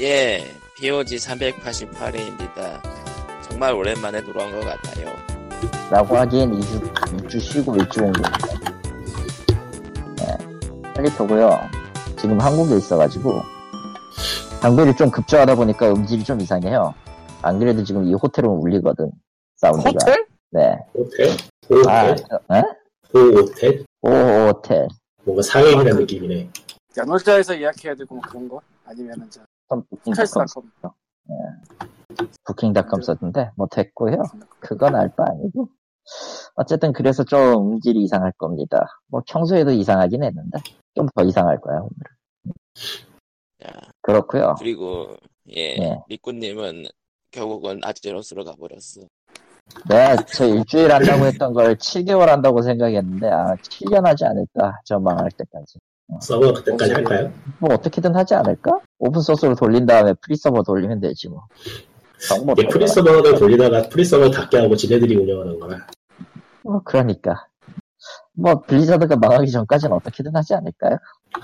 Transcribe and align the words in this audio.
예, 0.00 0.42
POG 0.76 1.16
388회입니다. 1.16 2.82
정말 3.48 3.72
오랜만에 3.74 4.20
돌아온 4.24 4.50
것 4.50 4.60
같아요. 4.64 5.06
라고 5.88 6.16
하기엔 6.16 6.50
2주, 6.50 6.92
2주 6.92 7.40
쉬고 7.40 7.76
일주 7.76 8.02
온 8.02 8.12
겁니다. 8.12 8.38
네. 10.16 10.36
빨리 10.94 11.08
켜고요. 11.10 11.56
지금 12.18 12.40
한국에 12.40 12.76
있어가지고, 12.76 13.40
장비를 14.62 14.96
좀 14.96 15.10
급조하다 15.12 15.54
보니까 15.54 15.90
음질이 15.92 16.24
좀 16.24 16.40
이상해요. 16.40 16.92
안 17.42 17.60
그래도 17.60 17.84
지금 17.84 18.02
이 18.04 18.14
호텔은 18.14 18.48
울리거든. 18.50 19.12
사운드가. 19.58 19.90
호텔? 19.90 20.26
네. 20.50 20.76
호텔? 20.92 21.36
호텔? 21.70 21.88
아, 22.48 22.56
에? 22.58 22.62
호텔? 23.14 23.84
오, 24.02 24.10
호텔. 24.10 24.88
뭔가 25.22 25.40
상해이라는 25.42 25.92
아, 25.92 25.94
그- 25.94 26.00
느낌이네. 26.00 26.50
연월자에서 26.96 27.60
예약해야 27.60 27.94
되고 27.94 28.14
뭐 28.16 28.22
그런 28.26 28.48
거? 28.48 28.60
아니면은 28.86 29.28
저좀 29.30 29.44
부킹닷컴, 29.68 30.16
헬스닷컴 30.18 30.64
부킹닷컴 32.44 33.02
썼는데, 33.02 33.50
뭐 33.56 33.66
됐고요. 33.70 34.22
그건 34.60 34.94
알 34.96 35.08
바 35.16 35.24
아니고. 35.28 35.68
어쨌든 36.56 36.92
그래서 36.92 37.24
좀 37.24 37.74
음질이 37.74 38.02
이상할 38.04 38.32
겁니다. 38.32 38.84
뭐 39.08 39.22
평소에도 39.26 39.70
이상하긴 39.72 40.22
했는데, 40.22 40.58
좀 40.94 41.08
더 41.14 41.24
이상할 41.24 41.60
거야, 41.60 41.78
오늘은. 41.78 42.16
자, 43.62 43.90
그렇고요 44.02 44.54
그리고, 44.58 45.16
예, 45.48 45.76
네. 45.78 46.00
리꾸님은 46.08 46.84
결국은 47.30 47.80
아제로스로 47.82 48.44
가버렸어. 48.44 49.06
네, 49.88 50.16
저 50.36 50.46
일주일 50.46 50.92
한다고 50.92 51.24
했던 51.24 51.52
걸 51.54 51.76
7개월 51.76 52.26
한다고 52.26 52.60
생각했는데, 52.62 53.28
아, 53.30 53.56
7년 53.56 54.04
하지 54.04 54.24
않을까, 54.26 54.78
저 54.84 54.98
망할 55.00 55.30
때까지. 55.30 55.78
서버 56.20 56.52
그때까지 56.52 56.92
할까요? 56.92 57.32
뭐, 57.58 57.74
어떻게든 57.74 58.14
하지 58.14 58.34
않을까? 58.34 58.80
오픈소스로 58.98 59.54
돌린 59.54 59.86
다음에 59.86 60.14
free 60.20 60.37
서버 60.37 60.62
돌리면 60.62 61.00
되지, 61.00 61.28
뭐. 61.28 61.46
이게 62.52 62.68
free 62.68 62.88
서버를 62.88 63.38
돌리다가 63.38 63.88
free 63.88 64.00
서버를 64.00 64.30
닫게 64.30 64.58
하고 64.58 64.76
지네들이 64.76 65.16
운영하는 65.16 65.58
거라. 65.58 65.86
뭐, 66.62 66.82
그러니까. 66.84 67.46
뭐, 68.32 68.60
블리자드가 68.62 69.16
망하기 69.16 69.50
전까지는 69.50 69.96
어떻게든 69.96 70.34
하지 70.34 70.54
않을까요? 70.54 70.98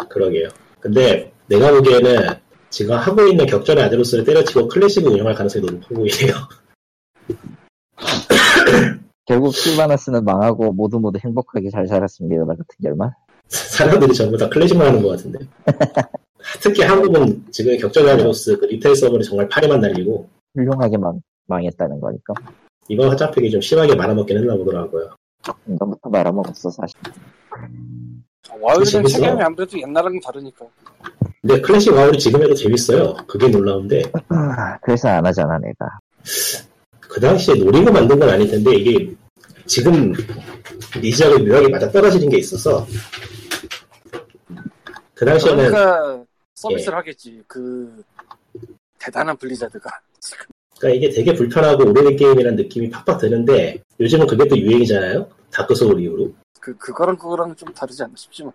그러게요. 0.08 0.48
근데 0.81 1.33
내가 1.47 1.72
보기에는 1.72 2.34
지금 2.70 2.94
하고 2.97 3.27
있는 3.27 3.47
격전의 3.47 3.84
아제로스를 3.84 4.25
때려치고 4.25 4.69
클래식을 4.69 5.11
운영할 5.11 5.34
가능성이 5.34 5.66
높아 5.66 5.88
보이네요. 5.88 6.34
결국 9.27 9.55
실바나스는 9.55 10.25
망하고 10.25 10.72
모두 10.72 10.98
모두 10.98 11.19
행복하게 11.22 11.70
잘 11.70 11.86
살았습니다. 11.86 12.44
같은 12.47 12.64
결말. 12.83 13.12
사람들이 13.51 14.15
전부 14.15 14.37
다 14.37 14.48
클래식만 14.48 14.87
하는 14.87 15.03
것 15.03 15.09
같은데. 15.11 15.39
특히 16.62 16.83
한국은 16.83 17.45
지금 17.51 17.77
격전의 17.77 18.12
아제로스 18.12 18.59
그 18.59 18.65
retail 18.66 18.97
서버를 18.97 19.23
정말 19.25 19.48
파리만 19.48 19.81
날리고 19.81 20.29
훌륭하게 20.55 20.97
망, 20.97 21.20
망했다는 21.47 22.01
거니까. 22.01 22.34
이번 22.89 23.11
확장팩이 23.11 23.50
좀 23.51 23.61
심하게 23.61 23.95
말아먹긴 23.95 24.39
했나 24.39 24.56
보더라고요. 24.56 25.11
이전부터 25.69 26.09
말아먹었어, 26.09 26.71
사실. 26.71 26.97
재밌어. 28.84 29.19
체감이 29.19 29.43
아무래도 29.43 29.78
옛날하고는 29.78 30.21
다르니까 30.21 30.67
근데 31.41 31.61
클래식 31.61 31.93
와우가 31.92 32.19
지금 32.19 32.43
해도 32.43 32.55
재밌어요. 32.55 33.15
그게 33.27 33.48
놀라운데 33.48 34.03
아, 34.28 34.78
그래서 34.83 35.09
안 35.09 35.25
하잖아, 35.25 35.59
내가. 35.59 35.98
그 37.01 37.21
당시에 37.21 37.55
노리고 37.55 37.91
만든 37.93 38.19
건 38.19 38.28
아닐 38.28 38.48
텐데 38.51 38.75
이게 38.77 39.12
지금 39.67 40.12
리즈하고 41.01 41.39
묘하게 41.45 41.69
맞아 41.69 41.91
떨어지는 41.91 42.28
게 42.28 42.39
있어서 42.39 42.87
그 45.20 45.26
당시에는 45.26 45.70
그러니까 45.70 46.24
서비스를 46.54 46.96
하겠지 46.96 47.42
그 47.46 48.02
대단한 48.98 49.36
블리자드가 49.36 49.90
지금 50.18 50.46
그러니까 50.78 50.96
이게 50.96 51.14
되게 51.14 51.34
불편하고 51.34 51.90
오래된 51.90 52.16
게임이라는 52.16 52.56
느낌이 52.56 52.88
팍팍 52.88 53.18
드는데 53.18 53.82
요즘은 54.00 54.26
그게 54.26 54.48
또 54.48 54.56
유행이잖아요. 54.56 55.28
다크 55.50 55.75
소울 55.75 56.00
이후로. 56.00 56.32
그 56.59 56.75
그거랑 56.78 57.16
그거랑 57.19 57.54
좀 57.54 57.70
다르지 57.75 58.03
않나 58.03 58.14
싶지만 58.16 58.50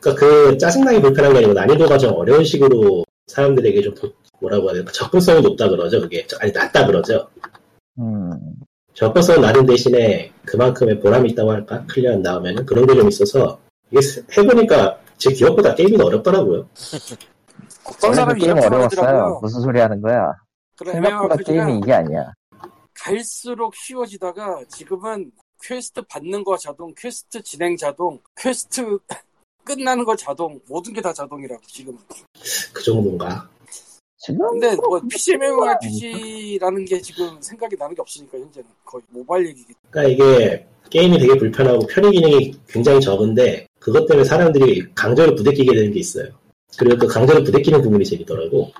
그러니까 0.00 0.14
그 0.26 0.58
짜증나게 0.58 1.00
불편한 1.00 1.32
게 1.32 1.38
아니고 1.38 1.52
난이도가 1.52 1.96
좀 1.98 2.12
어려운 2.14 2.44
식으로 2.44 3.04
사람들에게 3.28 3.80
좀 3.82 3.94
도- 3.94 4.12
뭐라고 4.40 4.64
해야 4.66 4.74
될까 4.74 4.90
접근성이 4.90 5.40
높다 5.42 5.68
그러죠. 5.68 6.00
그게 6.00 6.26
아니 6.40 6.50
낮다 6.50 6.86
그러죠. 6.86 7.28
음, 8.00 8.32
접근성 8.94 9.40
낮은 9.40 9.64
대신에 9.66 10.32
그만큼의 10.44 10.98
보람이 10.98 11.30
있다고 11.30 11.52
할까? 11.52 11.84
클리어한 11.86 12.20
다음에는 12.22 12.66
그런 12.66 12.84
게 12.84 12.94
좀 12.96 13.08
있어서 13.08 13.60
이게 13.92 14.00
해보니까 14.36 14.98
제 15.18 15.32
기억보다 15.32 15.74
게임이 15.74 15.96
더 15.96 16.06
어렵더라고요. 16.06 16.68
어떤 17.84 18.10
원래도 18.10 18.14
사람이 18.14 18.40
게임 18.40 18.56
어려웠어요. 18.58 19.38
무슨 19.42 19.60
소리 19.60 19.80
하는 19.80 20.00
거야? 20.00 20.32
생각보다 20.84 21.36
게임이 21.36 21.78
이게 21.78 21.92
아니야. 21.92 22.32
갈수록 22.94 23.74
쉬워지다가 23.74 24.62
지금은 24.68 25.30
퀘스트 25.62 26.02
받는 26.02 26.44
거 26.44 26.56
자동 26.56 26.92
퀘스트 26.96 27.42
진행 27.42 27.76
자동 27.76 28.20
퀘스트 28.36 28.98
끝나는 29.64 30.04
거 30.04 30.14
자동 30.16 30.58
모든 30.68 30.92
게 30.94 31.00
다 31.00 31.12
자동이라고 31.12 31.60
지금은 31.66 31.98
그 32.72 32.82
정도인가. 32.82 33.48
지금 34.20 34.48
근데 34.48 34.74
뭐 34.76 35.00
PC 35.08 35.34
MMORPG라는 35.34 36.84
게 36.86 37.00
지금 37.00 37.40
생각이 37.40 37.76
나는 37.76 37.94
게 37.94 38.00
없으니까 38.02 38.36
현재는 38.38 38.68
거의 38.84 39.02
모바일 39.10 39.46
얘기기 39.48 39.72
그러니까 39.90 40.12
이게 40.12 40.66
게임이 40.90 41.18
되게 41.18 41.36
불편하고 41.36 41.86
편의 41.86 42.12
기능이 42.12 42.54
굉장히 42.68 43.00
적은데 43.00 43.66
그것 43.78 44.06
때문에 44.06 44.24
사람들이 44.24 44.84
강제로 44.94 45.34
부대끼게 45.34 45.74
되는 45.74 45.92
게 45.92 46.00
있어요. 46.00 46.28
그리고 46.78 46.96
또 46.98 47.06
강제로 47.06 47.42
부대끼는 47.42 47.82
부분이 47.82 48.04
재밌더라고. 48.04 48.70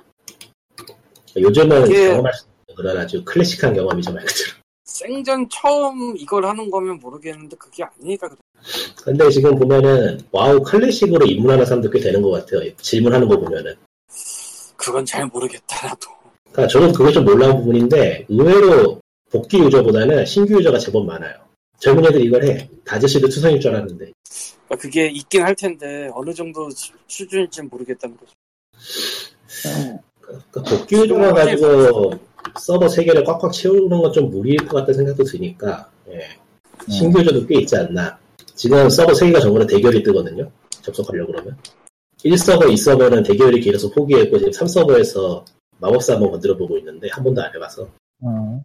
요즘은 1.37 1.87
이게- 1.87 2.09
경험할 2.09 2.33
수 2.33 2.45
없는 2.67 2.75
그런 2.75 2.97
아주 2.97 3.23
클래식한 3.23 3.73
경험이죠 3.75 4.11
말 4.13 4.25
그대로. 4.25 4.49
생전 4.85 5.47
처음 5.49 6.17
이걸 6.17 6.45
하는 6.45 6.69
거면 6.69 6.99
모르겠는데 6.99 7.55
그게 7.57 7.83
아니니까 7.83 8.27
그래. 8.27 8.39
근데 9.03 9.29
지금 9.29 9.57
보면은 9.57 10.19
와우 10.31 10.61
클래식으로 10.61 11.25
입문하는 11.25 11.65
사람도 11.65 11.89
꽤 11.91 11.99
되는 11.99 12.21
것 12.21 12.31
같아요. 12.31 12.69
질문하는 12.77 13.27
거 13.27 13.39
보면은. 13.39 13.75
그건 14.75 15.05
잘 15.05 15.25
모르겠다 15.27 15.87
나도 15.87 16.09
그러니까 16.51 16.67
저는 16.67 16.91
그게 16.93 17.11
좀 17.11 17.23
놀라운 17.23 17.57
부분인데 17.57 18.25
의외로 18.29 18.99
복귀 19.31 19.59
유저보다는 19.59 20.25
신규 20.25 20.55
유저가 20.55 20.79
제법 20.79 21.05
많아요. 21.05 21.33
젊은 21.79 22.05
애들 22.05 22.21
이걸 22.25 22.43
해. 22.45 22.69
다저씨도 22.85 23.27
투성일 23.29 23.59
줄 23.59 23.71
알았는데. 23.75 24.11
그러니까 24.67 24.75
그게 24.81 25.07
있긴 25.09 25.41
할 25.43 25.55
텐데 25.55 26.09
어느 26.13 26.33
정도 26.33 26.69
수- 26.71 26.93
수준일지 27.07 27.61
는 27.61 27.69
모르겠다는 27.69 28.15
거죠 28.17 28.33
그러니까 30.21 30.63
복귀 30.63 30.95
유저가 30.95 31.33
가지고 31.33 32.11
서버 32.59 32.87
세 32.87 33.03
개를 33.03 33.23
꽉꽉 33.23 33.51
채우는 33.51 33.89
건 34.01 34.11
좀 34.13 34.29
무리일 34.29 34.57
것 34.67 34.77
같다는 34.77 34.93
생각도 34.93 35.23
드니까 35.23 35.89
예. 36.09 36.19
신규 36.91 37.19
유저도 37.19 37.45
꽤 37.47 37.59
있지 37.61 37.75
않나. 37.75 38.17
지금 38.55 38.89
서버 38.89 39.13
세 39.13 39.25
개가 39.27 39.39
전부 39.39 39.59
다 39.59 39.65
대결이 39.65 40.03
뜨거든요. 40.03 40.51
접속하려고 40.81 41.31
그러면. 41.31 41.57
1서버, 42.25 42.63
2서버는 42.73 43.25
대결이 43.25 43.61
길어서 43.61 43.89
포기했고 43.91 44.37
지금 44.37 44.51
3서버에서 44.51 45.43
마법사 45.79 46.13
한번 46.13 46.31
건드려 46.31 46.57
보고 46.57 46.77
있는데 46.77 47.07
한 47.11 47.23
번도 47.23 47.41
안 47.41 47.53
해봐서 47.55 47.87
음, 48.23 48.61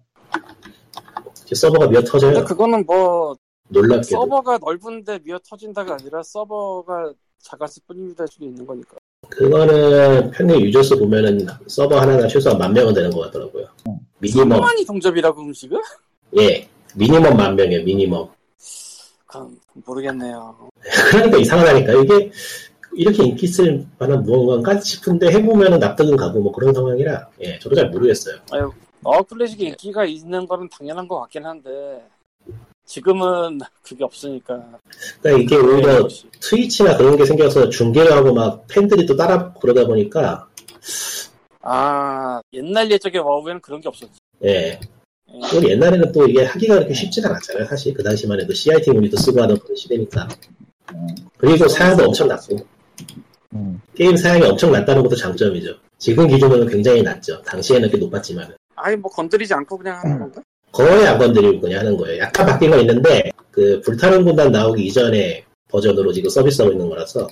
서버가 1.55 1.87
미어 1.89 2.03
터져요. 2.03 2.33
근데 2.35 2.47
그거는 2.47 2.85
뭐 2.87 3.37
놀랍게도. 3.69 4.05
서버가 4.21 4.59
넓은데 4.59 5.19
미어 5.25 5.39
터진다가 5.49 5.95
아니라 5.95 6.23
서버가 6.23 7.13
작았을 7.43 7.83
뿐입니다 7.87 8.27
수도 8.27 8.45
있는 8.47 8.67
거니까 8.67 8.97
그거는 9.29 10.31
평균 10.31 10.61
유저수 10.61 10.99
보면은 10.99 11.47
서버 11.67 11.99
하나가 12.01 12.27
최소한 12.27 12.59
만 12.59 12.73
명은 12.73 12.93
되는 12.95 13.11
것 13.11 13.21
같더라고요. 13.21 13.67
미니멈, 14.19 14.51
서버만이 14.51 14.85
동접이라고 14.85 15.41
음식은? 15.43 15.81
예. 16.39 16.69
미니멈 16.95 17.37
만 17.37 17.57
명이에요, 17.57 17.83
미니멈. 17.85 18.29
그건 19.27 19.59
모르겠네요 19.85 20.57
그러니까 21.11 21.39
이상하다니까. 21.39 21.93
이게 21.95 22.31
이렇게 22.97 23.25
인기 23.25 23.47
있을 23.47 23.85
만한 23.99 24.23
무언가인가 24.23 24.81
싶은데 24.81 25.33
해보면은 25.33 25.81
납득은 25.81 26.17
가고 26.17 26.41
뭐 26.41 26.53
그런 26.53 26.73
상황이라, 26.73 27.29
예, 27.41 27.59
저도 27.59 27.75
잘 27.75 27.91
모르겠어요. 27.91 28.37
어 29.05 29.23
클래식이 29.23 29.65
인기가 29.65 30.05
있는 30.05 30.47
거는 30.47 30.69
당연한 30.69 31.07
것 31.07 31.21
같긴 31.21 31.45
한데 31.45 32.03
지금은 32.85 33.61
그게 33.83 34.05
없으니까 34.05 34.79
그러니까 35.23 35.43
이게 35.43 35.57
오히려 35.57 36.09
트위치나 36.41 36.97
그런 36.97 37.17
게 37.17 37.25
생겨서 37.25 37.69
중계를 37.69 38.13
하고 38.13 38.35
막 38.35 38.67
팬들이 38.67 39.07
또 39.07 39.17
따라 39.17 39.53
그러다 39.55 39.87
보니까, 39.87 40.49
아 41.63 42.41
옛날 42.53 42.91
예적의 42.91 43.21
와우에는 43.21 43.61
그런 43.61 43.81
게 43.81 43.89
없었지 43.89 44.13
예. 44.45 44.49
예. 44.49 45.41
또 45.51 45.69
옛날에는 45.69 46.13
또 46.13 46.27
이게 46.29 46.45
하기가 46.45 46.75
그렇게 46.75 46.95
쉽지가 46.95 47.29
않았잖아요, 47.31 47.67
사실. 47.67 47.93
그 47.93 48.03
당시만 48.03 48.41
해도 48.41 48.53
CRT 48.53 48.91
모니터 48.93 49.17
쓰고 49.17 49.43
하던 49.43 49.59
그런 49.59 49.77
시대니까. 49.77 50.29
그리고 51.39 51.67
사양도 51.67 52.05
엄청 52.05 52.29
낮고. 52.29 52.57
음. 53.55 53.81
게임 53.95 54.17
사양이 54.17 54.45
엄청 54.47 54.71
낮다는 54.73 55.03
것도 55.03 55.17
장점이죠. 55.17 55.75
지금 55.99 56.29
기준으로는 56.29 56.69
굉장히 56.69 57.03
낮죠. 57.03 57.43
당시에는 57.43 57.91
꽤 57.91 57.97
높았지만. 57.97 58.55
아니 58.85 58.97
뭐 58.97 59.11
건드리지 59.11 59.55
않고 59.55 59.79
그냥 59.79 59.99
하는 59.99 60.19
건가? 60.19 60.43
거의 60.71 61.07
안 61.07 61.17
건드리고 61.19 61.59
그냥 61.59 61.81
하는 61.81 61.97
거예요. 61.97 62.19
약간 62.21 62.45
바뀐 62.45 62.71
건 62.71 62.81
있는데, 62.81 63.31
그, 63.51 63.81
불타는 63.81 64.25
군단 64.25 64.53
나오기 64.53 64.85
이전에 64.85 65.43
버전으로 65.71 66.13
지금 66.13 66.29
서비스하고 66.29 66.73
있는 66.73 66.91
거라서, 66.91 67.27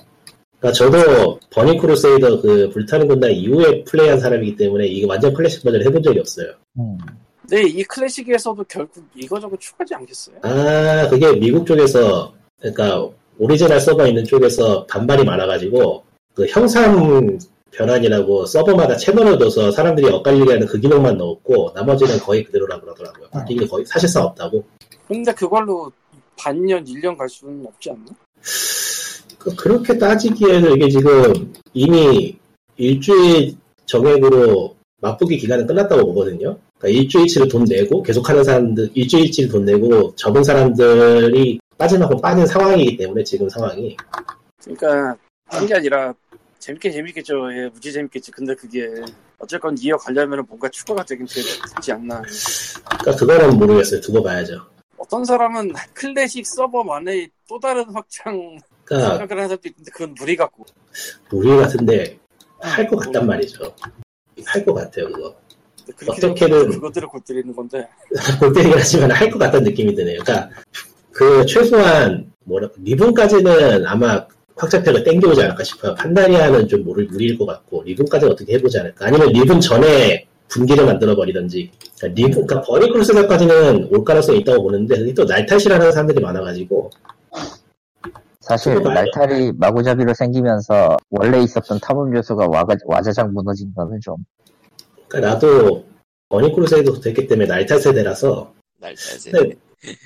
그러니까 0.59 0.71
저도 0.71 1.39
버닝 1.51 1.77
크루세이더 1.77 2.41
그 2.41 2.69
불타는 2.71 3.07
군단 3.07 3.31
이후에 3.31 3.83
플레이한 3.83 4.19
사람이기 4.19 4.55
때문에 4.55 4.87
이게 4.87 5.05
완전 5.05 5.31
클래식 5.31 5.61
버전을 5.63 5.85
해본 5.85 6.01
적이 6.01 6.21
없어요. 6.21 6.53
음. 6.79 6.97
근데 7.41 7.67
이 7.67 7.83
클래식에서도 7.83 8.63
결국 8.67 9.03
이거저거 9.13 9.55
추가하지 9.57 9.93
않겠어요? 9.93 10.37
아, 10.41 11.07
그게 11.09 11.33
미국 11.33 11.67
쪽에서, 11.67 12.33
그러니까 12.59 13.07
오리지널 13.37 13.79
서버 13.79 14.07
있는 14.07 14.23
쪽에서 14.23 14.87
반발이 14.87 15.23
많아가지고, 15.23 16.03
그 16.33 16.47
형상 16.47 17.37
변환이라고 17.75 18.45
서버마다 18.45 18.95
채널을 18.97 19.37
둬서 19.37 19.71
사람들이 19.71 20.07
엇갈리게 20.07 20.53
하는 20.53 20.67
그 20.67 20.79
기능만 20.79 21.17
넣었고, 21.17 21.71
나머지는 21.75 22.19
거의 22.19 22.43
그대로라 22.43 22.79
그러더라고요. 22.79 23.27
바뀐 23.29 23.57
게 23.57 23.67
거의 23.67 23.85
사실상 23.85 24.23
없다고. 24.23 24.63
근데 25.07 25.33
그걸로 25.33 25.91
반년, 26.37 26.83
1년 26.85 27.17
갈 27.17 27.27
수는 27.29 27.65
없지 27.65 27.89
않나? 27.91 28.05
그, 29.39 29.55
그렇게 29.55 29.97
따지기에는 29.97 30.75
이게 30.75 30.89
지금 30.89 31.53
이미 31.73 32.37
일주일 32.77 33.55
정액으로 33.85 34.75
맛보기 35.01 35.37
기간은 35.37 35.67
끝났다고 35.67 36.05
보거든요. 36.13 36.57
그러니까 36.77 37.01
일주일치를 37.01 37.47
돈 37.49 37.65
내고 37.65 38.01
계속하는 38.01 38.43
사람들 38.43 38.91
일주일치를 38.93 39.49
돈 39.49 39.65
내고 39.65 40.15
접은 40.15 40.43
사람들이 40.43 41.59
빠지만큼 41.77 42.17
빠진 42.21 42.45
상황이기 42.45 42.95
때문에 42.97 43.23
지금 43.23 43.49
상황이 43.49 43.97
그러니까 44.63 45.17
한 45.47 45.67
게 45.67 45.75
아니라 45.75 46.13
재밌게 46.63 46.91
재밌겠죠. 46.91 47.53
예, 47.53 47.67
무지 47.67 47.91
재밌겠지. 47.91 48.31
근데 48.31 48.55
그게 48.55 48.87
어쨌건 49.37 49.75
이어가려면 49.77 50.45
뭔가 50.47 50.69
추가가 50.69 51.03
되긴 51.03 51.25
되- 51.25 51.41
되지 51.75 51.91
않나. 51.91 52.21
그러니까 53.01 53.15
그거는 53.17 53.57
모르겠어요. 53.57 53.99
두고 53.99 54.23
봐야죠. 54.23 54.65
어떤 54.97 55.25
사람은 55.25 55.73
클래식 55.93 56.47
서버만의 56.47 57.29
또 57.49 57.59
다른 57.59 57.83
확장 57.93 58.57
그러니까 58.85 59.17
생각을 59.17 59.31
하는 59.43 59.49
사람도 59.49 59.67
있는데 59.69 59.91
그건 59.91 60.15
무리 60.17 60.37
같고. 60.37 60.63
우리 61.33 61.49
같은데 61.57 62.17
할 62.61 62.87
것 62.87 62.95
같단 62.99 63.27
말이죠. 63.27 63.75
할 64.45 64.63
것 64.63 64.73
같아요 64.73 65.07
그거. 65.11 65.35
어떻게든- 65.85 66.71
그것들을 66.71 67.07
곧들이는 67.09 67.53
건데. 67.53 67.85
볼 68.39 68.53
때긴 68.53 68.71
하지만 68.73 69.11
할 69.11 69.29
것 69.29 69.37
같다는 69.37 69.65
느낌이 69.65 69.93
드네요. 69.95 70.21
그러니까 70.23 70.49
그 71.11 71.45
최소한 71.45 72.31
뭐라 72.45 72.69
리븐까지는 72.77 73.85
아마 73.85 74.25
확장팩을 74.55 75.03
땡겨오지 75.03 75.41
않을까 75.41 75.63
싶어요. 75.63 75.95
판다리아는 75.95 76.67
좀 76.67 76.83
무리, 76.83 77.05
무리일 77.07 77.37
것 77.37 77.45
같고 77.45 77.83
리븐까지는 77.83 78.33
어떻게 78.33 78.53
해보지 78.53 78.79
않을까. 78.79 79.07
아니면 79.07 79.29
리븐 79.29 79.59
전에 79.59 80.27
분기를 80.47 80.85
만들어 80.85 81.15
버리던지. 81.15 81.71
그러니까 81.97 82.21
리븐, 82.21 82.45
그러니까 82.45 82.61
버니 82.61 82.91
크루스까지는 82.91 83.89
올 83.91 84.03
가능성이 84.03 84.39
있다고 84.39 84.63
보는데 84.63 85.13
또 85.13 85.23
날탓이라는 85.23 85.91
사람들이 85.91 86.21
많아가지고 86.21 86.91
사실. 88.39 88.81
날탈이 88.81 89.53
마구잡이로 89.57 90.13
생기면서 90.13 90.97
원래 91.09 91.41
있었던 91.41 91.79
탐험 91.79 92.15
요소가 92.15 92.47
와가, 92.47 92.75
와자작 92.85 93.31
무너진 93.31 93.73
거는 93.73 93.99
좀 94.01 94.17
그러니까 95.07 95.33
나도 95.33 95.85
Burning 96.29 96.53
Crusade에도 96.53 96.99
됐기 96.99 97.27
때문에 97.27 97.47
날탈 97.47 97.81
세대라서 97.81 98.53
날탈 98.79 99.05
세대. 99.05 99.31
네. 99.31 99.55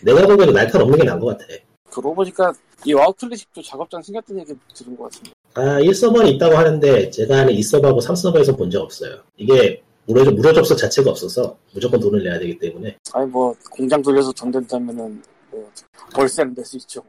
내가 0.04 0.26
보기에는 0.26 0.54
날탈 0.54 0.81
없는 0.82 0.98
게 1.00 1.04
나은 1.04 1.20
것 1.20 1.38
같아. 1.38 1.46
그러고 1.90 2.16
보니까 2.16 2.54
이 2.85 2.94
와우 2.94 3.12
클래식도 3.13 3.62
작업장 3.62 4.01
생겼다는 4.01 4.41
얘기 4.41 4.53
들은 4.74 4.95
것 4.97 5.06
같은데. 5.06 5.31
아, 5.56 5.79
1서버는 5.81 6.33
있다고 6.35 6.56
하는데, 6.56 7.09
제가 7.09 7.39
아는 7.39 7.53
2서버하고 7.53 8.00
3서버에서 8.01 8.57
본 8.57 8.69
적 8.69 8.81
없어요. 8.83 9.19
이게, 9.38 9.81
무료, 10.06 10.24
무료 10.31 10.53
접속 10.53 10.75
자체가 10.75 11.09
없어서, 11.09 11.57
무조건 11.74 12.00
돈을 12.00 12.24
내야 12.24 12.38
되기 12.39 12.57
때문에. 12.59 12.95
아니 13.13 13.29
뭐 13.29 13.53
공장 13.71 14.01
돌려서 14.01 14.31
돈 14.31 14.51
된다면은 14.51 15.21
뭐 15.51 15.71
월세는 16.15 16.53
낼 16.53 16.63
수 16.63 16.77
있죠. 16.77 17.01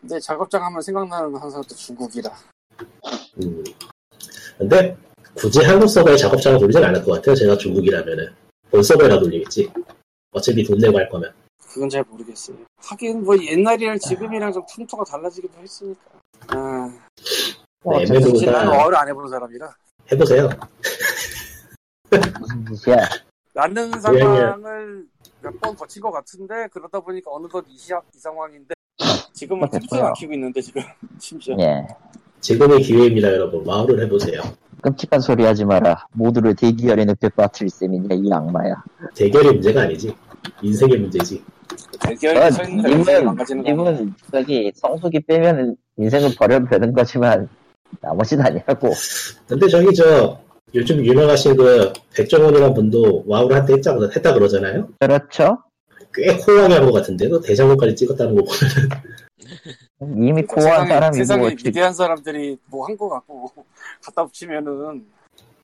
근데 0.00 0.18
작업장 0.18 0.64
하면 0.64 0.80
생각나는 0.80 1.34
항상 1.36 1.62
또 1.68 1.74
중국이라. 1.74 2.30
음. 3.44 3.62
근데, 4.58 4.96
굳이 5.34 5.60
한국 5.60 5.86
서버에 5.88 6.16
작업장을 6.16 6.58
돌리진 6.58 6.82
않을 6.82 7.04
것 7.04 7.12
같아요. 7.12 7.34
제가 7.36 7.56
중국이라면은. 7.58 8.28
본 8.70 8.82
서버에다 8.82 9.18
돌리겠지. 9.20 9.70
어차피 10.32 10.64
돈 10.64 10.78
내고 10.78 10.96
할 10.98 11.08
거면. 11.08 11.30
그건 11.72 11.88
잘 11.88 12.04
모르겠어요. 12.08 12.56
하긴 12.78 13.24
뭐 13.24 13.36
옛날이랑 13.40 13.98
지금이랑 13.98 14.52
좀 14.52 14.64
풍토가 14.72 15.04
달라지기도 15.04 15.54
했으니까. 15.60 16.00
아, 16.48 16.90
뭐 17.84 17.98
네, 17.98 18.06
사실 18.06 18.20
나는 18.20 18.34
MMO보다 18.36 18.70
와우를 18.78 18.98
안 18.98 19.08
해보는 19.08 19.28
사람이라. 19.30 19.74
해보세요. 20.12 20.48
무슨 22.40 22.66
짓이야 22.74 22.96
나는 23.54 23.90
상황을 24.00 25.06
몇 25.42 25.60
번 25.60 25.74
거친 25.76 26.02
것 26.02 26.10
같은데 26.10 26.66
그러다 26.72 27.00
보니까 27.00 27.30
어느덧 27.32 27.64
이, 27.68 27.76
시, 27.78 27.92
이 27.92 28.18
상황인데 28.18 28.74
지금은 29.32 29.68
됐어요. 29.70 29.80
틈새 29.88 30.02
막히고 30.02 30.32
있는데 30.34 30.60
지금 30.60 30.82
심지어 31.18 31.56
예 31.60 31.86
지금의 32.40 32.80
기회입니다, 32.82 33.28
여러분. 33.32 33.62
마을을 33.64 34.02
해보세요. 34.04 34.40
끔찍한 34.82 35.20
소리 35.20 35.44
하지 35.44 35.64
마라 35.64 36.06
모두를 36.12 36.54
대기열에 36.56 37.04
늪에 37.04 37.28
빠뜨릴 37.30 37.68
셈이냐 37.70 38.14
이 38.16 38.30
악마야 38.32 38.82
대결이 39.14 39.48
문제가 39.52 39.82
아니지. 39.82 40.14
인생의 40.62 40.98
문제지. 40.98 41.42
대결에 42.00 42.46
어, 42.46 42.50
서 42.50 42.62
있는 42.64 42.84
님은 42.90 43.36
님은 43.62 44.14
저기 44.32 44.72
성수기 44.74 45.20
빼면 45.20 45.76
인생을 45.96 46.30
버려도 46.36 46.66
되는 46.68 46.92
거지만 46.92 47.48
나머지는 48.00 48.44
아니라고 48.46 48.90
근데 49.46 49.68
저기 49.68 49.94
저, 49.94 50.38
요즘 50.74 51.04
유명하신 51.04 51.56
그, 51.56 51.92
백종원이라는 52.14 52.74
분도 52.74 53.24
와우를 53.26 53.56
한때 53.56 53.74
했자, 53.74 53.96
했다 54.14 54.32
그러잖아요? 54.34 54.88
그렇죠 54.98 55.58
꽤 56.12 56.36
core하게 56.36 56.74
한 56.74 56.84
것 56.86 56.92
같은데, 56.92 57.28
그 57.28 57.40
대장군까지 57.40 57.94
찍었다는 57.94 58.34
거 58.34 58.42
보면. 58.42 58.90
이미 60.26 60.42
core한 60.42 60.86
세상에, 60.86 60.88
사람이고 60.88 61.16
세상에 61.18 61.40
뭐 61.42 61.50
위대한 61.64 61.92
사람들이 61.92 62.56
뭐 62.66 62.86
한 62.86 62.96
거 62.96 63.08
같고 63.08 63.52
갖다 64.02 64.24
붙이면은 64.24 65.04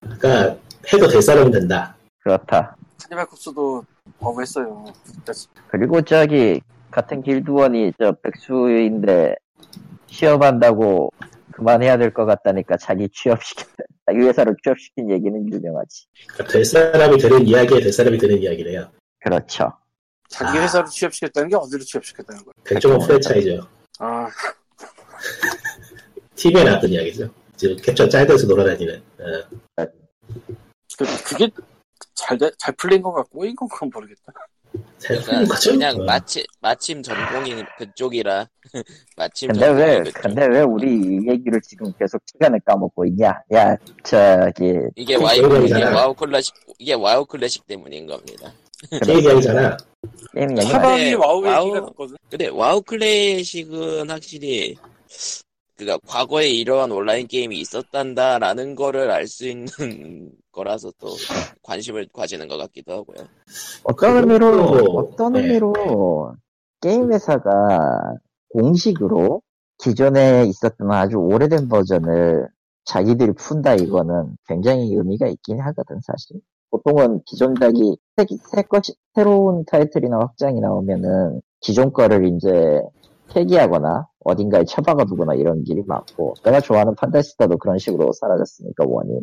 그러니까 0.01 0.57
해도 0.93 1.09
될 1.09 1.21
사람은 1.23 1.51
된다. 1.51 1.97
그렇다 2.21 2.77
Cannibal 3.03 3.27
Corpse도 3.27 3.85
와우했어요. 4.21 4.85
그리고 5.69 6.01
저기 6.03 6.61
같은 6.91 7.23
길드원이 7.23 7.93
저 7.99 8.13
백수인데 8.23 9.35
취업한다고 10.07 11.13
그만해야 11.53 11.97
될 11.99 12.13
것 12.13 12.27
같다니까 12.27 12.77
자기 12.77 13.09
취업시킨 13.09 13.65
자기 14.07 14.19
회사로 14.27 14.55
취업시킨 14.63 15.11
얘기는 15.11 15.53
유명하지 15.53 16.07
그러니까 16.35 16.53
될 16.53 16.65
사람이 16.65 17.19
되는 17.19 17.47
이야기에 17.47 17.81
될 17.81 17.93
사람이 17.93 18.19
되는 18.19 18.39
이야기래요. 18.43 18.91
그렇죠 19.21 19.73
자기 20.29 20.59
아. 20.59 20.63
회사로 20.63 20.87
취업시켰다는 20.89 21.49
게 21.49 21.57
어디로 21.57 21.83
취업시켰다는 21.85 22.45
거야? 22.45 22.53
백종원 22.65 23.01
프랜차이즈요. 23.07 23.61
아, 24.01 24.29
TV에 26.35 26.65
나왔던 26.65 26.91
이야기죠. 26.91 27.31
지금 27.57 27.77
캡처 27.77 28.09
짤돼서 28.09 28.47
돌아다니는. 28.47 29.03
어. 29.21 29.85
그, 30.99 31.05
그게 31.25 31.49
잘, 32.17 32.37
돼- 32.39 32.51
잘 32.59 32.75
풀린 32.77 33.03
것 33.03 33.13
같고 33.13 33.39
꼬인 33.39 33.55
건가 33.55 33.77
모르겠다. 33.93 34.33
잘 34.99 35.17
풀린 35.21 35.45
그러니까? 35.47 35.59
그냥 35.71 35.97
어. 36.01 36.05
마침 36.05 36.43
마침 36.61 37.03
전공이 37.03 37.63
그쪽이라 37.79 38.47
마침 39.17 39.51
근데 39.53 39.69
왜 39.69 39.99
그쪽. 40.01 40.23
근데 40.23 40.47
왜 40.47 40.61
우리 40.63 40.91
이 40.97 41.29
얘기를 41.31 41.61
지금 41.63 41.93
계속 41.99 42.21
시간을 42.27 42.61
까먹고 42.65 43.05
있냐 43.07 43.41
야 43.55 43.77
저기 44.03 44.75
이게 44.97 45.17
그 45.17 45.23
와우 45.23 45.65
이게. 45.65 45.85
와우 45.85 46.15
클래식 46.15 46.55
이게 46.79 46.93
와우 46.95 47.25
클래식 47.25 47.67
때문인 47.67 48.07
겁니다. 48.07 48.53
게임 49.07 49.21
이야기잖아. 49.21 49.77
게임 50.35 50.51
얘기 50.59 50.63
차- 50.63 50.73
차밤이 50.73 51.05
네, 51.05 51.15
와우. 51.15 51.39
얘기가 51.47 51.81
났거든. 51.81 52.17
근데 52.29 52.49
와우 52.49 52.83
클래식은 52.83 54.11
확실히 54.11 54.77
그니까 55.77 55.99
과거에 56.07 56.49
이러한 56.49 56.91
온라인 56.91 57.27
게임이 57.27 57.59
있었단다라는 57.61 58.75
거를 58.75 59.11
알 59.11 59.27
수 59.27 59.47
있는 59.47 59.67
거라서 60.53 60.91
또 60.99 61.09
관심을 61.63 62.09
가지는 62.13 62.49
것 62.49 62.57
같기도 62.57 62.93
하고요. 62.93 63.27
어떤 63.85 64.17
의미로 64.17 64.49
어떤 64.97 65.35
네. 65.35 65.41
의미로 65.43 66.35
게임 66.81 67.13
회사가 67.13 68.15
공식으로 68.51 69.43
기존에 69.79 70.45
있었던 70.47 70.91
아주 70.91 71.17
오래된 71.19 71.69
버전을 71.69 72.49
자기들이 72.85 73.33
푼다 73.33 73.75
이거는 73.75 74.37
굉장히 74.49 74.95
의미가 74.95 75.27
있긴 75.27 75.61
하거든 75.61 76.01
사실. 76.01 76.41
보통은 76.71 77.21
기존 77.27 77.55
작이 77.55 77.97
새, 78.17 78.27
새 78.51 78.63
것이, 78.63 78.95
새로운 79.15 79.65
타이틀이나 79.67 80.19
확장이 80.19 80.61
나오면은 80.61 81.41
기존 81.61 81.93
거를 81.93 82.27
이제 82.29 82.81
폐기하거나 83.33 84.07
어딘가에 84.25 84.65
처박아 84.65 85.05
두거나 85.05 85.35
이런 85.35 85.63
길이 85.65 85.83
많고 85.87 86.35
내가 86.45 86.61
좋아하는 86.61 86.95
판타시스타도 86.95 87.59
그런 87.59 87.79
식으로 87.79 88.13
사라졌으니까 88.13 88.85
원이 88.87 89.21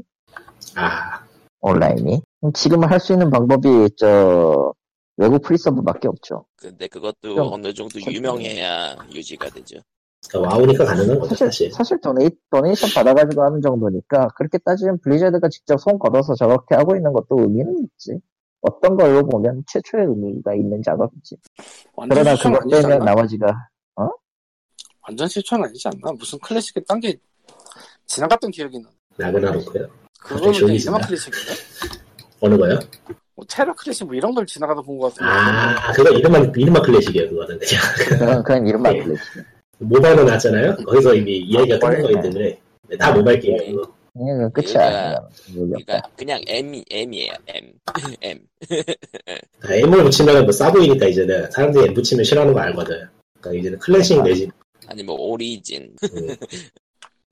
아, 0.75 1.23
온라인이 1.61 2.21
그럼 2.39 2.53
지금 2.53 2.83
할 2.83 2.99
수 2.99 3.13
있는 3.13 3.29
방법이 3.29 3.89
저 3.97 4.73
외국 5.17 5.41
free 5.43 5.61
server밖에 5.61 6.07
없죠. 6.07 6.45
근데 6.57 6.87
그것도 6.87 7.35
좀 7.35 7.53
어느 7.53 7.73
정도 7.73 7.99
좀- 7.99 8.13
유명해야 8.13 8.95
유지가 9.13 9.49
되죠. 9.49 9.79
그러니까 10.29 10.55
와우니까 10.55 10.85
가능한 10.85 11.19
거죠, 11.19 11.29
사실 11.35 11.45
사실. 11.47 11.71
사실 11.71 11.99
dona-, 12.01 12.29
donation 12.49 12.89
받아가지고 12.95 13.43
하는 13.43 13.61
정도니까 13.61 14.29
그렇게 14.37 14.57
따지면 14.59 14.99
블리자드가 15.03 15.49
직접 15.49 15.77
손 15.77 15.99
걷어서 15.99 16.33
저렇게 16.35 16.75
하고 16.75 16.95
있는 16.95 17.11
것도 17.13 17.41
의미는 17.41 17.83
있지. 17.83 18.19
어떤 18.61 18.95
걸로 18.95 19.27
보면 19.27 19.63
최초의 19.67 20.05
의미가 20.07 20.55
있는 20.55 20.81
작업이지. 20.81 21.35
그러나 22.09 22.35
그것 22.37 22.73
않나? 22.85 22.97
나머지가 22.99 23.67
완전 25.07 25.27
실천 25.27 25.63
아니지 25.63 25.87
않나? 25.87 26.11
무슨 26.17 26.39
클래식에 26.39 26.81
딴 26.87 26.99
게 26.99 27.17
지나갔던 28.07 28.51
기억이 28.51 28.79
나. 28.79 28.89
라그나로크요. 29.17 29.87
그거는 30.19 30.53
그냥 30.59 30.77
지나. 30.77 30.97
클래식인가? 30.99 31.53
어느 32.41 32.57
거요? 32.57 32.79
뭐 33.35 33.45
테러 33.49 33.73
클래식 33.73 34.05
뭐 34.05 34.13
이런 34.15 34.33
걸 34.33 34.45
지나가다 34.45 34.81
본 34.81 34.99
것 34.99 35.13
같은데. 35.15 35.31
아, 35.31 35.91
그거 35.93 36.09
이름만, 36.11 36.51
이름만 36.55 36.81
클래식이에요, 36.83 37.29
그거는. 37.29 37.59
그냥. 37.59 38.43
그건 38.43 38.67
이름만 38.67 38.93
네. 38.93 39.03
불렀지. 39.03 39.21
모바일로 39.79 40.23
나왔잖아요? 40.23 40.75
거기서 40.85 41.15
이미 41.15 41.37
이야기가 41.39 41.79
끝난? 41.79 42.01
거기 42.01 42.13
때문에. 42.21 42.59
네, 42.89 42.97
다 42.97 43.11
모바일 43.11 43.39
게임이에요, 43.39 43.75
그거. 43.75 43.93
그냥 44.13 44.51
끝이야. 44.51 44.73
그러니까- 44.73 45.29
그냥. 45.47 45.57
의미 45.57 45.73
없다. 45.75 45.85
그러니까 45.85 46.09
그냥 46.15 46.41
M 46.47 46.81
M이에요 46.91 47.33
M 47.47 47.73
M 48.21 48.39
다 49.61 49.73
M을 49.75 50.03
붙이면 50.03 50.43
뭐 50.43 50.51
싸보이니까 50.51 51.07
이제는 51.07 51.49
사람들이 51.51 51.85
M 51.87 51.93
붙이면 51.95 52.23
싫어하는 52.23 52.53
거 52.53 52.59
알거든. 52.59 53.07
그러니까 53.41 53.59
이제는 53.59 53.79
클래식 53.79 54.21
내지, 54.23 54.47
아니 54.87 55.03
뭐 55.03 55.15
오리진 55.15 55.95
음, 56.03 56.35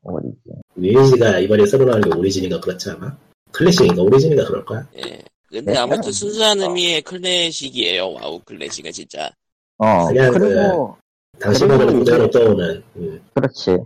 어디지? 0.04 0.38
리니지가 0.76 1.40
이번에 1.40 1.66
새로 1.66 1.86
나온 1.86 2.02
게 2.02 2.10
오리진인가 2.16 2.60
그렇지 2.60 2.90
아마? 2.92 3.16
클래식인가 3.52 4.02
오리진인가 4.02 4.46
그럴 4.48 4.64
거야. 4.66 4.88
예 4.98 5.22
근데 5.50 5.74
네, 5.74 5.78
아무튼 5.78 6.12
순수한 6.12 6.60
어. 6.62 6.64
의미의 6.64 7.02
클래식이에요 7.02 8.14
와우 8.14 8.40
클래식은 8.46 8.92
진짜 8.94 9.30
어, 9.78 10.08
그냥 10.08 10.32
그리고, 10.32 10.98
당시 11.40 11.62
그리고 11.66 11.80
보면 11.80 12.02
이제- 12.02 12.12
그대로 12.12 12.30
떠오는, 12.30 12.84
음, 12.98 13.22
그렇지. 13.34 13.78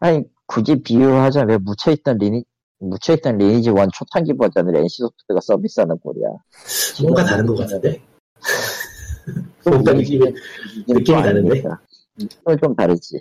아니, 0.00 0.22
굳이 0.46 0.76
비유하자면 0.82 1.64
묻혀있던 1.64 2.18
리니, 2.18 2.44
묻혀있던 2.78 3.38
리니지 3.38 3.70
원 3.70 3.88
초창기 3.94 4.34
버전을 4.36 4.76
NC소프트가 4.76 5.40
서비스하는 5.42 5.98
꼴이야. 5.98 6.28
뭔가 7.02 7.24
다른 7.24 7.46
것 7.46 7.56
같은데? 7.56 8.02
뭔가 9.64 9.92
느낌이, 9.94 10.26
느낌이 10.86 11.22
다른데? 11.22 11.62
그건 12.18 12.58
좀 12.62 12.74
다르지. 12.74 13.18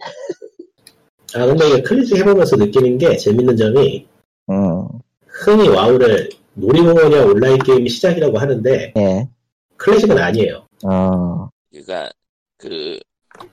아, 1.36 1.46
근데 1.46 1.67
이게 1.69 1.81
클래식 1.81 2.17
해보면서 2.17 2.55
느끼는 2.55 2.98
게 2.98 3.15
재밌는 3.15 3.55
점이, 3.55 4.08
음, 4.50 4.88
흔히 5.27 5.67
와우를 5.69 6.29
놀이공원이나 6.55 7.25
온라인 7.25 7.58
게임이 7.60 7.88
시작이라고 7.89 8.38
하는데, 8.38 8.93
예. 8.98 9.29
클래식은 9.77 10.17
아니에요. 10.17 10.65
어, 10.86 11.50
그러니까 11.72 12.10
그 12.58 13.00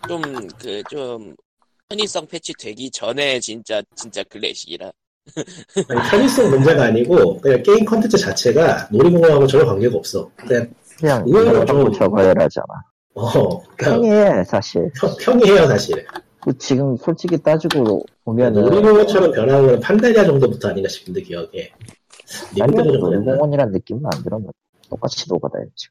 좀 0.08 0.20
그 0.58 0.82
좀 0.90 1.36
편의성 1.88 2.26
패치 2.26 2.52
되기 2.58 2.90
전에 2.90 3.38
진짜 3.38 3.80
진짜 3.94 4.24
클래식이라 4.24 4.90
아니, 5.88 6.10
편의성 6.10 6.50
문제가 6.50 6.84
아니고, 6.86 7.38
그냥 7.40 7.62
게임 7.62 7.84
컨텐츠 7.84 8.16
자체가 8.16 8.88
놀이공원하고 8.90 9.46
전혀 9.46 9.64
관계가 9.66 9.96
없어. 9.96 10.28
그냥, 10.34 10.72
그냥 10.98 11.22
의외로 11.26 11.50
이거 11.62 11.64
좀- 11.66 11.92
저거 11.92 12.22
해라잖아. 12.22 12.66
어, 13.16 13.62
그냥 13.76 14.00
평이해, 14.00 14.44
사실. 14.44 14.90
평, 15.00 15.16
평이해요, 15.18 15.66
사실. 15.66 16.04
그 16.42 16.56
지금 16.58 16.96
솔직히 16.96 17.38
따지고 17.38 18.04
보면은, 18.24 18.62
놀이공원처럼 18.62 19.32
변한 19.32 19.66
건 19.66 19.80
판다리아 19.80 20.24
정도부터 20.24 20.68
아닌가 20.68 20.88
싶은데, 20.88 21.22
기억에. 21.22 21.72
놀이공원이란 22.56 23.72
느낌은 23.72 24.02
안 24.04 24.22
들어. 24.22 24.38
뭐 24.38 24.52
똑같이 24.88 25.24
녹아다녔지. 25.28 25.88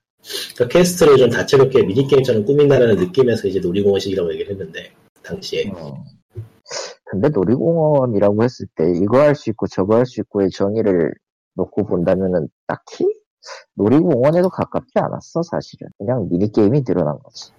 그 0.58 0.68
캐스트를 0.68 1.18
좀 1.18 1.30
다채롭게 1.30 1.84
미니게임처럼 1.84 2.46
꾸민다는 2.46 2.96
느낌에서 2.96 3.48
이제 3.48 3.60
놀이공원식이라고 3.60 4.32
얘기를 4.34 4.52
했는데, 4.52 4.92
당시에. 5.24 5.72
어. 5.76 6.04
근데 7.06 7.30
놀이공원이라고 7.30 8.44
했을 8.44 8.66
때 8.76 8.92
이거 9.02 9.20
할 9.20 9.36
수 9.36 9.50
있고 9.50 9.68
저거 9.68 9.96
할 9.98 10.06
수 10.06 10.22
있고의 10.22 10.50
정의를 10.50 11.14
놓고 11.56 11.86
본다면은 11.86 12.48
딱히 12.68 13.06
놀이공원에도 13.76 14.50
가깝지 14.50 14.94
않았어 14.96 15.44
사실은 15.44 15.88
그냥 15.98 16.28
미니게임이 16.30 16.84
늘어난 16.84 17.18
거지 17.24 17.52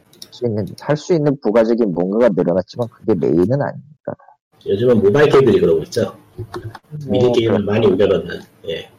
할수 0.81 1.15
있는 1.15 1.37
부가적인 1.41 1.93
뭔가가 1.93 2.29
늘어났지만 2.37 2.89
그게 2.89 3.15
메인은 3.15 3.61
아니니까 3.63 4.13
요즘은 4.67 5.03
모바일 5.03 5.29
게임들이 5.31 5.61
그러고 5.61 5.83
있죠. 5.85 6.17
뭐, 6.37 6.47
미니게임을 7.09 7.65
많이 7.65 7.87
우겨넣는, 7.87 8.41
예. 8.69 8.91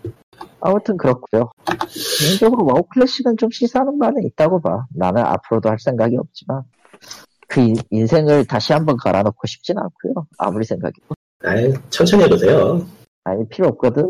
아무튼 0.59 0.97
그렇고요 0.97 1.51
개인적으로 2.19 2.65
와우 2.65 2.83
클래식은 2.83 3.37
좀 3.37 3.49
시사하는 3.51 3.99
바는 3.99 4.23
있다고 4.23 4.61
봐 4.61 4.85
나는 4.95 5.21
앞으로도 5.23 5.69
할 5.69 5.77
생각이 5.79 6.17
없지만 6.17 6.63
그 7.47 7.61
인- 7.61 7.75
인생을 7.91 8.45
다시 8.45 8.73
한번 8.73 8.97
갈아넣고 8.97 9.45
싶진 9.45 9.77
않고요 9.77 10.25
아무리 10.37 10.65
생각해도 10.65 10.99
아예 11.43 11.71
천천히 11.89 12.23
해도 12.23 12.35
돼요. 12.37 12.85
아니 13.23 13.47
필요 13.49 13.67
없거든. 13.67 14.09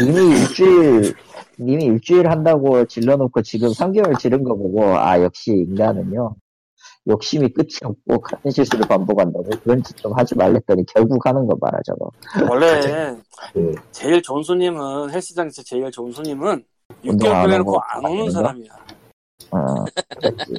님이 0.00 0.40
일주일 0.40 1.14
님이 1.60 1.84
일주일 1.84 2.30
한다고 2.30 2.84
질러놓고 2.86 3.42
지금 3.42 3.68
3개월 3.70 4.18
지른 4.18 4.44
거 4.44 4.54
보고 4.54 4.84
아 4.96 5.20
역시 5.22 5.52
인간은요 5.52 6.34
욕심이 7.08 7.48
끝이 7.52 7.68
없고 7.82 8.20
같은 8.20 8.50
실수를 8.50 8.86
반복한다고 8.86 9.48
그런 9.64 9.82
짓 9.82 9.96
좀 9.96 10.12
하지 10.16 10.34
말랬더니 10.36 10.84
결국 10.94 11.24
하는 11.26 11.46
거 11.46 11.56
봐라 11.56 11.78
저거. 11.84 12.10
원래 12.48 12.80
음. 13.56 13.74
제일 13.92 14.20
좋은 14.22 14.42
손님은 14.42 15.10
헬스장에서 15.10 15.62
제일 15.62 15.90
좋은 15.90 16.12
손님은 16.12 16.64
운동 17.04 17.30
6개월 17.30 17.34
안 17.34 17.42
보내놓고 17.44 17.72
하고 17.78 17.82
안 17.88 18.04
안 18.04 18.12
오는 18.12 18.30
사람이야. 18.30 18.72
어, 19.50 19.84
그랬지. 20.20 20.54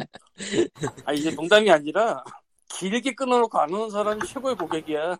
아 1.05 1.13
이게 1.13 1.31
농담이 1.31 1.69
아니라 1.69 2.23
길게 2.69 3.13
끊어놓고 3.13 3.57
안 3.59 3.71
오는 3.73 3.89
사람이 3.91 4.21
최고의 4.27 4.55
고객이야. 4.55 5.17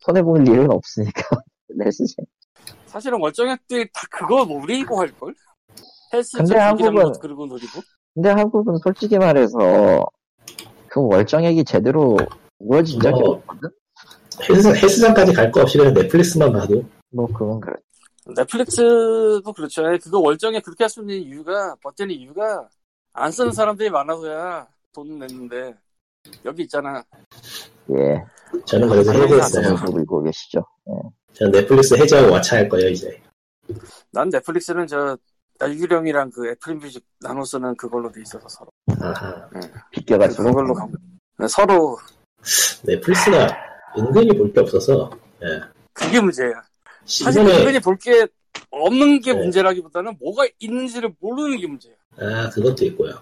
손해 0.00 0.22
볼 0.22 0.46
일은 0.46 0.70
없으니까 0.70 1.22
헬스장. 1.82 2.26
사실은 2.86 3.20
월정액들이 3.20 3.88
다 3.92 4.02
그거 4.10 4.44
노리고 4.44 4.98
할 5.00 5.10
걸? 5.18 5.34
헬스 6.12 6.38
근데 6.38 6.56
한국은- 6.56 7.20
그리고 7.20 7.46
노리고 7.46 7.80
근데 8.14 8.30
한국은 8.30 8.76
솔직히 8.82 9.16
말해서 9.18 10.04
그 10.88 11.00
월정액이 11.06 11.64
제대로 11.64 12.16
이루어진 12.58 13.00
적이 13.00 13.22
어. 13.22 13.30
없거든. 13.30 13.70
헬스장, 14.48 14.74
헬스장까지 14.74 15.32
갈 15.34 15.52
거 15.52 15.60
없이 15.62 15.78
그냥 15.78 15.94
넷플릭스만 15.94 16.52
봐도 16.52 16.82
뭐 17.12 17.26
그건 17.28 17.60
그래. 17.60 17.74
넷플릭스도 18.36 19.52
그렇죠. 19.54 19.82
그거 20.02 20.18
월정액 20.18 20.64
그렇게 20.64 20.84
할 20.84 20.88
수 20.90 21.00
있는 21.00 21.16
이유가 21.16 21.76
버티는 21.82 22.14
이유가 22.14 22.68
안 23.12 23.30
쓰는 23.30 23.52
사람들이 23.52 23.90
많아서야 23.90 24.66
돈 24.92 25.18
냈는데 25.18 25.74
여기 26.44 26.62
있잖아. 26.62 27.02
예. 27.96 28.24
저는 28.66 28.88
그래서 28.88 29.12
해제했어요. 29.12 29.62
사람은 29.76 29.94
부고 29.94 30.22
계시죠. 30.24 30.64
저는 31.34 31.52
넷플릭스 31.52 31.94
해제하고 31.94 32.34
왓챠 32.36 32.50
할 32.56 32.68
거예요 32.68 32.88
이제. 32.90 33.20
난 34.12 34.28
넷플릭스는 34.30 34.86
저 34.86 35.16
유령이랑 35.62 36.30
그 36.30 36.48
애플 36.50 36.74
뮤직 36.74 37.04
나눠 37.20 37.44
쓰는 37.44 37.74
그걸로 37.76 38.10
돼 38.10 38.20
있어서 38.22 38.48
서로 38.48 38.70
아하. 39.00 39.48
비껴가지고. 39.92 40.44
그걸로 40.44 40.74
가고 40.74 40.92
서로 41.48 41.98
넷플릭스가 42.82 43.48
은근히 43.96 44.36
볼 44.36 44.52
게 44.52 44.60
없어서 44.60 45.10
예. 45.42 45.60
그게 45.92 46.20
문제야. 46.20 46.50
사실 47.04 47.40
은근히 47.42 47.78
볼 47.80 47.96
게 47.98 48.26
없는 48.70 49.20
게 49.20 49.32
네. 49.32 49.38
문제라기보다는 49.40 50.16
뭐가 50.20 50.46
있는지를 50.58 51.12
모르는 51.20 51.58
게 51.58 51.66
문제야. 51.66 51.92
아 52.18 52.48
그것도 52.50 52.84
있고요. 52.86 53.14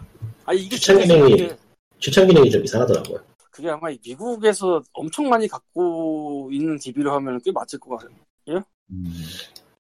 아 0.45 0.53
이게 0.53 0.77
추천 0.77 0.99
기능이- 0.99 1.57
추천 1.99 2.27
기능이 2.27 2.50
좀 2.50 2.62
이상하더라고요. 2.65 3.19
그게 3.59 3.71
아마 3.71 3.88
미국에서 3.88 4.81
엄청 4.93 5.29
많이 5.29 5.49
갖고 5.49 6.49
있는 6.53 6.79
DB로 6.79 7.12
하면 7.15 7.41
꽤 7.45 7.50
맞을 7.50 7.81
것 7.81 7.97
같아요. 7.97 8.17
음. 8.91 9.05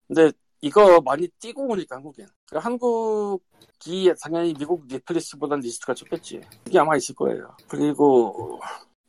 근데 0.08 0.32
이거 0.60 1.00
많이 1.00 1.28
뛰고 1.38 1.62
오니까 1.68 1.94
한국엔. 1.94 2.26
그러니까 2.48 2.66
한국이 2.68 4.12
당연히 4.20 4.52
미국 4.54 4.84
넷플릭스보다는 4.88 5.62
리스트가 5.62 5.94
좁겠지. 5.94 6.40
그게 6.64 6.76
아마 6.80 6.96
있을 6.96 7.14
거예요. 7.14 7.56
그리고 7.68 8.58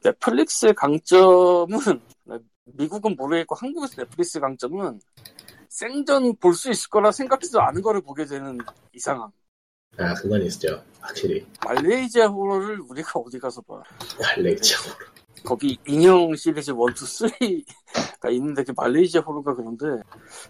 넷플릭스의 0.03 0.75
강점은 0.75 1.79
미국은 2.65 3.15
모르겠고 3.15 3.55
한국에서 3.55 3.95
넷플릭스 4.03 4.39
강점은 4.39 5.01
생전 5.69 6.35
볼 6.35 6.53
수 6.53 6.69
있을 6.69 6.91
거라 6.91 7.11
생각지도 7.11 7.59
않은 7.59 7.81
거를 7.81 8.01
보게 8.01 8.25
되는 8.25 8.59
이상함. 8.93 9.31
아 9.97 10.13
그건 10.13 10.41
있죠. 10.43 10.83
확실히 10.99 11.45
말레이시아 11.65 12.27
호러를 12.27 12.79
우리가 12.89 13.19
어디 13.19 13.39
가서 13.39 13.61
봐. 13.61 13.81
발레이처럼. 14.21 14.97
거기 15.43 15.77
인형 15.87 16.35
시리즈 16.35 16.71
1, 16.71 16.77
2, 17.41 17.63
3가 18.19 18.31
있는데 18.33 18.63
그 18.63 18.73
말레이시아 18.75 19.21
호러가 19.21 19.55
그런데 19.55 19.85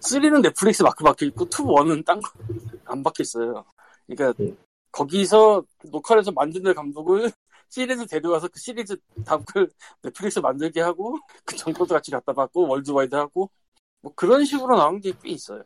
3는 0.02 0.42
넷플릭스 0.42 0.84
마크 0.84 1.04
박혀있고 1.04 1.46
2, 1.46 1.48
1은 1.48 2.06
딴 2.06 2.20
거 2.22 2.30
안 2.86 3.04
박혀있어요. 3.04 3.64
그러니까 4.08 4.34
음. 4.44 4.58
거기서 4.92 5.64
녹화해서 5.92 6.32
만드는 6.32 6.74
감독을 6.74 7.32
시리즈 7.70 8.08
데려와서 8.08 8.48
그 8.48 8.60
시리즈 8.60 8.96
다음 9.26 9.44
걸 9.46 9.70
넷플릭스 10.02 10.40
만들게 10.40 10.82
하고 10.82 11.20
그 11.46 11.56
정보도 11.56 11.94
같이 11.94 12.10
갖다 12.10 12.34
받고 12.34 12.68
worldwide 12.68 13.14
하고 13.16 13.52
뭐 14.02 14.12
그런 14.16 14.44
식으로 14.44 14.76
나온 14.76 15.00
게 15.00 15.12
꽤 15.22 15.30
있어요. 15.30 15.64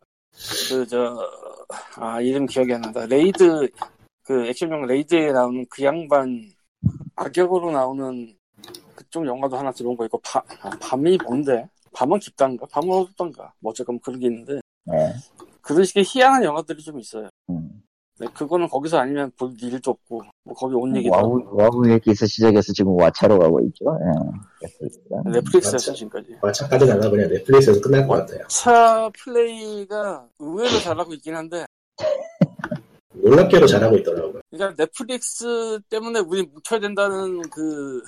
그 0.70 0.86
저 0.88 1.16
아 1.98 2.20
이름 2.22 2.46
기억이 2.46 2.74
안 2.74 2.82
난다. 2.82 3.06
레이드 3.06 3.70
그 4.24 4.48
액션용 4.48 4.86
레이드에 4.88 5.32
나오는 5.32 5.66
그 5.70 5.84
양반 5.84 6.52
악역으로 7.16 7.72
나오는 7.72 8.36
그쪽 8.96 9.26
영화도 9.26 9.58
하나 9.58 9.72
들어온 9.72 9.96
거 9.96 10.06
있고 10.06 10.20
바, 10.20 10.42
아, 10.62 10.70
밤이 10.82 11.18
뭔데? 11.24 11.68
밤은 11.94 12.20
깊단가? 12.20 12.66
밤은 12.68 12.90
어둡단가? 12.90 13.54
뭐 13.60 13.72
어쨌건 13.72 14.00
그런 14.00 14.20
게 14.20 14.28
있는데 14.28 14.60
네. 14.86 15.14
그런 15.62 15.84
식의 15.86 16.04
희한한 16.06 16.44
영화들이 16.44 16.82
좀 16.82 17.00
있어요. 17.00 17.30
음. 17.50 17.83
네, 18.20 18.28
그거는 18.34 18.68
거기서 18.70 19.00
아니면 19.00 19.32
볼 19.38 19.54
일도 19.60 19.92
없고 19.92 20.22
뭐 20.44 20.54
거기 20.54 20.76
온 20.76 20.96
얘기도 20.96 21.14
와우, 21.16 21.40
없고. 21.40 21.56
와우 21.56 21.90
얘기에서 21.90 22.28
시작해서 22.28 22.72
지금 22.74 22.96
왓챠로 23.00 23.40
가고 23.40 23.60
있죠. 23.62 23.86
예. 24.62 25.30
넷플릭스에서 25.32 25.76
맞죠. 25.78 25.94
지금까지 25.94 26.38
왓챠까지 26.42 26.86
나가 26.86 27.10
그냥 27.10 27.28
넷플릭스에서 27.30 27.82
끝날 27.82 28.08
것 28.08 28.16
같아요. 28.16 28.46
왓챠 28.50 29.10
플레이가 29.24 30.28
의외로 30.40 30.70
잘하고 30.80 31.14
있긴 31.16 31.36
한데 31.36 31.66
놀랍게도 33.14 33.66
잘하고 33.66 33.98
있더라고요. 33.98 34.42
그러니까 34.52 34.76
넷플릭스 34.84 35.80
때문에 35.90 36.20
우리 36.20 36.44
묵혀야 36.44 36.80
된다는 36.82 37.42
그 37.50 38.04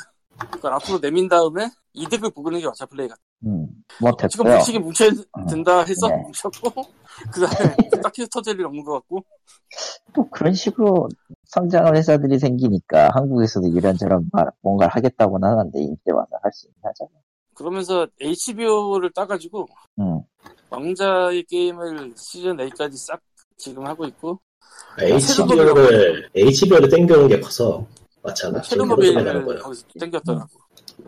그걸 0.52 0.74
앞으로 0.74 1.00
내민 1.00 1.28
다음에 1.30 1.70
이득을 1.94 2.30
보는 2.32 2.60
게 2.60 2.66
왓챠 2.66 2.90
플레이 2.90 3.08
같아. 3.08 3.22
음, 3.46 3.68
뭐 4.02 4.12
지금 4.30 4.46
됐고요. 4.46 4.58
묵히기 4.60 4.80
묵혀야 4.80 5.10
된다 5.50 5.80
해서 5.80 6.08
네. 6.10 6.16
묵혔고 6.44 6.84
그 7.34 7.42
다음에 7.46 7.76
딱히 8.04 8.24
흩어질 8.24 8.60
일 8.60 8.66
없는 8.66 8.84
것 8.84 8.94
같고 8.94 9.24
또 10.14 10.30
그런 10.30 10.54
식으로 10.54 11.10
성장한 11.46 11.96
회사들이 11.96 12.40
생기니까 12.40 13.10
한국에서도 13.14 13.68
이런저런 13.68 14.30
말- 14.32 14.50
뭔가를 14.62 14.94
하겠다고는 14.96 15.48
하는데 15.48 15.80
이때 15.82 16.12
와서 16.12 16.30
할수 16.42 16.68
있긴 16.68 16.82
하잖아. 16.84 17.10
그러면서 17.54 18.08
HBO를 18.22 19.12
따가지고 19.12 19.68
음. 20.00 20.22
왕자의 20.70 21.44
게임을 21.44 22.14
시즌 22.18 22.58
8까지 22.58 22.98
싹 22.98 23.20
지금 23.58 23.86
하고 23.88 24.06
있고 24.06 24.40
HBO를 25.00 26.30
HBO를 26.36 26.90
땡겨온 26.90 27.28
게 27.28 27.40
커서 27.40 27.86
하는 28.24 28.62
체르노빌을. 28.62 29.60
거기서 29.60 29.86
땡겼더라고. 30.00 30.48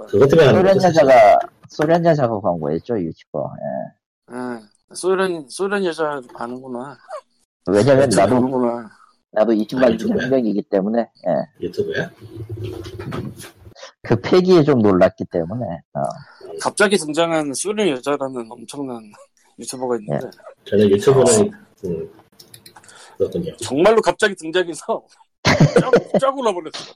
그것 0.08 0.28
때문에 0.30 0.52
소련. 0.54 0.76
여자가 0.78 1.40
소련 1.70 2.06
여자가 2.06 2.40
광고했죠 2.40 3.00
유튜버. 3.00 3.52
예. 3.58 4.34
응. 4.34 4.62
소련 4.94 5.50
소련 5.50 5.84
여자 5.84 6.22
아는구나. 6.36 6.96
왜냐면 7.72 8.10
나도 8.10 8.36
아는구나. 8.38 8.90
나도 9.32 9.54
이쪽 9.54 9.82
아, 9.84 9.92
유튜브야? 9.92 10.24
한 10.24 10.30
명이기 10.32 10.64
때문에 10.64 11.02
예. 11.02 11.66
유튜브야? 11.66 12.10
그 14.02 14.16
패기에 14.22 14.64
좀 14.64 14.82
놀랐기 14.82 15.26
때문에 15.26 15.66
어. 15.94 16.02
갑자기 16.62 16.98
등장한 16.98 17.54
소련 17.54 17.90
여자라는 17.90 18.48
엄청난 18.50 19.02
유튜버가 19.60 19.98
있는데 19.98 20.30
저는 20.66 20.90
유튜브는 20.90 21.52
음, 21.86 22.10
그렇군요. 23.18 23.56
정말로 23.58 24.02
갑자기 24.02 24.36
등장해서 24.36 25.04
쫙, 25.44 26.20
쫙 26.20 26.38
올라버렸어. 26.38 26.94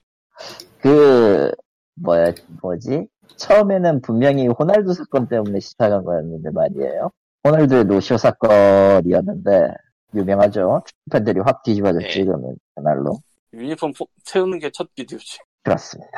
그 0.80 1.52
뭐야 1.96 2.34
뭐지 2.62 3.08
처음에는 3.36 4.02
분명히 4.02 4.48
호날두 4.48 4.94
사건 4.94 5.28
때문에 5.28 5.60
시작한 5.60 6.04
거였는데 6.04 6.50
말이에요. 6.52 7.12
호날두의 7.44 7.86
노쇼 7.86 8.18
사건이었는데 8.18 9.74
유명하죠. 10.14 10.84
팬들이 11.12 11.40
확 11.40 11.64
뒤집어졌지 11.64 12.20
네. 12.20 12.26
그러면 12.26 12.56
그날로 12.76 13.18
유니폼 13.54 13.94
포- 13.98 14.08
채우는 14.24 14.60
게 14.60 14.70
첫 14.72 14.94
비디오지. 14.96 15.40
그렇습니다. 15.64 16.10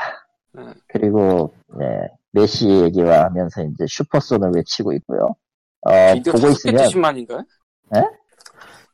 네. 0.53 0.63
그리고 0.87 1.53
네 1.77 2.07
메시 2.31 2.69
얘기와 2.69 3.25
하면서 3.25 3.63
이제 3.63 3.85
슈퍼손을 3.87 4.51
외치고 4.55 4.93
있고요. 4.93 5.35
어, 5.81 6.13
비디오 6.13 6.33
보고 6.33 6.47
다섯 6.47 6.63
개 6.63 6.71
있으면 6.83 6.85
10만인가? 7.27 7.45
에? 7.97 8.01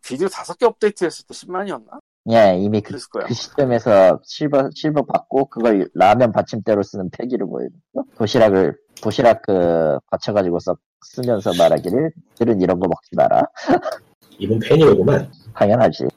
비디오 0.03 0.27
다섯 0.27 0.57
개 0.57 0.65
업데이트했을 0.65 1.25
때 1.27 1.33
10만이었나? 1.33 1.99
예 2.31 2.57
이미 2.59 2.81
그, 2.81 2.97
거야. 3.09 3.25
그 3.25 3.33
시점에서 3.33 4.19
실버 4.23 4.69
실버 4.73 5.05
받고 5.05 5.45
그걸 5.49 5.89
라면 5.93 6.31
받침대로 6.31 6.83
쓰는 6.83 7.09
패기를 7.11 7.45
보여줬죠. 7.47 8.05
도시락을 8.17 8.77
도시락 9.01 9.41
그 9.43 9.97
받쳐가지고 10.11 10.59
써, 10.59 10.75
쓰면서 11.05 11.51
말하기를 11.57 12.11
들은 12.35 12.61
이런 12.61 12.79
거 12.79 12.87
먹지 12.87 13.15
마라. 13.15 13.43
이분 14.39 14.57
팬이오구만. 14.59 15.31
당연하지. 15.53 16.07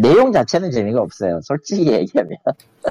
내용 0.00 0.32
자체는 0.32 0.70
재미가 0.70 1.00
없어요. 1.00 1.40
솔직히 1.42 1.92
얘기하면 1.92 2.38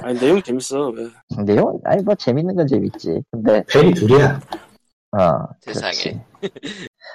아니 0.02 0.18
내용 0.18 0.42
재밌어. 0.42 0.90
왜? 0.90 1.08
내용 1.44 1.80
아니 1.84 2.02
뭐 2.02 2.14
재밌는 2.14 2.54
건 2.54 2.66
재밌지. 2.66 3.22
근데 3.30 3.64
팬이 3.72 3.94
둘이야. 3.94 4.40
어 5.12 5.48
세상에. 5.60 5.92
그렇지. 5.92 6.20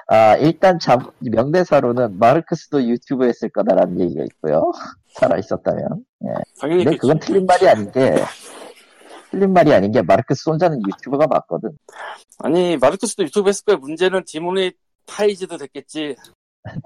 아 0.07 0.35
일단 0.37 0.79
자, 0.79 0.97
명대사로는 1.19 2.17
마르크스도 2.17 2.83
유튜브 2.83 3.25
했을 3.25 3.49
거다라는 3.49 3.99
얘기가 3.99 4.23
있고요. 4.23 4.71
살아 5.13 5.37
있었다면. 5.37 6.03
당연히 6.59 6.83
근데 6.83 6.97
그건 6.97 7.19
틀린 7.19 7.45
말이 7.45 7.67
아닌 7.67 7.91
게 7.91 8.15
틀린 9.29 9.53
말이 9.53 9.73
아닌 9.73 9.91
게 9.91 10.01
마르크스 10.01 10.49
혼자는 10.49 10.81
유튜버가 10.87 11.27
맞거든. 11.27 11.77
아니 12.39 12.77
마르크스도 12.77 13.23
유튜브 13.23 13.49
했을 13.49 13.63
거야. 13.65 13.75
문제는 13.77 14.23
디모니 14.25 14.71
타이즈도 15.05 15.57
됐겠지. 15.57 16.15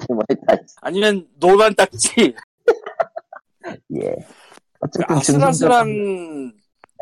모네타이 0.10 0.58
아니면 0.82 1.28
노란 1.40 1.74
딱지. 1.76 2.34
예. 4.02 4.16
어쨌든 4.80 5.16
아슬아슬한 5.16 6.54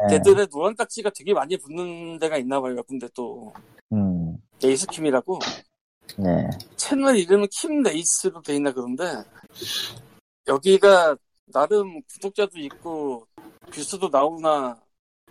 예. 0.04 0.08
데들의 0.08 0.48
노란 0.48 0.76
딱지가 0.76 1.12
되게 1.16 1.34
많이 1.34 1.58
붙는 1.58 2.20
데가 2.20 2.38
있나 2.38 2.60
봐요. 2.62 2.82
근데 2.88 3.08
또 3.14 3.54
음, 3.92 4.38
레이스 4.62 4.86
킴이라고 4.88 5.40
네. 6.18 6.50
채널 6.76 7.18
이름은 7.18 7.48
킴 7.52 7.82
레이스로 7.82 8.42
돼 8.42 8.56
있나 8.56 8.72
그런데 8.72 9.04
여기가 10.48 11.16
나름 11.52 12.02
구독자도 12.14 12.58
있고 12.60 13.28
뷰스도 13.72 14.10
나오나 14.10 14.80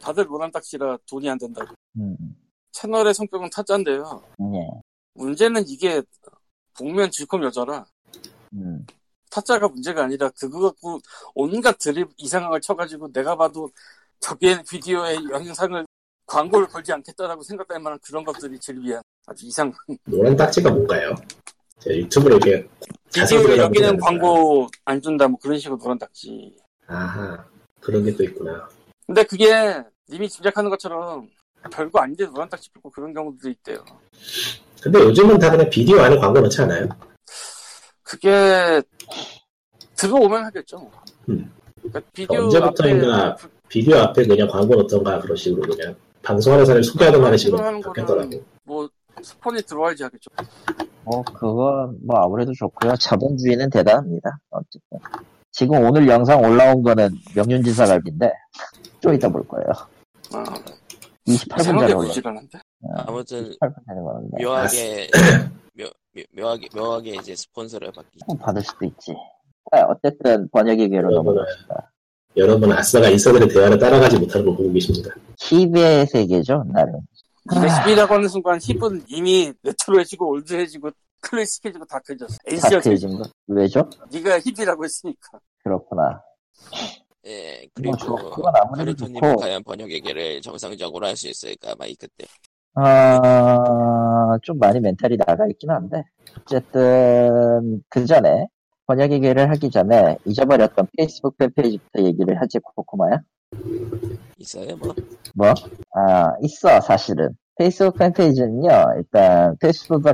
다들 0.00 0.26
노란 0.26 0.50
딱지라 0.50 0.98
돈이 1.08 1.28
안 1.28 1.38
된다고. 1.38 1.74
음, 1.98 2.16
채널의 2.72 3.14
성격은 3.14 3.50
타짜인데요. 3.50 4.22
예. 4.54 4.80
문제는 5.14 5.64
이게 5.66 6.02
복면 6.78 7.10
질컴 7.10 7.42
여자라 7.44 7.84
음, 8.54 8.86
타짜가 9.30 9.68
문제가 9.68 10.04
아니라 10.04 10.30
그거 10.38 10.60
갖고 10.60 11.00
온갖 11.34 11.76
드립 11.78 12.08
이상한 12.16 12.50
걸 12.50 12.60
쳐가지고 12.60 13.12
내가 13.12 13.36
봐도 13.36 13.68
저기에 14.20 14.62
비디오에 14.68 15.16
영상을 15.30 15.84
광고를 16.26 16.66
걸지 16.68 16.92
않겠다라고 16.92 17.42
생각할 17.42 17.80
만한 17.80 17.98
그런 18.02 18.24
것들이 18.24 18.58
즐비한 18.58 19.02
아주 19.26 19.46
이상. 19.46 19.72
노란 20.04 20.36
딱지가 20.36 20.70
뭔가요? 20.70 21.14
제가 21.80 21.96
유튜브를 21.96 22.36
이렇게 22.36 22.68
들여다보지 23.10 23.58
여기는. 23.58 23.98
광고 23.98 24.68
안 24.84 25.00
준다 25.00 25.28
뭐 25.28 25.38
그런 25.40 25.58
식으로 25.58 25.78
노란 25.78 25.98
딱지. 25.98 26.54
아하 26.86 27.46
그런 27.80 28.04
게 28.04 28.14
또 28.16 28.24
있구나. 28.24 28.68
근데 29.06 29.22
그게 29.24 29.82
님이 30.10 30.28
짐작하는 30.28 30.68
것처럼 30.70 31.28
별거 31.72 32.00
아닌데 32.00 32.26
노란 32.26 32.48
딱지 32.48 32.70
붙고 32.72 32.90
그런 32.90 33.12
경우도 33.14 33.48
있대요. 33.48 33.84
근데 34.82 34.98
요즘은 35.00 35.38
다 35.38 35.50
그냥 35.50 35.68
비디오 35.70 36.00
안에 36.00 36.16
광고 36.16 36.40
넣지 36.40 36.62
않아요? 36.62 36.88
그게 38.02 38.80
들어오면 39.96 40.44
하겠죠. 40.44 40.90
음. 41.28 41.50
그러니까 41.76 42.00
비디오 42.12 42.44
언제부터인가 42.44 43.26
앞에 43.26 43.48
비디오 43.68 43.96
앞에 43.98 44.26
그냥 44.26 44.48
광고 44.48 44.74
넣던가 44.76 45.20
그런 45.20 45.36
식으로 45.36 45.74
그냥 45.74 45.94
방송하는 46.22 46.64
사람을 46.64 46.84
소개하던 46.84 47.22
하는 47.24 47.36
식으로 47.36 47.62
하는 47.62 47.80
바뀌었더라고. 47.80 48.30
뭐 48.64 48.88
스폰이 49.22 49.62
들어와야지 49.62 50.04
하겠죠. 50.04 50.30
뭐 51.04 51.22
그거 51.22 51.92
뭐 52.02 52.18
아무래도 52.18 52.52
좋고요. 52.54 52.94
자본주의는 52.96 53.70
대단합니다. 53.70 54.38
어쨌든 54.50 54.98
지금 55.52 55.82
오늘 55.84 56.06
영상 56.08 56.40
올라온 56.40 56.82
거는 56.82 57.10
명륜지사 57.34 57.86
갈비인데 57.86 58.30
좀 59.00 59.14
이따 59.14 59.28
볼 59.28 59.46
거예요. 59.48 59.66
아, 60.34 60.44
28분 61.26 61.60
이상하게 61.60 61.92
전에 61.92 61.92
올라. 61.94 62.12
아무튼 63.06 63.50
28분 63.60 63.74
전에 63.86 64.00
올랐네. 64.00 64.44
묘하게 64.44 65.08
묘, 65.74 65.84
묘, 66.14 66.22
묘하게 66.36 66.68
묘하게 66.74 67.10
이제 67.16 67.34
스폰서를 67.34 67.92
받기. 67.92 68.18
받을 68.40 68.62
수도 68.62 68.84
있지. 68.86 69.12
아, 69.72 69.80
어쨌든 69.82 70.48
번역의 70.50 70.88
괴로 70.88 71.08
여러분은- 71.10 71.14
넘어갑시다. 71.24 71.92
여러분 72.36 72.72
아싸가 72.72 73.08
인싸들의 73.08 73.48
대화를 73.48 73.78
따라가지 73.78 74.18
못하는 74.18 74.46
걸 74.46 74.56
보고 74.56 74.72
계십니다. 74.72 75.10
hip의 75.40 76.06
세계죠, 76.06 76.64
나름. 76.72 77.00
네가 77.52 77.84
hip이라고 77.86 78.14
하는 78.14 78.28
순간 78.28 78.58
hip은 78.60 79.04
이미 79.08 79.52
레트로해지고 79.62 80.28
old해지고 80.30 80.90
클래식해지고 81.20 81.84
dark해졌어. 81.86 82.36
NC가 82.46 82.68
dark해진 82.70 83.18
거. 83.18 83.24
왜죠? 83.48 83.88
네가 84.12 84.38
hip이라고 84.40 84.84
했으니까. 84.84 85.40
그렇구나. 85.64 86.22
예 87.26 87.60
뭐, 87.62 87.68
그리고 87.74 87.96
저- 87.96 88.14
그건 88.30 88.52
아무래도 88.56 88.94
좋고. 89.06 89.36
과연 89.36 89.64
번역에게를 89.64 90.40
정상적으로 90.40 91.06
할 91.06 91.16
수 91.16 91.28
있을까 91.28 91.74
마이크 91.78 92.06
때. 92.16 92.24
아, 92.80 94.38
좀 94.42 94.58
많이 94.58 94.78
멘탈이 94.78 95.16
나가 95.16 95.46
있긴 95.48 95.70
한데. 95.70 96.04
어쨌든, 96.42 97.82
그 97.88 98.06
전에, 98.06 98.46
번역의 98.86 99.20
괴를 99.20 99.50
하기 99.50 99.70
전에 99.70 100.16
잊어버렸던 100.24 100.86
페이스북 100.96 101.36
팬페이지부터 101.38 102.04
얘기를 102.04 102.40
하지, 102.40 102.58
코코마야? 102.60 103.20
있어요 104.38 104.76
뭐? 104.76 104.94
뭐? 105.34 105.48
아, 105.94 106.32
있어, 106.42 106.80
사실은. 106.80 107.30
페이스북 107.58 107.98
팬페이지는요, 107.98 108.70
일단, 108.96 109.56
페이스북, 109.58 110.06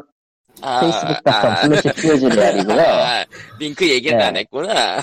아, 0.62 0.80
페이스북.com 0.80 1.56
슬래시 1.56 2.00
POG레알이고요. 2.00 2.80
아, 2.80 3.24
링크 3.58 3.88
얘기는 3.88 4.16
네. 4.16 4.24
안 4.24 4.36
했구나. 4.36 4.98
어, 4.98 5.02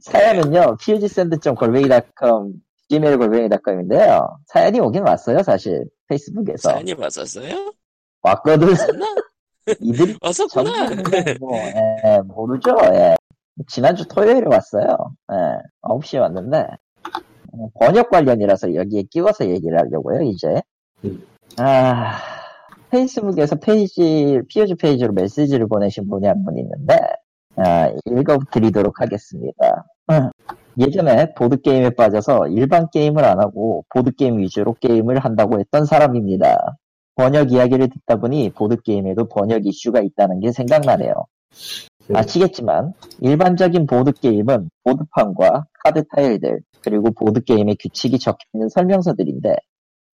사연은요, 0.00 0.76
POGsend.골뱅이.com, 0.76 2.52
gmail 2.90 3.16
골뱅이.com인데요. 3.16 4.38
사연이 4.46 4.80
오긴 4.80 5.06
왔어요, 5.06 5.42
사실. 5.42 5.86
페이스북에서. 6.08 6.70
사연이 6.70 6.92
왔었어요? 6.92 7.72
왔거든. 8.22 8.68
이들이 9.80 10.16
왔었구나. 10.22 10.90
뭐, 11.40 11.56
예, 11.56 12.18
모르죠, 12.24 12.76
예. 12.92 13.16
지난주 13.68 14.06
토요일에 14.06 14.46
왔어요. 14.46 15.14
예, 15.32 15.36
9시에 15.82 16.20
왔는데, 16.20 16.66
어, 17.52 17.68
번역 17.80 18.10
관련이라서 18.10 18.74
여기에 18.74 19.04
끼워서 19.10 19.48
얘기를 19.48 19.78
하려고요, 19.78 20.22
이제. 20.22 20.60
음. 21.04 21.24
아, 21.58 22.18
페이스북에서 22.90 23.56
페이지, 23.56 24.40
POG 24.48 24.74
페이지로 24.76 25.12
메시지를 25.12 25.66
보내신 25.68 26.08
분이 26.08 26.26
한 26.26 26.44
분 26.44 26.58
있는데, 26.58 26.98
아, 27.56 27.90
읽어드리도록 28.06 29.00
하겠습니다. 29.00 29.86
음. 30.78 30.82
예전에 30.86 31.34
보드게임에 31.34 31.90
빠져서 31.90 32.48
일반 32.48 32.88
게임을 32.90 33.24
안 33.24 33.40
하고 33.40 33.84
보드게임 33.90 34.38
위주로 34.38 34.74
게임을 34.80 35.18
한다고 35.18 35.58
했던 35.60 35.84
사람입니다. 35.86 36.76
번역 37.16 37.52
이야기를 37.52 37.88
듣다 37.90 38.16
보니 38.20 38.50
보드게임에도 38.50 39.28
번역 39.28 39.66
이슈가 39.66 40.00
있다는 40.00 40.40
게 40.40 40.52
생각나네요. 40.52 41.12
음. 42.10 42.16
아시겠지만 42.16 42.92
일반적인 43.20 43.86
보드게임은 43.86 44.70
보드판과 44.84 45.66
카드 45.84 46.02
타일들 46.08 46.60
그리고 46.82 47.10
보드게임의 47.12 47.76
규칙이 47.80 48.18
적혀있는 48.18 48.68
설명서들인데 48.68 49.56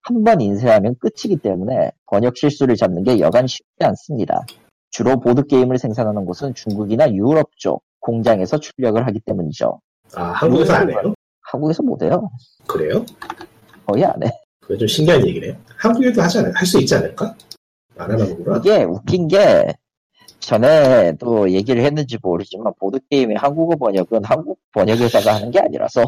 한 0.03 0.23
번 0.23 0.41
인쇄하면 0.41 0.95
끝이기 0.99 1.37
때문에 1.37 1.91
번역 2.07 2.37
실수를 2.37 2.75
잡는 2.75 3.03
게 3.03 3.19
여간 3.19 3.47
쉽지 3.47 3.65
않습니다. 3.81 4.45
주로 4.91 5.19
보드게임을 5.19 5.77
생산하는 5.77 6.25
곳은 6.25 6.53
중국이나 6.55 7.11
유럽 7.13 7.51
쪽 7.57 7.83
공장에서 7.99 8.59
출력을 8.59 9.05
하기 9.05 9.19
때문이죠. 9.19 9.79
아, 10.15 10.23
한국에서 10.31 10.73
안 10.73 10.89
해요? 10.89 11.13
한국에서 11.41 11.83
못 11.83 12.01
해요. 12.01 12.29
그래요? 12.67 13.05
거의 13.85 14.05
안 14.05 14.21
해. 14.23 14.29
그게 14.61 14.77
좀 14.77 14.87
신기한 14.87 15.25
얘기네요. 15.27 15.55
한국에도 15.77 16.21
하지 16.21 16.39
않을, 16.39 16.51
할수 16.55 16.79
있지 16.79 16.95
않을까? 16.95 17.35
안 17.97 18.11
하나 18.11 18.25
보구나. 18.25 18.57
이게 18.57 18.83
웃긴 18.83 19.27
게 19.27 19.73
전에도 20.39 21.49
얘기를 21.51 21.83
했는지 21.83 22.17
모르지만 22.21 22.73
보드게임의 22.79 23.37
한국어 23.37 23.75
번역은 23.75 24.23
한국 24.23 24.59
번역회사가 24.73 25.35
하는 25.35 25.51
게 25.51 25.59
아니라서 25.59 26.03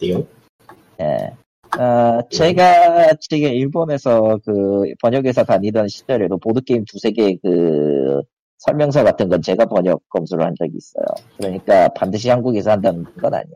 내용? 0.00 0.26
예. 1.00 1.32
어, 1.78 2.20
제가 2.30 3.14
지금 3.20 3.48
일본에서 3.48 4.38
그 4.44 4.84
번역회사 5.02 5.44
다니던 5.44 5.88
시절에도 5.88 6.38
보드게임 6.38 6.84
두세 6.86 7.10
개그 7.10 8.22
설명서 8.58 9.04
같은 9.04 9.28
건 9.28 9.42
제가 9.42 9.66
번역 9.66 10.02
검수를 10.08 10.44
한 10.44 10.54
적이 10.58 10.72
있어요. 10.76 11.04
그러니까 11.36 11.88
반드시 11.88 12.28
한국에서 12.30 12.70
한다는 12.72 13.04
건 13.20 13.34
아니야. 13.34 13.54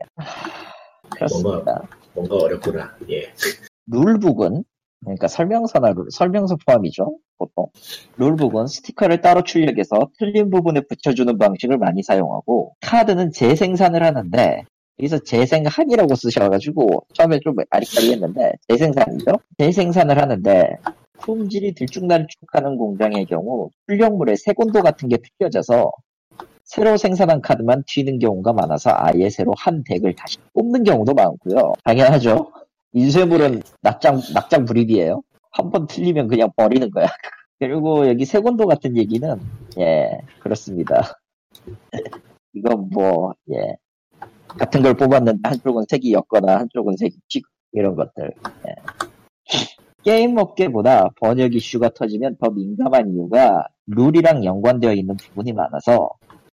그렇습니다. 1.09 1.81
뭔가 2.13 2.35
어렵구나. 2.35 2.95
예. 3.09 3.33
룰북은 3.87 4.63
그러니까 5.03 5.27
설명서나 5.27 5.93
룰, 5.93 6.05
설명서 6.11 6.57
포함이죠 6.65 7.17
보통 7.37 7.67
룰북은 8.17 8.67
스티커를 8.67 9.21
따로 9.21 9.43
출력해서 9.43 9.95
틀린 10.19 10.49
부분에 10.49 10.81
붙여주는 10.81 11.37
방식을 11.37 11.77
많이 11.77 12.03
사용하고 12.03 12.75
카드는 12.81 13.31
재생산을 13.31 14.03
하는데 14.03 14.63
여기서 14.99 15.19
재생한이라고 15.23 16.13
쓰셔가지고 16.13 17.07
처음에 17.13 17.39
좀 17.39 17.55
아리까리했는데 17.71 18.53
재생산이죠 18.69 19.31
재생산을 19.57 20.21
하는데 20.21 20.77
품질이 21.21 21.73
들쭉날쭉 21.75 22.47
하는 22.53 22.77
공장의 22.77 23.25
경우 23.25 23.69
출력물에 23.87 24.35
색온도 24.35 24.81
같은 24.81 25.09
게 25.09 25.17
튀겨져서 25.17 25.91
새로 26.63 26.97
생산한 26.97 27.41
카드만 27.41 27.83
튀는 27.87 28.19
경우가 28.19 28.53
많아서 28.53 28.91
아예 28.93 29.29
새로 29.29 29.53
한 29.57 29.83
덱을 29.83 30.15
다시 30.15 30.37
뽑는 30.53 30.83
경우도 30.83 31.13
많고요 31.13 31.73
당연하죠 31.83 32.51
인쇄물은 32.93 33.61
낙장, 33.81 34.21
낙장 34.33 34.65
불입이에요. 34.65 35.21
한 35.51 35.71
번 35.71 35.87
틀리면 35.87 36.27
그냥 36.27 36.49
버리는 36.55 36.89
거야. 36.91 37.05
그리고 37.59 38.07
여기 38.07 38.25
색온도 38.25 38.67
같은 38.67 38.97
얘기는, 38.97 39.39
예, 39.79 40.19
그렇습니다. 40.39 41.19
이건 42.53 42.89
뭐, 42.89 43.33
예. 43.51 43.75
같은 44.47 44.81
걸 44.81 44.93
뽑았는데 44.95 45.47
한쪽은 45.47 45.85
색이 45.89 46.13
였거나 46.13 46.59
한쪽은 46.59 46.97
색이 46.97 47.17
찌고, 47.29 47.47
이런 47.73 47.95
것들. 47.95 48.33
예. 48.67 48.75
게임 50.03 50.37
업계보다 50.37 51.09
번역 51.19 51.53
이슈가 51.55 51.89
터지면 51.89 52.37
더 52.37 52.49
민감한 52.49 53.11
이유가 53.11 53.67
룰이랑 53.87 54.43
연관되어 54.43 54.93
있는 54.93 55.15
부분이 55.17 55.53
많아서 55.53 56.09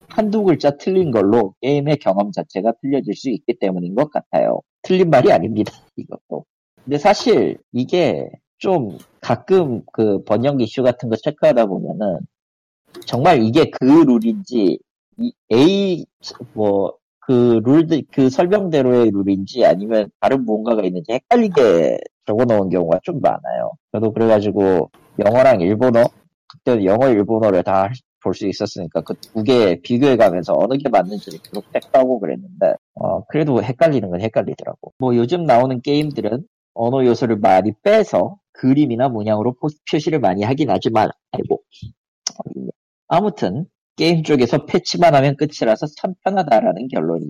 한두 0.09 0.43
글자 0.43 0.71
틀린 0.71 1.11
걸로 1.11 1.53
게임의 1.61 1.97
경험 1.97 2.31
자체가 2.31 2.73
틀려질 2.81 3.13
수 3.15 3.29
있기 3.29 3.57
때문인 3.59 3.95
것 3.95 4.09
같아요. 4.11 4.61
틀린 4.81 5.09
말이 5.09 5.31
아닙니다. 5.31 5.71
이것도. 5.95 6.45
근데 6.83 6.97
사실 6.97 7.57
이게 7.73 8.29
좀 8.57 8.97
가끔 9.21 9.81
그 9.91 10.23
번역 10.23 10.61
이슈 10.61 10.83
같은 10.83 11.09
거 11.09 11.15
체크하다 11.15 11.65
보면은 11.65 12.19
정말 13.05 13.43
이게 13.43 13.69
그 13.69 13.85
룰인지 13.85 14.79
이 15.19 15.33
A 15.51 16.05
뭐 16.53 16.93
그 17.27 17.61
룰들 17.65 18.03
그 18.13 18.29
설명대로의 18.29 19.11
룰인지 19.13 19.65
아니면 19.65 20.09
다른 20.21 20.45
무언가가 20.45 20.83
있는지 20.83 21.13
헷갈리게 21.13 21.99
적어 22.25 22.45
놓은 22.45 22.69
경우가 22.69 23.01
좀 23.03 23.19
많아요. 23.21 23.73
저도 23.93 24.13
그래가지고 24.13 24.89
영어랑 25.19 25.61
일본어 25.61 26.03
그때 26.47 26.85
영어 26.85 27.09
일본어를 27.09 27.63
다 27.63 27.89
볼 28.23 28.33
수 28.33 28.47
있었으니까 28.47 29.01
그 29.01 29.13
두 29.33 29.43
개 29.43 29.79
비교해 29.81 30.17
가면서 30.17 30.53
어느 30.57 30.77
게 30.77 30.89
맞는지를 30.89 31.39
계속 31.43 31.63
체크하고 31.73 32.19
그랬는데 32.19 32.73
어 32.95 33.23
그래도 33.27 33.61
헷갈리는 33.63 34.09
건 34.09 34.21
헷갈리더라고. 34.21 34.93
뭐 34.99 35.15
요즘 35.15 35.43
나오는 35.45 35.79
게임들은 35.81 36.43
언어 36.73 37.05
요소를 37.05 37.37
많이 37.37 37.73
빼서 37.83 38.37
그림이나 38.53 39.09
문양으로 39.09 39.53
포- 39.61 39.69
표시를 39.91 40.19
많이 40.19 40.43
하긴 40.43 40.69
하지만 40.71 41.09
아이고. 41.31 41.61
아무튼 43.07 43.65
게임 43.97 44.23
쪽에서 44.23 44.65
패치만 44.65 45.13
하면 45.15 45.35
끝이라서 45.35 45.87
참 45.97 46.13
편하다라는 46.23 46.87
결론이 46.87 47.25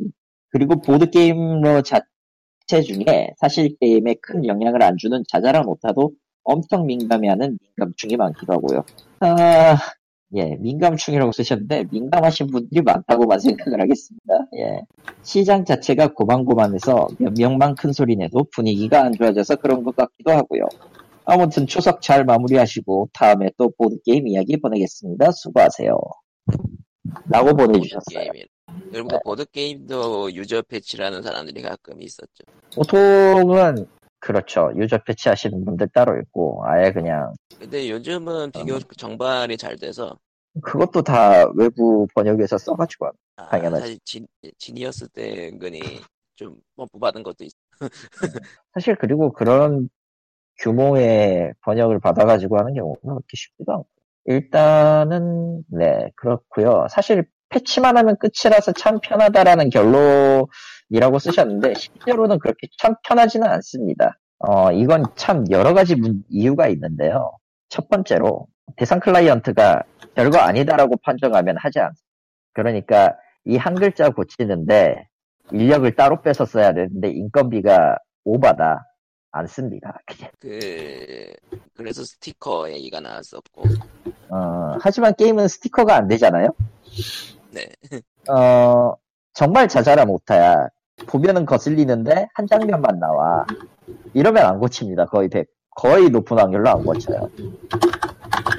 그리고 0.49 0.80
보드게임러 0.82 1.82
자체 1.82 2.82
중에 2.86 3.34
사실 3.38 3.75
게임에 3.80 4.15
큰 4.21 4.45
영향을 4.45 4.84
안 4.84 4.97
주는 4.97 5.23
자잘한 5.30 5.65
오타도 5.65 6.12
엄청 6.43 6.86
민감해하는 6.86 7.58
민감충이 7.62 8.15
많기도 8.15 8.53
하고요. 8.53 8.84
아, 9.19 9.77
예, 10.36 10.56
민감충이라고 10.56 11.32
쓰셨는데 11.32 11.86
민감하신 11.91 12.47
분들이 12.47 12.82
많다고만 12.82 13.39
생각을 13.71 13.82
하겠습니다. 13.82 14.47
예. 14.58 14.82
시장 15.23 15.65
자체가 15.65 16.13
고만고만해서 16.13 17.08
몇 17.19 17.34
명만 17.38 17.75
큰 17.75 17.93
소리 17.93 18.15
내도 18.15 18.45
분위기가 18.53 19.03
안 19.03 19.13
좋아져서 19.13 19.58
그런 19.58 19.84
것 19.84 19.95
같기도 19.95 20.32
하고요. 20.32 20.63
아무튼 21.25 21.67
추석 21.67 22.01
잘 22.01 22.23
마무리하시고 22.23 23.10
다음에 23.13 23.51
또 23.58 23.71
보드게임 23.77 24.27
이야기 24.27 24.60
보내겠습니다. 24.60 25.32
수고하세요. 25.32 25.97
라고 27.29 27.55
보내주셨어요. 27.55 28.31
게임이. 28.31 28.45
그리고 28.91 29.10
보드 29.23 29.45
게임도 29.45 30.33
유저 30.33 30.63
패치라는 30.63 31.21
사람들이 31.21 31.62
가끔 31.62 32.01
있었죠. 32.01 32.43
보통은 32.75 33.88
그렇죠. 34.19 34.71
유저 34.75 34.99
패치 35.03 35.29
하시는 35.29 35.63
분들 35.63 35.89
따로 35.93 36.19
있고 36.19 36.63
아예 36.65 36.91
그냥 36.91 37.33
근데 37.60 37.89
요즘은 37.89 38.51
비교적 38.51 38.97
정발이 38.97 39.57
잘 39.57 39.77
돼서 39.77 40.17
그것도 40.62 41.01
다 41.03 41.45
외부 41.55 42.07
번역에서 42.15 42.57
써가지고. 42.57 43.12
아, 43.38 43.49
당연하지. 43.49 43.81
사실 43.81 43.99
진, 44.03 44.27
지니어스 44.57 45.10
때 45.10 45.49
은근히 45.49 45.79
좀 46.36 46.60
펌프 46.75 46.97
받은 46.97 47.23
것도 47.23 47.45
있어. 47.45 47.55
사실 48.73 48.95
그리고 48.95 49.31
그런 49.31 49.89
규모의 50.60 51.53
번역을 51.62 51.99
받아가지고 51.99 52.57
하는 52.57 52.73
경우는 52.73 52.99
그렇게 53.03 53.36
쉽지도 53.36 53.73
않고 53.73 53.88
일단은 54.28 55.63
네 55.72 56.12
그렇고요. 56.18 56.88
사실 56.90 57.26
패치만 57.50 57.98
하면 57.98 58.18
끝이라서 58.20 58.74
참 58.74 59.00
편하다라는 59.02 59.70
결론이라고 59.70 61.20
쓰셨는데 61.20 61.74
실제로는 61.76 62.40
그렇게 62.40 62.68
참 62.78 62.96
편하지는 63.08 63.48
않습니다. 63.48 64.18
어 64.40 64.72
이건 64.72 65.06
참 65.16 65.46
여러 65.50 65.74
가지 65.74 65.96
문- 65.96 66.24
이유가 66.30 66.68
있는데요. 66.68 67.32
첫 67.70 67.90
번째로 67.90 68.48
대상 68.76 69.00
클라이언트가 69.00 69.82
별거 70.16 70.40
아니다라고 70.40 70.98
판정하면 71.04 71.56
하지 71.58 71.80
않습니다. 71.80 72.04
그러니까 72.54 73.16
이 73.46 73.58
한 73.58 73.76
글자 73.76 74.10
고치는데 74.10 75.08
인력을 75.54 75.90
따로 75.96 76.22
빼서 76.22 76.46
써야 76.46 76.74
되는데 76.74 77.10
인건비가 77.12 77.98
오바다 78.26 78.84
안 79.38 79.47
씁니다. 79.47 80.00
그냥. 80.06 80.32
그 80.39 81.34
그래서 81.76 82.04
스티커 82.04 82.71
얘기가 82.71 83.00
나왔었고 83.00 83.63
어, 84.30 84.78
하지만 84.82 85.13
게임은 85.15 85.47
스티커가 85.47 85.95
안 85.95 86.08
되잖아요. 86.08 86.50
네 87.52 87.67
어, 88.30 88.95
정말 89.34 89.67
자잘한 89.67 90.10
오타야. 90.10 90.67
보면은 91.08 91.45
거슬리는데 91.45 92.28
한 92.34 92.47
장면만 92.47 93.00
나와. 93.00 93.45
이러면 94.13 94.45
안 94.45 94.60
고칩니다. 94.60 95.06
거의 95.06 95.30
100, 95.30 95.47
거의 95.76 96.10
높은 96.10 96.38
확률로 96.39 96.69
안 96.69 96.84
고쳐요. 96.84 97.30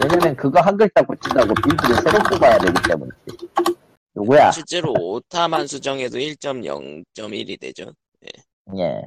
왜냐면 0.01 0.37
그거 0.37 0.61
한 0.61 0.77
글자 0.77 1.03
고친다고 1.03 1.53
빌드를 1.55 1.97
새로 1.97 2.19
뽑아야 2.31 2.59
되기 2.59 2.75
때문에. 2.88 3.11
누구야? 4.14 4.53
실제로 4.53 4.93
오타만 4.93 5.67
수정해도 5.67 6.19
1.0.1이 6.19 7.61
되죠. 7.61 7.93
예. 8.77 9.03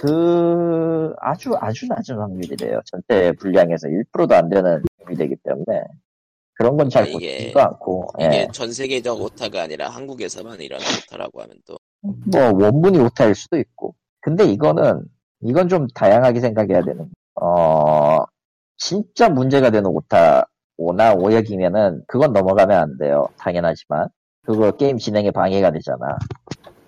그, 0.00 1.12
아주, 1.20 1.52
아주 1.60 1.86
낮은 1.88 2.16
확률이래요. 2.18 2.80
전체 2.84 3.32
분량에서 3.32 3.88
1%도 3.88 4.34
안 4.34 4.48
되는 4.48 4.82
확률이 4.98 5.16
되기 5.16 5.36
때문에. 5.42 5.82
그런 6.54 6.76
건잘 6.76 7.04
그러니까 7.04 7.18
이게- 7.26 7.38
보지도 7.38 7.60
않고, 7.60 8.08
이게 8.18 8.36
예. 8.42 8.48
전 8.52 8.72
세계적 8.72 9.20
오타가 9.20 9.62
아니라 9.62 9.88
한국에서만 9.88 10.60
이런 10.60 10.80
오타라고 10.80 11.42
하면 11.42 11.56
또 11.66 11.76
뭐, 12.00 12.64
원문이 12.64 12.98
오타일 12.98 13.34
수도 13.34 13.56
있고. 13.58 13.94
근데 14.20 14.44
이거는, 14.44 15.02
이건 15.40 15.68
좀 15.68 15.86
다양하게 15.88 16.40
생각해야 16.40 16.82
되는, 16.82 17.08
어, 17.40 18.18
진짜 18.76 19.28
문제가 19.28 19.70
되는 19.70 19.90
오타, 19.90 20.44
오나 20.76 21.12
오역이면은, 21.14 22.02
그건 22.06 22.32
넘어가면 22.32 22.78
안 22.78 22.98
돼요. 22.98 23.26
당연하지만. 23.38 24.08
그거 24.46 24.70
게임 24.72 24.96
진행에 24.96 25.30
방해가 25.32 25.72
되잖아. 25.72 26.16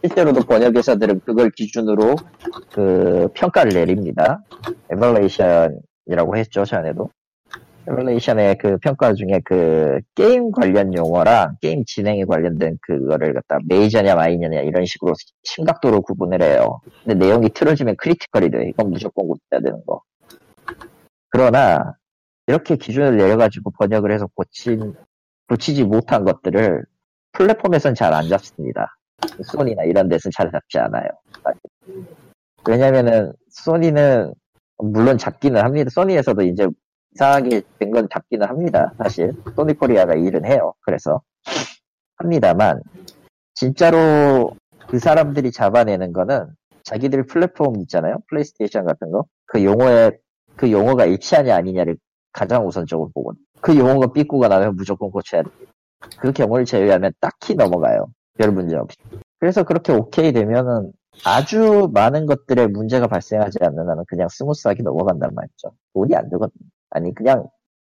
실제로도 0.02 0.42
번역회사들은 0.42 1.20
그걸 1.26 1.50
기준으로 1.50 2.16
그 2.72 3.28
평가를 3.34 3.72
내립니다. 3.72 4.42
evaluation이라고 4.90 6.36
했죠, 6.36 6.64
전에도. 6.64 7.10
evaluation의 7.86 8.58
그 8.58 8.78
평가 8.78 9.12
중에 9.14 9.40
그 9.44 10.00
게임 10.14 10.52
관련 10.52 10.94
용어랑 10.94 11.56
게임 11.60 11.84
진행에 11.84 12.24
관련된 12.24 12.78
그거를 12.82 13.34
갖다 13.34 13.58
메이저냐 13.68 14.14
마이너냐 14.14 14.60
이런 14.60 14.84
식으로 14.86 15.14
심각도로 15.44 16.02
구분을 16.02 16.42
해요. 16.42 16.80
근데 17.04 17.14
내용이 17.26 17.50
틀어지면 17.50 17.96
critical이 17.96 18.50
돼. 18.50 18.68
이건 18.68 18.90
무조건 18.90 19.28
고쳐야 19.28 19.60
되는 19.60 19.84
거. 19.86 20.02
그러나 21.30 21.94
이렇게 22.46 22.76
기준을 22.76 23.16
내려가지고 23.16 23.72
번역을 23.78 24.12
해서 24.12 24.26
고친 24.34 24.94
고치지 25.48 25.84
못한 25.84 26.24
것들을 26.24 26.84
플랫폼에선 27.32 27.94
잘 27.94 28.14
안 28.14 28.28
잡습니다. 28.28 28.96
소니나 29.44 29.84
이런 29.84 30.08
데서는 30.08 30.32
잘 30.36 30.50
잡지 30.50 30.78
않아요. 30.78 31.08
왜냐면은 32.68 33.32
소니는 33.50 34.32
물론 34.78 35.18
잡기는 35.18 35.60
합니다. 35.62 35.90
소니에서도 35.90 36.42
이제 36.42 36.68
이상하게 37.14 37.62
된 37.78 37.90
건 37.90 38.08
잡기는 38.10 38.46
합니다. 38.46 38.92
사실 38.98 39.32
소니 39.56 39.74
코리아가 39.74 40.14
일은 40.14 40.44
해요. 40.44 40.74
그래서 40.82 41.20
합니다만 42.16 42.80
진짜로 43.54 44.52
그 44.88 44.98
사람들이 44.98 45.50
잡아내는 45.52 46.12
거는 46.12 46.46
자기들 46.84 47.26
플랫폼 47.26 47.80
있잖아요. 47.82 48.18
플레이스테이션 48.28 48.84
같은 48.84 49.10
거. 49.10 49.24
그 49.46 49.64
용어에 49.64 50.12
그 50.56 50.70
용어가 50.70 51.04
일치하냐 51.06 51.54
아니냐를 51.54 51.96
가장 52.32 52.66
우선적으로 52.66 53.10
보거든. 53.14 53.40
그 53.60 53.76
용어가 53.76 54.12
삐꾸가 54.12 54.48
나면 54.48 54.76
무조건 54.76 55.10
고쳐야 55.10 55.42
돼. 55.42 55.50
그 56.20 56.32
경우를 56.32 56.64
제외하면 56.64 57.12
딱히 57.20 57.54
넘어가요. 57.54 58.06
별 58.38 58.52
문제 58.52 58.76
없이. 58.76 58.96
그래서 59.38 59.62
그렇게 59.62 59.92
오케이 59.92 60.32
되면은 60.32 60.92
아주 61.24 61.90
많은 61.92 62.26
것들에 62.26 62.66
문제가 62.66 63.06
발생하지 63.06 63.58
않는 63.60 63.88
한은 63.88 64.04
그냥 64.06 64.28
smooth하게 64.30 64.82
넘어간단 64.82 65.30
말이죠. 65.34 65.72
돈이 65.94 66.14
안 66.14 66.28
들거든. 66.30 66.52
아니, 66.90 67.14
그냥 67.14 67.46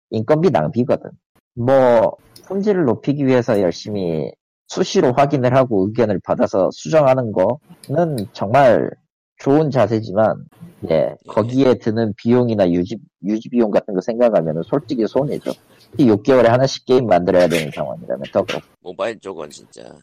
인건비 0.09 0.51
낭비거든. 0.51 1.09
뭐, 1.55 2.15
품질을 2.45 2.85
높이기 2.85 3.25
위해서 3.25 3.61
열심히 3.61 4.31
수시로 4.67 5.13
확인을 5.13 5.55
하고 5.55 5.85
의견을 5.87 6.19
받아서 6.23 6.69
수정하는 6.71 7.31
거는 7.31 8.27
정말 8.33 8.89
좋은 9.37 9.71
자세지만, 9.71 10.45
예, 10.89 11.15
거기에 11.27 11.75
드는 11.75 12.13
비용이나 12.17 12.69
유지, 12.71 12.97
유지 13.23 13.49
비용 13.49 13.71
같은 13.71 13.93
거 13.93 14.01
생각하면 14.01 14.61
솔직히 14.63 15.05
손해죠. 15.07 15.51
6개월에 15.97 16.47
하나씩 16.47 16.85
게임 16.85 17.07
만들어야 17.07 17.47
되는 17.47 17.71
상황이라면 17.71 18.23
더 18.31 18.43
그렇고. 18.43 18.65
모바일 18.81 19.19
쪽은 19.19 19.49
진짜 19.49 19.95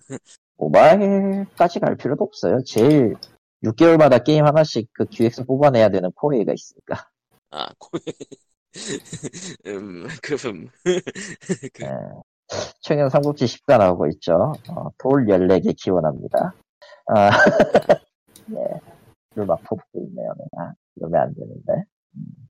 모바일까지 0.57 1.81
갈 1.81 1.97
필요도 1.97 2.25
없어요. 2.25 2.63
제일 2.65 3.15
6개월마다 3.65 4.23
게임 4.23 4.45
하나씩 4.47 4.89
그 4.93 5.05
기획서 5.07 5.45
뽑아내야 5.45 5.89
되는 5.89 6.11
코웨이가 6.13 6.53
있으니까. 6.53 7.09
아 7.51 7.69
고... 7.79 7.91
음 9.67 10.07
그럼 10.23 10.69
그, 11.73 11.85
예. 11.85 11.89
최근 12.81 13.09
삼국지 13.09 13.47
10가 13.47 13.79
나오고 13.79 14.07
있죠. 14.09 14.53
어, 14.69 14.91
돌 14.99 15.27
14개 15.27 15.75
기원합니다. 15.77 16.55
아, 17.09 17.31
네. 18.47 18.61
막 19.35 19.61
퍼붓고 19.65 20.01
있네요, 20.07 20.33
내가. 20.39 20.73
이러면 20.97 21.21
안 21.21 21.35
되는데. 21.35 21.85
음. 22.17 22.47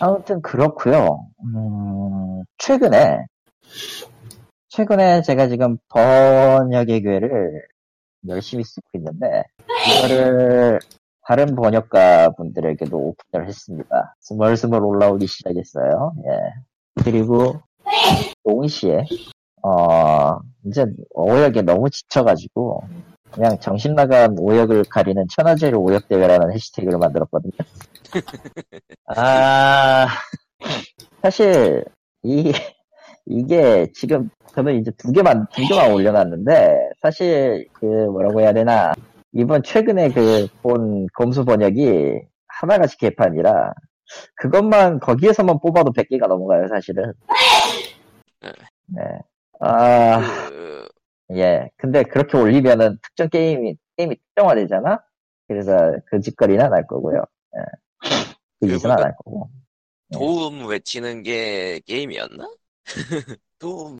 아무튼 0.00 0.42
그렇고요 0.42 1.26
음, 1.44 2.44
최근에, 2.58 3.26
최근에 4.68 5.22
제가 5.22 5.48
지금 5.48 5.76
번역의 5.88 7.02
괴를 7.02 7.62
열심히 8.28 8.64
쓰고 8.64 8.86
있는데, 8.94 9.44
이거를 9.98 10.78
다른 11.24 11.54
번역가 11.54 12.30
분들에게도 12.30 12.96
오픈을 12.96 13.48
했습니다. 13.48 14.14
스멀스멀 14.20 14.82
올라오기 14.84 15.26
시작했어요. 15.26 16.14
예. 16.26 17.02
그리고 17.04 17.60
동시에 18.44 19.04
어 19.62 20.38
이제 20.66 20.86
오역에 21.10 21.62
너무 21.62 21.90
지쳐가지고 21.90 22.82
그냥 23.32 23.58
정신 23.60 23.94
나간 23.94 24.36
오역을 24.38 24.84
가리는 24.90 25.24
천하제일 25.30 25.74
오역 25.76 26.08
대회라는 26.08 26.52
해시태그를 26.52 26.98
만들었거든요. 26.98 27.52
아 29.16 30.06
사실 31.22 31.84
이 32.22 32.52
이게 33.26 33.86
지금 33.94 34.28
저는 34.54 34.80
이제 34.80 34.90
두 34.98 35.12
개만 35.12 35.46
두 35.52 35.66
개만 35.66 35.92
올려놨는데 35.92 36.90
사실 37.00 37.66
그 37.72 37.86
뭐라고 37.86 38.40
해야 38.40 38.52
되나 38.52 38.92
이번 39.32 39.62
최근에 39.62 40.10
그 40.10 40.48
본 40.62 41.06
검수 41.14 41.44
번역이 41.44 42.20
하나같이 42.48 42.98
개판이라 42.98 43.72
그것만 44.36 45.00
거기에서만 45.00 45.58
뽑아도 45.60 45.92
100개가 45.92 46.28
넘어가요 46.28 46.68
사실은. 46.68 47.12
네. 48.86 49.02
아, 49.60 50.18
그, 50.48 50.81
예. 51.36 51.70
근데 51.76 52.02
그렇게 52.02 52.36
올리면은 52.38 52.98
특정 53.02 53.28
게임이, 53.28 53.76
게임이 53.96 54.16
특정화되잖아? 54.16 55.00
그래서 55.48 55.96
그 56.06 56.20
짓거리는 56.20 56.64
안 56.64 56.72
할 56.72 56.86
거고요. 56.86 57.24
예. 57.56 57.62
그 58.60 58.68
짓은 58.68 58.90
안 58.90 58.98
할 59.02 59.14
거고. 59.16 59.50
도움 60.12 60.66
외치는 60.66 61.22
게 61.22 61.80
게임이었나? 61.86 62.48
도움 63.58 63.98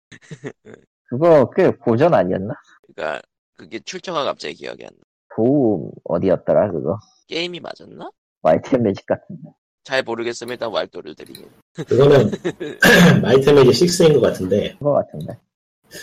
그거 1.04 1.50
꽤 1.56 1.70
고전 1.70 2.14
아니었나? 2.14 2.54
그러니까 2.94 3.22
그게 3.54 3.78
출처가 3.78 4.24
갑자기 4.24 4.54
기억이 4.54 4.84
안 4.84 4.90
나. 4.94 5.02
도움 5.36 5.90
어디였더라 6.04 6.72
그거? 6.72 6.98
게임이 7.28 7.60
맞았나? 7.60 8.10
Might 8.42 8.67
and 8.67 8.82
Magic 8.82 9.06
같은데. 9.06 9.50
잘 9.84 10.02
모르겠습니다. 10.02 10.68
왈도를 10.68 11.14
드리긴. 11.14 11.48
그거는 11.88 12.30
Might 13.22 13.50
Magic 13.50 13.86
6인 13.88 14.14
것 14.14 14.20
같은데 14.20 14.74
그거 14.78 14.92
같은데. 14.92 15.38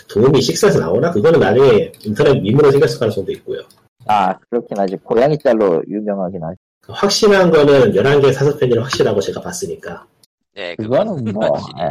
도움이 0.08 0.38
6에서 0.40 0.78
나오나? 0.80 1.10
그거는 1.10 1.40
나중에 1.40 1.92
인터넷 2.04 2.38
밈으로 2.40 2.70
생겼을 2.70 2.98
가능성도 2.98 3.32
있고요. 3.32 3.60
아, 4.06 4.36
그렇긴 4.50 4.78
하지. 4.78 4.96
고양이 5.02 5.38
짤로 5.38 5.82
유명하긴 5.88 6.42
하지. 6.42 6.56
확실한 6.88 7.50
거는 7.50 7.92
11개 7.92 8.32
사서편이 8.32 8.78
확실하고 8.78 9.20
제가 9.20 9.40
봤으니까. 9.40 10.06
네, 10.54 10.74
그거는 10.76 11.24
뭐. 11.32 11.46
예. 11.80 11.84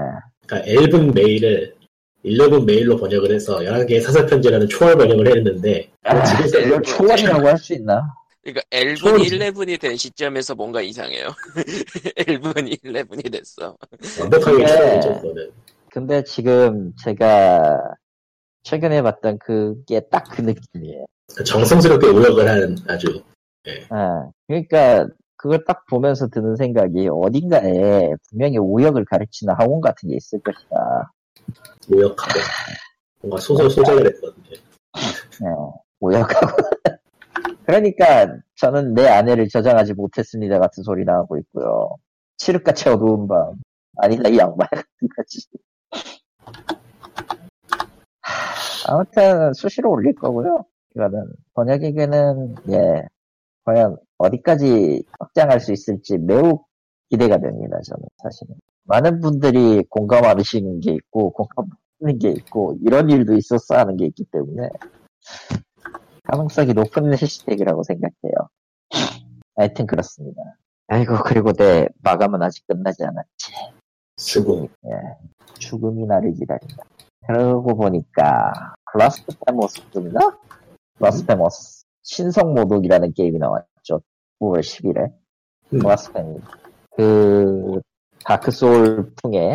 그러니까 0.45 0.69
11 0.69 1.11
메일을 1.13 1.73
11 2.25 2.65
메일로 2.65 2.97
번역을 2.97 3.31
해서 3.31 3.59
11개의 3.59 4.01
사서편지라는 4.01 4.67
초월 4.67 4.97
번역을 4.97 5.27
했는데 5.37 5.89
아, 6.03 6.21
집에서 6.23 6.59
이걸 6.59 6.81
초월이라고 6.81 7.47
할 7.47 7.57
수 7.57 7.73
있나? 7.73 8.13
그러니까 8.41 8.61
소리. 8.97 9.23
11이 9.29 9.79
된 9.79 9.95
시점에서 9.95 10.55
뭔가 10.55 10.81
이상해요. 10.81 11.27
L분 12.27 12.53
11이 12.53 13.31
됐어. 13.31 13.77
완벽하게 14.19 14.65
초월이죠, 14.65 15.21
그거는. 15.21 15.51
근데 15.91 16.23
지금 16.23 16.93
제가 17.03 17.77
최근에 18.63 19.01
봤던 19.01 19.39
그게 19.39 20.01
딱 20.11 20.23
그 20.31 20.41
느낌이에요. 20.41 21.05
정성스럽게 21.45 22.07
오역을 22.07 22.47
하는 22.49 22.75
아주 22.87 23.23
아, 23.89 24.29
그러니까 24.47 25.07
그걸 25.37 25.63
딱 25.65 25.85
보면서 25.87 26.27
드는 26.27 26.55
생각이 26.55 27.07
어딘가에 27.11 28.11
분명히 28.29 28.57
오역을 28.57 29.05
가르치는 29.05 29.53
학원 29.57 29.79
같은 29.81 30.09
게 30.09 30.15
있을 30.15 30.39
것이다. 30.39 31.11
오역하고 31.91 32.39
뭔가 33.21 33.37
소설 33.39 33.69
소장을 33.69 34.05
했거든요. 34.07 34.49
예, 34.51 35.47
오역하고. 35.99 36.57
그러니까 37.65 38.35
저는 38.57 38.93
내 38.95 39.07
아내를 39.07 39.47
저장하지 39.49 39.93
못했습니다 39.93 40.59
같은 40.59 40.83
소리 40.83 41.05
나오고 41.05 41.37
있고요. 41.37 41.89
칠흑같이 42.37 42.89
어두운 42.89 43.27
밤. 43.27 43.53
아니다 43.97 44.29
이 44.29 44.37
양말 44.37 44.67
같은 44.69 45.07
거지. 45.15 45.45
하, 48.21 48.68
아무튼 48.87 49.53
수시로 49.53 49.91
올릴 49.91 50.15
거고요. 50.15 50.65
이거는 50.95 51.31
번역에게는 51.53 52.55
예 52.69 53.03
과연 53.63 53.97
어디까지 54.17 55.03
확장할 55.19 55.59
수 55.59 55.71
있을지 55.71 56.17
매우 56.17 56.63
기대가 57.09 57.37
됩니다. 57.37 57.79
저는 57.83 58.03
사실은 58.17 58.55
많은 58.83 59.19
분들이 59.21 59.83
공감하시는 59.89 60.79
게 60.79 60.93
있고 60.93 61.31
공감하는 61.31 62.19
게 62.19 62.29
있고 62.31 62.77
이런 62.81 63.09
일도 63.09 63.35
있었어 63.35 63.75
하는 63.77 63.97
게 63.97 64.05
있기 64.07 64.25
때문에 64.31 64.69
가능성이 66.23 66.73
높은 66.73 67.11
해시태그라고 67.13 67.83
생각해요. 67.83 68.49
하여튼 69.55 69.85
그렇습니다. 69.87 70.41
아이고 70.87 71.17
그리고 71.23 71.53
내 71.53 71.87
마감은 72.01 72.41
아직 72.41 72.65
끝나지 72.67 73.03
않았지. 73.03 73.51
수고. 74.17 74.69
예, 74.85 74.91
죽음이 75.59 76.05
나를 76.05 76.33
기다린다. 76.33 76.83
그러고 77.29 77.75
보니까 77.75 78.73
Blasphemous인가? 78.91 80.35
Blasphemous 80.97 81.85
신성 82.01 82.55
모독이라는 82.55 83.13
게임이 83.13 83.37
나왔죠. 83.37 84.01
9월 84.39 84.61
10일에 84.61 85.13
음. 85.73 85.79
Blasphemy 85.79 86.39
그 86.97 87.81
다크 88.25 88.49
소울 88.49 89.13
풍의 89.21 89.53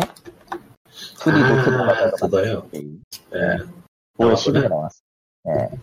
2D 1.19 1.33
아, 1.33 1.55
도트가 1.55 2.11
그거요? 2.11 2.69
게임 2.69 3.03
예. 3.33 3.57
9월 4.17 4.29
나왔구나. 4.29 4.35
10일에 4.35 4.69
나왔어. 4.69 4.99
예. 5.49 5.77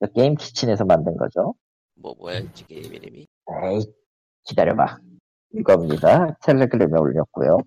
그 0.00 0.12
게임 0.12 0.36
키친에서 0.36 0.86
만든 0.86 1.14
거죠. 1.18 1.54
뭐 1.96 2.14
뭐였지 2.18 2.64
게임 2.66 2.94
이름이? 2.94 3.26
에이, 3.64 3.92
기다려봐. 4.44 4.96
이겁니다. 5.52 6.36
텔레그램에 6.40 6.98
올렸고요. 6.98 7.58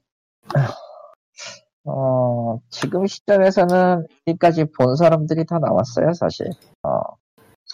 어, 1.89 2.59
지금 2.69 3.07
시점에서는 3.07 4.05
여기까지 4.27 4.65
본 4.77 4.95
사람들이 4.95 5.45
다 5.45 5.57
나왔어요, 5.59 6.13
사실. 6.13 6.47
어, 6.83 6.99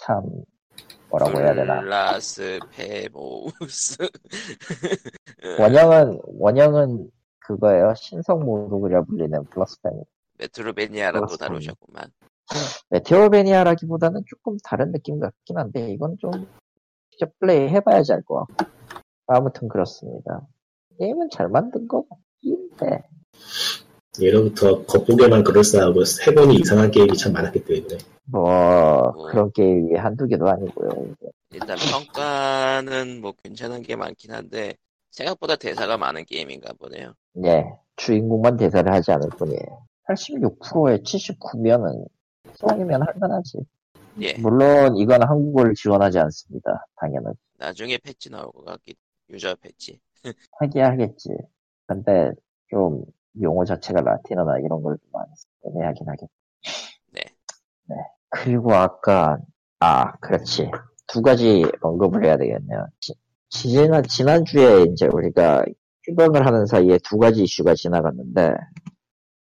참, 0.04 0.22
뭐라고 1.10 1.38
해야 1.40 1.54
되나. 1.54 1.80
플라스 1.80 2.58
페모우스 2.70 3.96
원형은, 5.58 6.20
원형은 6.24 7.10
그거예요. 7.40 7.92
신성 7.96 8.40
모독이라 8.40 9.02
불리는 9.02 9.44
플러스펜. 9.50 9.92
메트로베니아라고 10.38 11.36
다루셨구만. 11.36 12.10
메테오베니아라기보다는 12.90 14.22
조금 14.26 14.56
다른 14.64 14.92
느낌 14.92 15.18
같긴 15.18 15.58
한데, 15.58 15.90
이건 15.92 16.16
좀, 16.18 16.30
직접 17.10 17.32
플레이 17.40 17.68
해봐야지 17.68 18.12
알 18.12 18.22
것 18.22 18.46
같고. 18.46 18.72
아무튼 19.26 19.68
그렇습니다. 19.68 20.46
게임은 20.98 21.30
잘 21.30 21.48
만든 21.48 21.88
거 21.88 22.04
같긴 22.08 22.70
해. 22.82 23.02
예로부터 24.20 24.84
겉보기에만 24.84 25.42
그럴싸하고 25.44 26.02
해보니 26.26 26.56
이상한 26.56 26.90
게임이 26.90 27.16
참 27.16 27.32
많았기 27.32 27.64
때문에. 27.64 27.98
뭐, 28.26 28.42
뭐. 29.12 29.26
그런 29.26 29.52
게임이 29.52 29.96
한두 29.96 30.26
개도 30.26 30.48
아니고요. 30.48 31.14
일단 31.50 31.76
평가는 31.78 33.20
뭐 33.20 33.32
괜찮은 33.42 33.82
게 33.82 33.96
많긴 33.96 34.32
한데 34.32 34.74
생각보다 35.10 35.56
대사가 35.56 35.96
많은 35.96 36.24
게임인가 36.24 36.74
보네요. 36.74 37.14
예, 37.44 37.64
주인공만 37.96 38.56
대사를 38.56 38.90
하지 38.92 39.12
않을 39.12 39.28
뿐이에요. 39.30 39.86
86%에 40.08 40.98
79면은 40.98 42.06
수학이면 42.54 43.02
할만하지. 43.02 43.58
예, 44.22 44.34
물론 44.34 44.96
이건 44.96 45.22
한국어를 45.22 45.74
지원하지 45.74 46.18
않습니다. 46.18 46.86
당연히. 46.96 47.26
나중에 47.58 47.98
패치 47.98 48.30
나올 48.30 48.50
것 48.52 48.64
같기 48.64 48.94
유저 49.30 49.56
패치. 49.60 49.98
하긴 50.60 50.84
하겠지. 50.84 51.30
근데 51.86 52.32
좀 52.70 53.04
용어 53.42 53.64
자체가 53.64 54.00
라틴어나 54.00 54.58
이런 54.58 54.82
걸좀 54.82 55.00
많이 55.12 55.30
애매하긴 55.66 56.08
하겠. 56.08 56.28
네. 57.12 57.20
네. 57.88 57.96
그리고 58.28 58.74
아까 58.74 59.38
아 59.80 60.12
그렇지 60.18 60.70
두 61.06 61.22
가지 61.22 61.64
언급을 61.80 62.24
해야 62.24 62.36
되겠네요. 62.36 62.86
지, 63.00 63.14
지난 63.50 64.02
지난주에 64.02 64.84
이제 64.90 65.06
우리가 65.06 65.64
휴방을 66.04 66.46
하는 66.46 66.66
사이에 66.66 66.98
두 67.04 67.18
가지 67.18 67.42
이슈가 67.42 67.74
지나갔는데 67.74 68.54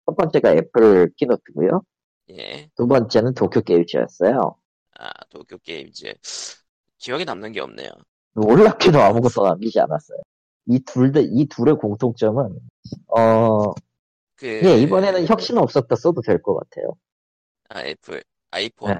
첫 0.06 0.16
번째가 0.16 0.52
애플 0.52 1.10
keynote고요. 1.16 1.82
예, 2.30 2.68
두 2.76 2.86
번째는 2.86 3.34
도쿄 3.34 3.60
게임쇼였어요. 3.60 4.56
아 4.98 5.10
도쿄 5.30 5.58
게임쇼 5.58 6.14
기억에 6.98 7.24
남는 7.24 7.52
게 7.52 7.60
없네요. 7.60 7.90
놀랍게도 8.34 8.98
아무것도 9.00 9.46
남기지 9.46 9.80
않았어요. 9.80 10.18
이 10.66 10.80
둘, 10.80 11.12
이 11.16 11.46
둘의 11.46 11.76
공통점은, 11.76 12.58
어, 13.08 13.72
그 14.36 14.46
예, 14.64 14.78
이번에는 14.78 15.26
혁신은 15.26 15.60
없었다 15.62 15.94
써도 15.96 16.20
될 16.22 16.40
것 16.42 16.54
같아요. 16.56 16.88
아 17.68 17.82
애플 17.84 18.22
아이폰 18.50 18.90
네, 18.90 18.98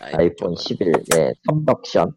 아이폰 0.00 0.54
쪽은. 0.54 0.56
11, 0.56 0.92
예, 1.16 1.32
3덕션, 1.48 2.14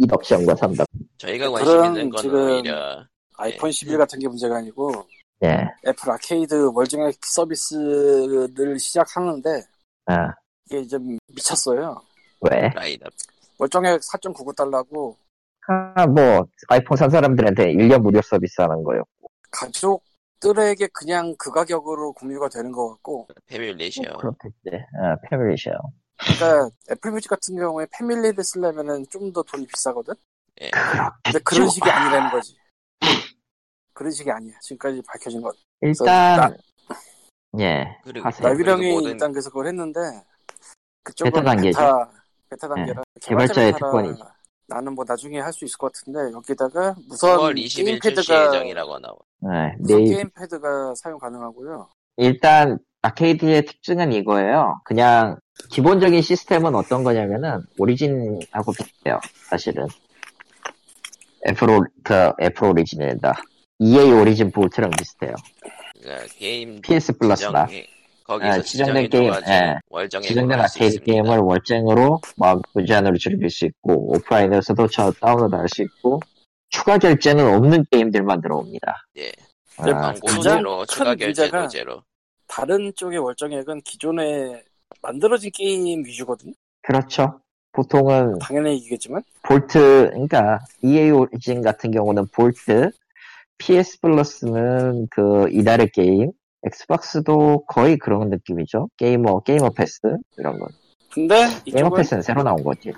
2덕션과 0.00 0.56
3덕, 0.58 0.86
저희가 1.18 1.50
관심 1.50 1.84
있는 1.86 2.10
건 2.10 2.22
지금 2.22 2.38
오히려 2.50 3.04
아이폰 3.36 3.70
11 3.70 3.98
같은 3.98 4.18
게 4.18 4.28
문제가 4.28 4.56
아니고 4.58 4.92
예, 5.44 5.48
애플 5.86 6.10
아케이드 6.10 6.70
월정액 6.74 7.16
서비스를 7.24 8.78
시작하는데 8.78 9.62
아, 10.06 10.32
이게 10.66 10.86
좀 10.86 11.18
미쳤어요. 11.28 12.00
왜? 12.50 12.68
라인업. 12.74 13.12
월정액 13.58 14.00
4.99달러고 14.00 15.16
아, 15.68 16.06
뭐, 16.06 16.46
아이폰 16.68 16.96
산 16.96 17.10
사람들한테 17.10 17.72
1년 17.74 18.00
무료 18.02 18.20
서비스 18.22 18.60
하는 18.60 18.82
거요. 18.84 19.02
가족들에게 19.50 20.88
그냥 20.92 21.34
그 21.38 21.50
가격으로 21.50 22.12
공유가 22.12 22.48
되는 22.48 22.70
것 22.72 22.90
같고 22.90 23.26
family 23.46 23.74
share. 23.74 24.02
그렇겠지. 24.18 24.84
아, 25.00 25.16
family 25.28 25.49
share. 25.49 25.70
그러니까 26.18 26.70
애플 26.90 27.10
뮤직 27.10 27.28
같은 27.28 27.56
경우에 27.56 27.86
family를 27.92 28.42
쓰려면은 28.42 29.04
좀 29.10 29.32
더 29.32 29.42
돈이 29.42 29.66
비싸거든? 29.66 30.14
예. 30.62 30.70
근데 31.24 31.38
그런 31.40 31.68
식이 31.68 31.88
아니라는 31.90 32.30
거지. 32.30 32.56
그런 33.92 34.10
식이 34.12 34.30
아니야. 34.30 34.54
지금까지 34.60 35.02
밝혀진 35.06 35.42
건. 35.42 35.52
일단, 35.82 36.56
예, 37.58 37.84
하세요. 38.22 38.48
라비령이 38.48 38.82
그리고 38.82 38.94
모든- 38.96 39.10
일단 39.12 39.32
그래서 39.32 39.50
그걸 39.50 39.66
했는데 39.68 40.00
그쪽은 41.02 41.30
베타 41.32 41.44
단계죠. 41.44 41.78
베타, 41.78 42.10
베타 42.50 42.68
단계라 42.68 43.02
개발자의 43.20 43.72
개발자 43.72 43.86
특권이죠. 43.86 44.24
나는 44.68 44.94
뭐 44.94 45.04
나중에 45.06 45.38
할 45.38 45.52
수 45.52 45.64
있을 45.64 45.76
것 45.78 45.92
같은데 45.92 46.32
여기다가 46.32 46.94
무선 47.08 47.38
9월 47.38 47.52
20일 47.56 47.62
출시 47.64 47.84
게임패드가 47.84 48.46
예정이라고 48.46 48.98
나와. 48.98 49.16
네, 49.40 49.74
무선 49.78 49.98
내일 49.98 50.14
게임패드가 50.16 50.94
사용 50.96 51.18
가능하고요. 51.18 51.88
일단 52.16 52.78
아케이드의 53.02 53.64
특징은 53.66 54.12
이거예요. 54.12 54.80
그냥 54.84 55.38
기본적인 55.70 56.20
시스템은 56.20 56.74
어떤 56.74 57.04
거냐면은 57.04 57.60
오리진하고 57.78 58.72
비슷해요. 58.72 59.20
사실은 59.48 59.86
애플 61.48 61.70
오, 61.70 61.84
그 62.02 62.32
애플 62.40 62.68
오리진이다. 62.68 63.34
EA 63.78 64.10
오리진 64.12 64.50
볼트랑 64.50 64.90
비슷해요. 64.98 65.34
그러니까 66.02 66.26
게임 66.34 66.80
PS 66.80 67.16
플러스나 67.18 67.66
지정이- 67.66 67.86
거기서 68.26 68.50
아, 68.50 68.60
지정된 68.60 69.08
게임, 69.08 69.32
예. 69.48 69.76
월정액으로 69.88 70.28
지정된 70.28 70.60
아케이드. 70.60 71.00
게임을 71.00 71.38
월정으로 71.38 72.20
막 72.36 72.60
무제한으로 72.74 73.16
즐길 73.18 73.48
수 73.50 73.66
있고 73.66 74.12
오프라인에서도 74.14 74.88
저 74.88 75.12
다운로드 75.12 75.54
할 75.54 75.68
수 75.68 75.82
있고 75.82 76.20
추가 76.68 76.98
결제는 76.98 77.46
없는 77.54 77.84
게임들만 77.90 78.40
들어옵니다. 78.40 79.04
예. 79.18 79.32
아, 79.78 79.84
가장 79.84 80.40
제로, 80.42 80.78
큰 80.78 80.86
추가 80.88 81.14
결제도 81.14 81.68
제로. 81.68 82.02
다른 82.48 82.92
쪽의 82.96 83.18
월정액은 83.18 83.82
기존에 83.82 84.62
만들어진 85.02 85.50
게임 85.54 86.04
위주거든요. 86.04 86.52
그렇죠. 86.82 87.40
보통은 87.72 88.38
당연히 88.38 88.72
얘기겠지만 88.76 89.22
볼트, 89.42 90.08
그러니까 90.12 90.60
EA 90.82 91.10
오리진 91.10 91.60
같은 91.62 91.90
경우는 91.90 92.26
볼트, 92.32 92.90
PS 93.58 94.00
플러스는 94.00 95.08
그 95.10 95.48
이달의 95.50 95.90
게임, 95.92 96.30
엑스박스도 96.66 97.64
거의 97.66 97.96
그런 97.96 98.28
느낌이죠. 98.28 98.88
게임, 98.96 99.40
게임 99.40 99.70
패스 99.70 100.00
이런 100.36 100.58
거. 100.58 100.66
근데 101.12 101.46
게임 101.64 101.90
패스는 101.90 102.22
새로 102.22 102.42
나온 102.42 102.62
거지. 102.62 102.92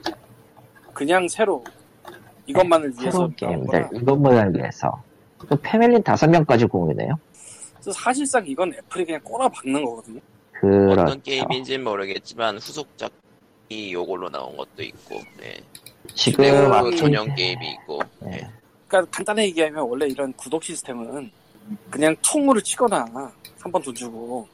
그냥 0.92 1.28
새로 1.28 1.62
이것만을 2.46 2.92
위해서 2.98 3.10
새로운 3.10 3.34
나온 3.40 3.66
게임들. 3.70 3.88
이것만을 4.00 4.56
위해서. 4.56 5.02
또 5.48 5.56
패밀리 5.62 6.02
다섯 6.02 6.28
명까지 6.28 6.66
공유네요. 6.66 7.12
사실상 7.80 8.44
이건 8.46 8.72
애플이 8.74 9.04
그냥 9.04 9.20
꼬라 9.22 9.48
박는 9.48 9.84
거거든요. 9.84 10.20
그렇죠. 10.52 11.02
어떤 11.02 11.22
게임인지는 11.22 11.84
모르겠지만 11.84 12.56
후속작이 12.56 13.92
요걸로 13.92 14.28
나온 14.28 14.56
것도 14.56 14.82
있고, 14.82 15.14
예. 15.42 15.56
지금 16.14 16.44
전용 16.96 17.32
게임이 17.34 17.70
있고, 17.70 18.00
예. 18.26 18.30
네. 18.30 18.50
그러니까 18.88 19.10
간단히 19.16 19.42
얘기하면 19.42 19.88
원래 19.88 20.06
이런 20.06 20.32
구독 20.32 20.64
시스템은 20.64 21.30
그냥 21.90 22.14
통으로 22.22 22.60
치거나 22.60 23.04
한 23.60 23.72
번 23.72 23.82
돈 23.82 23.94
주고 23.94 24.48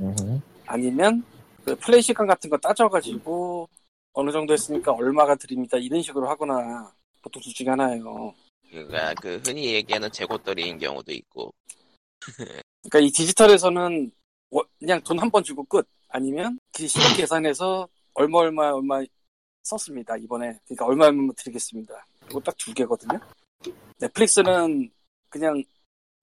음흠. 0.00 0.40
아니면 0.66 1.24
그 1.64 1.74
플레이 1.76 2.02
시간 2.02 2.26
같은 2.26 2.48
거 2.50 2.56
따져가지고 2.58 3.68
어느 4.12 4.30
정도 4.30 4.52
했으니까 4.52 4.92
얼마가 4.92 5.34
드립니다 5.36 5.76
이런 5.78 6.02
식으로 6.02 6.28
하거나 6.28 6.92
보통 7.22 7.40
둘 7.42 7.52
중에 7.54 7.68
하나예요. 7.68 8.34
그러니까 8.70 9.14
그 9.14 9.40
흔히 9.44 9.74
얘기하는 9.74 10.10
재고떨이인 10.10 10.78
경우도 10.78 11.12
있고, 11.12 11.52
그러니까 12.82 12.98
이 13.00 13.10
디지털에서는 13.10 14.10
워- 14.50 14.66
그냥 14.78 15.00
돈 15.02 15.18
한 15.18 15.30
번 15.30 15.42
주고 15.44 15.62
끝 15.64 15.86
아니면 16.08 16.58
그 16.74 16.86
시간 16.86 17.14
계산해서 17.16 17.88
얼마 18.14 18.38
얼마 18.38 18.70
얼마 18.72 19.02
썼습니다 19.62 20.16
이번에 20.16 20.58
그러니까 20.66 20.86
얼마 20.86 21.06
얼마 21.06 21.32
드리겠습니다. 21.36 22.06
이거 22.30 22.40
딱 22.40 22.54
두 22.58 22.72
개거든요. 22.74 23.18
넷플릭스는 23.98 24.90
그냥 25.28 25.62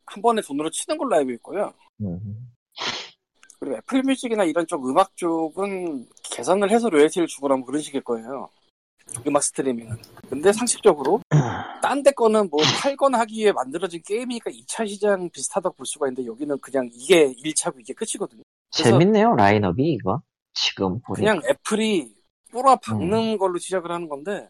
한 0.09 0.21
번에 0.21 0.41
돈으로 0.41 0.69
치는 0.71 0.97
걸로 0.97 1.15
알고 1.15 1.31
있고요. 1.33 1.71
그리고 3.59 3.75
애플 3.77 4.01
뮤직이나 4.03 4.43
이런 4.43 4.65
쪽 4.67 4.87
음악 4.89 5.15
쪽은 5.15 6.07
계산을 6.23 6.71
해서 6.71 6.89
로열티를 6.89 7.27
주거나 7.27 7.55
뭐 7.57 7.65
그런 7.65 7.81
식일 7.81 8.01
거예요. 8.01 8.49
음악 9.27 9.43
스트리밍은. 9.43 9.97
근데 10.29 10.53
상식적으로 10.53 11.21
딴 11.81 12.03
데 12.03 12.11
거는 12.11 12.49
뭐 12.49 12.59
팔거나 12.81 13.19
하기 13.19 13.39
위해 13.39 13.51
만들어진 13.51 14.01
게임이니까 14.05 14.51
2차 14.51 14.87
시장 14.87 15.29
비슷하다고 15.29 15.75
볼 15.75 15.85
수가 15.85 16.07
있는데 16.07 16.25
여기는 16.27 16.57
그냥 16.59 16.89
이게 16.93 17.33
1차고 17.33 17.79
이게 17.79 17.93
끝이거든요. 17.93 18.43
재밌네요 18.71 19.35
라인업이 19.35 19.83
이거 19.93 20.21
지금 20.53 20.99
보니 21.01 21.19
그냥 21.19 21.41
애플이 21.49 22.13
뿌라 22.51 22.75
박는 22.77 23.37
걸로 23.37 23.57
시작을 23.57 23.91
하는 23.91 24.07
건데 24.07 24.47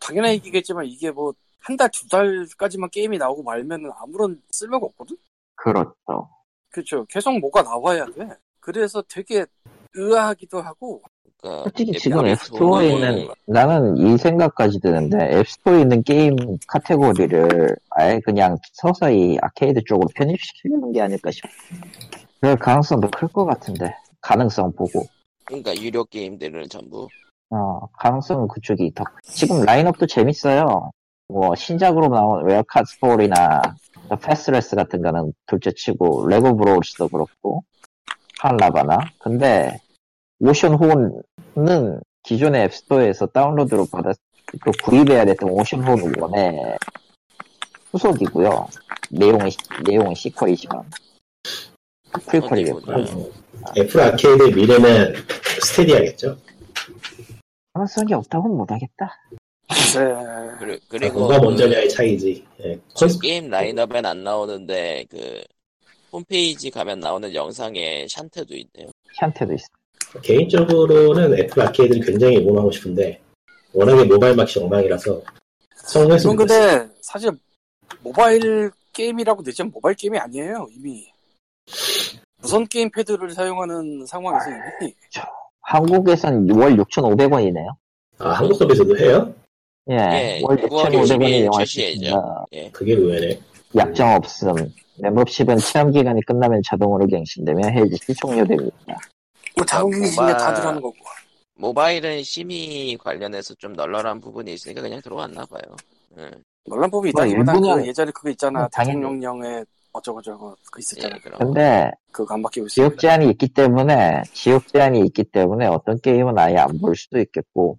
당연한 0.00 0.32
얘기겠지만 0.32 0.86
이게 0.86 1.10
뭐 1.10 1.32
한 1.62 1.76
달, 1.76 1.88
두 1.90 2.08
달까지만 2.08 2.90
게임이 2.90 3.18
나오고 3.18 3.42
말면은 3.42 3.90
아무런 4.00 4.40
쓸모가 4.50 4.86
없거든? 4.86 5.16
그렇죠. 5.54 6.28
그렇죠. 6.70 7.04
계속 7.08 7.38
뭐가 7.38 7.62
나와야 7.62 8.04
돼. 8.06 8.28
그래서 8.60 9.02
되게 9.08 9.46
의아하기도 9.94 10.60
하고. 10.60 11.02
그러니까 11.40 11.64
솔직히 11.64 11.92
앱 11.94 11.98
지금 11.98 12.20
앱 12.26 12.30
앱스토어에 12.32 12.92
있는 12.92 13.28
나는 13.46 13.96
이 13.96 14.16
생각까지 14.16 14.80
드는데 14.80 15.38
앱스토어에 15.38 15.80
있는 15.82 16.02
게임 16.04 16.36
카테고리를 16.68 17.76
아예 17.90 18.20
그냥 18.20 18.56
서서히 18.74 19.38
아케이드 19.42 19.82
쪽으로 19.84 20.08
편입시키는 20.14 20.92
게 20.92 21.00
아닐까 21.00 21.30
싶어. 21.30 21.48
그럴 22.40 22.56
가능성도 22.56 23.08
클 23.10 23.28
것 23.28 23.44
같은데. 23.44 23.94
가능성 24.20 24.72
보고. 24.76 25.04
그러니까 25.44 25.74
유료 25.76 26.04
게임들을 26.04 26.68
전부? 26.68 27.08
어 27.50 27.86
가능성은 27.98 28.48
그쪽이 28.48 28.92
더. 28.94 29.04
지금 29.24 29.62
라인업도 29.64 30.06
재밌어요 30.06 30.90
뭐 31.32 31.54
신작으로 31.54 32.08
나온 32.08 32.44
웨어카드 32.44 32.90
스토리나 32.90 33.62
패스레스 34.20 34.76
같은 34.76 35.00
거는 35.00 35.32
둘째치고 35.46 36.28
레고 36.28 36.56
브로울스도 36.56 37.08
그렇고 37.08 37.64
한라바나? 38.38 38.98
근데 39.18 39.78
오션 40.40 40.74
호은은 40.74 42.00
기존의 42.22 42.64
앱스토어에서 42.64 43.26
다운로드로 43.26 43.86
받았 43.90 44.16
그 44.60 44.70
구입해야 44.84 45.24
됐던 45.24 45.48
오션 45.48 45.82
호은 45.82 46.12
1의 46.12 46.76
후속이고요. 47.92 48.68
내용은 49.10 49.48
내용은 49.86 50.14
sequel이지만. 50.14 50.82
prequel이겠구나. 52.26 52.98
애플 53.78 54.00
아케이드의 54.00 54.52
미래는 54.52 55.14
스테디아겠죠. 55.62 56.36
가능성이 57.72 58.12
없다고는 58.14 58.56
못하겠다 58.56 59.16
네. 59.72 60.56
그리, 60.58 60.74
아, 60.74 60.78
그리고 60.88 61.18
뭐가 61.20 61.40
그 61.40 61.44
먼저냐의 61.46 61.88
차이지. 61.88 62.44
예. 62.64 62.78
지금 62.94 63.18
게임 63.20 63.48
라인업엔 63.48 64.04
안 64.04 64.22
나오는데 64.22 65.04
그 65.10 65.42
홈페이지 66.12 66.70
가면 66.70 67.00
나오는 67.00 67.32
영상에 67.34 68.06
샨테도 68.08 68.54
있네요. 68.54 68.90
샨테도 69.18 69.54
있어 69.54 69.66
개인적으로는 70.22 71.38
애플 71.38 71.62
아케이드를 71.62 72.04
굉장히 72.04 72.36
응원하고 72.38 72.70
싶은데 72.70 73.20
워낙에 73.72 74.04
모바일 74.04 74.36
맛이 74.36 74.58
엉망이라서 74.58 75.22
성공했으면 75.76 76.36
그건. 76.36 76.46
근데 76.46 76.94
사실 77.00 77.30
모바일 78.02 78.70
게임이라고 78.92 79.42
내지만 79.42 79.70
모바일 79.72 79.96
게임이 79.96 80.18
아니에요, 80.18 80.68
이미. 80.76 81.06
무선 82.42 82.66
게임 82.66 82.90
패드를 82.90 83.30
사용하는 83.30 84.04
상황에서 84.06 84.50
이미. 84.80 84.94
한국에선 85.62 86.50
월 86.50 86.76
6,500원이네요 86.76 87.68
아 88.18 88.30
한국 88.30 88.56
서비스도 88.56 88.98
해요? 88.98 89.32
예, 89.90 89.94
예, 89.96 90.40
월 90.44 90.56
9월 90.56 90.90
6,500원에 90.92 91.02
20일 91.02 91.28
이용할 91.30 91.66
수 91.66 91.72
출시예죠. 91.74 91.92
있습니다. 92.04 92.44
예. 92.52 92.70
그게 92.70 92.92
의외네. 92.92 93.40
약정 93.74 94.14
없음. 94.14 94.54
멤버십은 94.98 95.56
체험 95.58 95.90
기간이 95.90 96.20
끝나면 96.26 96.60
자동으로 96.68 97.06
갱신되며 97.06 97.68
해지 97.68 98.14
종료됩니다. 98.14 98.98
뭐 99.56 99.66
자국이 99.66 100.02
있으면 100.04 100.28
모바일- 100.28 100.36
다들 100.36 100.66
하는 100.66 100.80
거고. 100.80 100.94
모바일은 101.56 102.22
심의 102.22 102.96
관련해서 102.98 103.54
좀 103.54 103.72
널널한 103.72 104.20
부분이 104.20 104.52
있으니까 104.54 104.82
그냥 104.82 105.00
들어왔나 105.02 105.44
봐요. 105.46 105.62
예, 106.18 106.30
논란 106.66 106.90
부분이 106.90 107.12
뭐 107.14 107.24
있다기보다 107.24 107.52
일본은- 107.52 107.74
그 107.82 107.86
예전에 107.88 108.10
그거 108.12 108.30
있잖아. 108.30 108.68
대통령령에 108.68 109.64
어쩌고저쩌고 109.92 110.56
그거 110.64 110.78
있었잖아. 110.78 111.16
예, 111.16 111.20
그럼. 111.20 111.38
근데 111.38 111.90
그거 112.12 112.34
안 112.34 112.42
바뀌고 112.42 112.66
있어. 112.66 112.74
지역 112.74 112.98
제한이 112.98 113.28
있기 113.30 113.48
때문에 113.48 114.22
지역 114.32 114.68
제한이 114.68 115.00
있기 115.06 115.24
때문에 115.24 115.66
어떤 115.66 116.00
게임은 116.00 116.38
아예 116.38 116.56
안 116.56 116.78
볼 116.78 116.94
수도 116.96 117.18
있겠고 117.20 117.78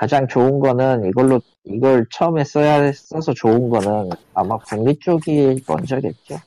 가장 0.00 0.26
좋은 0.26 0.60
거는 0.60 1.04
이걸로 1.10 1.42
이걸 1.64 2.06
처음에 2.10 2.42
써야 2.42 2.90
써서 2.90 3.34
좋은 3.34 3.68
거는 3.68 4.08
아마 4.32 4.56
북미 4.56 4.98
쪽이 4.98 5.62
먼저겠죠. 5.68 6.40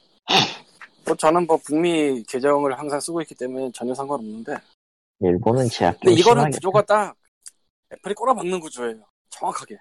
뭐 1.06 1.16
저는 1.16 1.46
뭐 1.46 1.56
북미 1.64 2.24
계정을 2.24 2.80
항상 2.80 3.00
쓰고 3.00 3.22
있기 3.22 3.36
때문에 3.36 3.70
전혀 3.72 3.94
상관없는데. 3.94 4.56
일본은 5.20 5.70
제약 5.70 6.00
근데 6.00 6.16
좀 6.16 6.20
이거는 6.20 6.42
심하겠죠. 6.42 6.58
구조가 6.58 6.82
딱 6.82 7.16
애플이 7.94 8.16
꼬라박는 8.16 8.60
구조예요. 8.60 9.04
정확하게. 9.30 9.78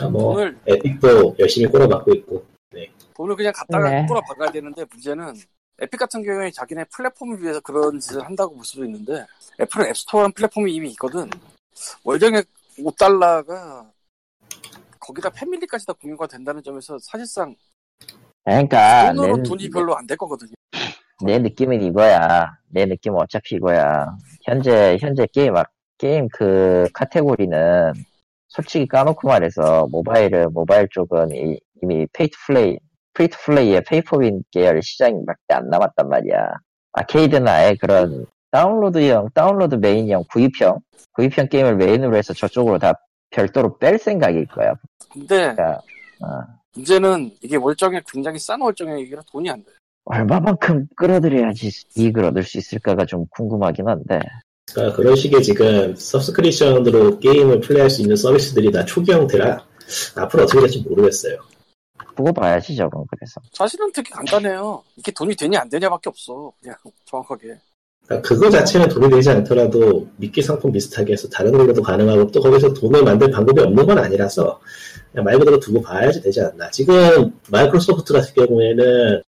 아, 0.00 0.08
뭐 0.08 0.34
돈을 0.34 0.58
에픽도 0.66 1.36
열심히 1.38 1.70
꼬라박고 1.70 2.12
있고 2.14 2.44
돈을 3.14 3.36
그냥 3.36 3.52
갖다가 3.54 3.88
네. 3.88 4.04
꼬라박아야 4.04 4.50
되는데 4.50 4.84
문제는 4.90 5.34
에픽 5.80 5.96
같은 5.96 6.24
경우에 6.24 6.50
자기네 6.50 6.86
플랫폼을 6.86 7.40
위해서 7.40 7.60
그런 7.60 8.00
짓을 8.00 8.24
한다고 8.26 8.56
볼 8.56 8.64
수도 8.64 8.84
있는데 8.84 9.24
애플은 9.60 9.90
앱스토어라는 9.90 10.32
플랫폼이 10.32 10.74
이미 10.74 10.90
있거든. 10.90 11.30
월정액 12.02 12.48
5달러가 12.78 13.90
거기다 15.00 15.30
패밀리까지 15.30 15.86
다 15.86 15.92
공유가 15.94 16.26
된다는 16.26 16.62
점에서 16.62 16.96
사실상 17.00 17.54
그러니까 18.44 19.12
돈으로 19.12 19.36
내- 19.36 19.42
돈이 19.42 19.70
별로 19.70 19.96
안 19.96 20.06
될 20.06 20.16
거거든요. 20.16 20.52
내 21.24 21.38
느낌은 21.38 21.82
이거야. 21.82 22.52
내 22.68 22.84
느낌은 22.84 23.18
어차피 23.20 23.54
이거야. 23.56 24.16
현재, 24.44 24.96
현재 25.00 25.26
게임, 25.32 25.56
아- 25.56 25.64
게임 25.98 26.26
그 26.32 26.88
카테고리는 26.94 27.92
솔직히 28.48 28.86
까놓고 28.88 29.28
말해서 29.28 29.86
모바일은, 29.90 30.52
모바일 30.52 30.88
쪽은 30.90 31.30
이, 31.30 31.60
미 31.82 32.06
페이트 32.12 32.36
플레이, 32.46 32.76
프리트 33.14 33.36
플레이의 33.44 33.84
페이퍼빈 33.84 34.42
계열 34.50 34.82
시장밖에 34.82 35.40
안 35.50 35.68
남았단 35.68 36.08
말이야. 36.08 36.54
아케이드는 36.92 37.46
아예 37.46 37.74
그런 37.80 38.26
다운로드형, 38.52 39.30
다운로드 39.34 39.76
메인형, 39.76 40.24
구입형, 40.30 40.78
구입형 41.12 41.48
게임을 41.48 41.76
메인으로 41.76 42.16
해서 42.16 42.32
저쪽으로 42.32 42.78
다 42.78 42.92
별도로 43.30 43.78
뺄 43.78 43.98
생각일 43.98 44.46
거야. 44.46 44.74
근데 45.10 45.54
그러니까, 45.54 45.80
어, 46.20 46.26
문제는 46.74 47.30
이게 47.42 47.56
월정액 47.56 48.04
굉장히 48.06 48.38
싼 48.38 48.60
월정액이라 48.60 49.22
돈이 49.32 49.50
안 49.50 49.64
돼. 49.64 49.70
얼마만큼 50.04 50.86
끌어들여야지 50.96 51.70
이익을 51.96 52.24
얻을 52.24 52.42
수 52.42 52.58
있을까가 52.58 53.06
좀 53.06 53.24
궁금하긴 53.30 53.88
한데. 53.88 54.20
그러니까 54.72 54.96
그런 54.96 55.16
식의 55.16 55.42
지금 55.42 55.94
서브스크리션으로 55.96 57.18
게임을 57.20 57.60
플레이할 57.60 57.88
수 57.90 58.02
있는 58.02 58.16
서비스들이 58.16 58.70
다 58.70 58.84
초기 58.84 59.12
형태라 59.12 59.64
앞으로 60.16 60.44
어떻게 60.44 60.60
될지 60.60 60.82
모르겠어요. 60.82 61.38
보고 62.14 62.32
봐야지 62.32 62.76
저건 62.76 63.04
그래서 63.10 63.40
사실은 63.52 63.90
되게 63.92 64.10
간단해요. 64.10 64.82
이게 64.96 65.10
돈이 65.12 65.34
되냐 65.36 65.60
안 65.60 65.68
되냐밖에 65.68 66.10
없어. 66.10 66.52
그냥 66.60 66.76
정확하게. 67.06 67.58
그러니까 68.06 68.28
그거 68.28 68.50
자체는 68.50 68.88
돈이 68.88 69.10
되지 69.10 69.30
않더라도 69.30 70.08
미끼 70.16 70.42
상품 70.42 70.72
비슷하게 70.72 71.12
해서 71.12 71.28
다른 71.28 71.52
걸로도 71.52 71.82
가능하고 71.82 72.30
또 72.30 72.40
거기서 72.40 72.74
돈을 72.74 73.02
만들 73.04 73.30
방법이 73.30 73.60
없는 73.60 73.86
건 73.86 73.98
아니라서 73.98 74.60
그냥 75.12 75.24
말 75.24 75.38
그대로 75.38 75.58
두고 75.60 75.80
봐야지 75.82 76.20
되지 76.20 76.40
않나. 76.40 76.70
지금 76.70 77.32
마이크로소프트 77.50 78.12
같은 78.12 78.34
경우에는 78.34 79.22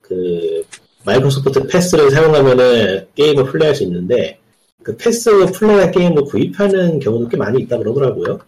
그 0.00 0.64
마이크로소프트 1.04 1.66
패스를 1.66 2.10
사용하면은 2.10 3.06
게임을 3.14 3.44
플레이할 3.44 3.74
수 3.74 3.82
있는데 3.84 4.38
그 4.82 4.96
패스 4.96 5.30
플레이한 5.52 5.90
게임을 5.90 6.24
구입하는 6.24 6.98
경우도 6.98 7.28
꽤 7.28 7.36
많이 7.36 7.62
있다 7.62 7.78
그러더라고요. 7.78 8.38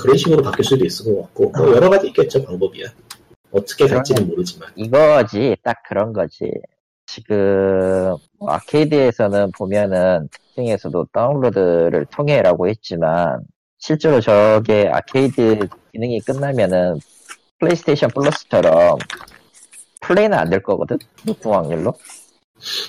그런 0.00 0.16
식으로 0.16 0.42
바뀔 0.42 0.64
수도 0.64 0.84
있을 0.84 1.04
것 1.14 1.22
같고 1.22 1.50
뭐 1.50 1.74
여러 1.74 1.90
가지 1.90 2.08
있겠죠 2.08 2.44
방법이야. 2.44 2.86
어떻게 3.52 3.86
갈지는 3.86 4.26
모르지만. 4.26 4.68
이거지 4.76 5.56
딱 5.62 5.76
그런 5.88 6.12
거지 6.12 6.50
지금 7.06 8.16
뭐 8.38 8.50
아케이드에서는 8.52 9.52
보면은 9.56 10.28
특징에서도 10.30 11.06
다운로드를 11.12 12.06
통해라고 12.10 12.68
했지만 12.68 13.40
실제로 13.78 14.20
저게 14.20 14.90
아케이드 14.92 15.68
기능이 15.92 16.20
끝나면은 16.20 16.98
플레이스테이션 17.60 18.10
플러스처럼 18.10 18.98
플레이는 20.00 20.36
안 20.38 20.50
될 20.50 20.62
거거든 20.62 20.98
높은 21.24 21.50
확률로 21.52 21.94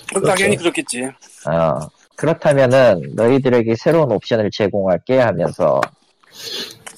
그렇죠. 0.10 0.28
당연히 0.28 0.56
그렇겠지. 0.58 1.04
어, 1.04 1.80
그렇다면은 2.16 3.14
너희들에게 3.16 3.76
새로운 3.76 4.12
옵션을 4.12 4.50
제공할게 4.52 5.20
하면서 5.20 5.80